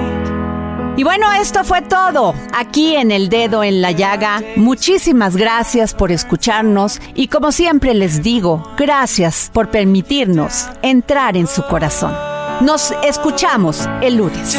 Y 0.97 1.03
bueno, 1.03 1.31
esto 1.33 1.63
fue 1.63 1.81
todo 1.81 2.35
aquí 2.55 2.95
en 2.95 3.09
El 3.09 3.29
Dedo 3.29 3.63
en 3.63 3.81
la 3.81 3.91
Llaga. 3.91 4.43
Muchísimas 4.55 5.35
gracias 5.35 5.95
por 5.95 6.11
escucharnos 6.11 7.01
y 7.15 7.27
como 7.29 7.51
siempre 7.51 7.95
les 7.95 8.21
digo, 8.21 8.71
gracias 8.77 9.49
por 9.51 9.71
permitirnos 9.71 10.69
entrar 10.83 11.37
en 11.37 11.47
su 11.47 11.63
corazón. 11.63 12.13
Nos 12.61 12.93
escuchamos 13.03 13.89
el 14.03 14.17
lunes. 14.17 14.55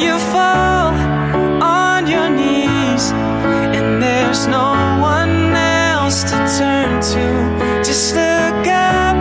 You 0.00 0.18
fall 0.32 0.94
on 1.62 2.06
your 2.06 2.28
knees, 2.30 3.12
and 3.76 4.02
there's 4.02 4.46
no 4.46 4.68
one 5.00 5.54
else 5.54 6.22
to 6.30 6.36
turn 6.58 7.00
to, 7.12 7.26
just 7.84 8.14
look 8.14 8.66
up 8.66 9.16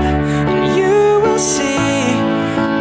and 0.50 0.62
you 0.78 1.20
will 1.24 1.38
see 1.38 1.78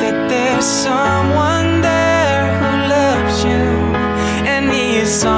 that 0.00 0.16
there's 0.28 0.64
someone 0.64 1.80
there 1.80 2.44
who 2.60 2.70
loves 2.96 3.36
you, 3.44 3.66
and 4.52 4.70
he 4.70 4.98
is 4.98 5.24
on 5.24 5.37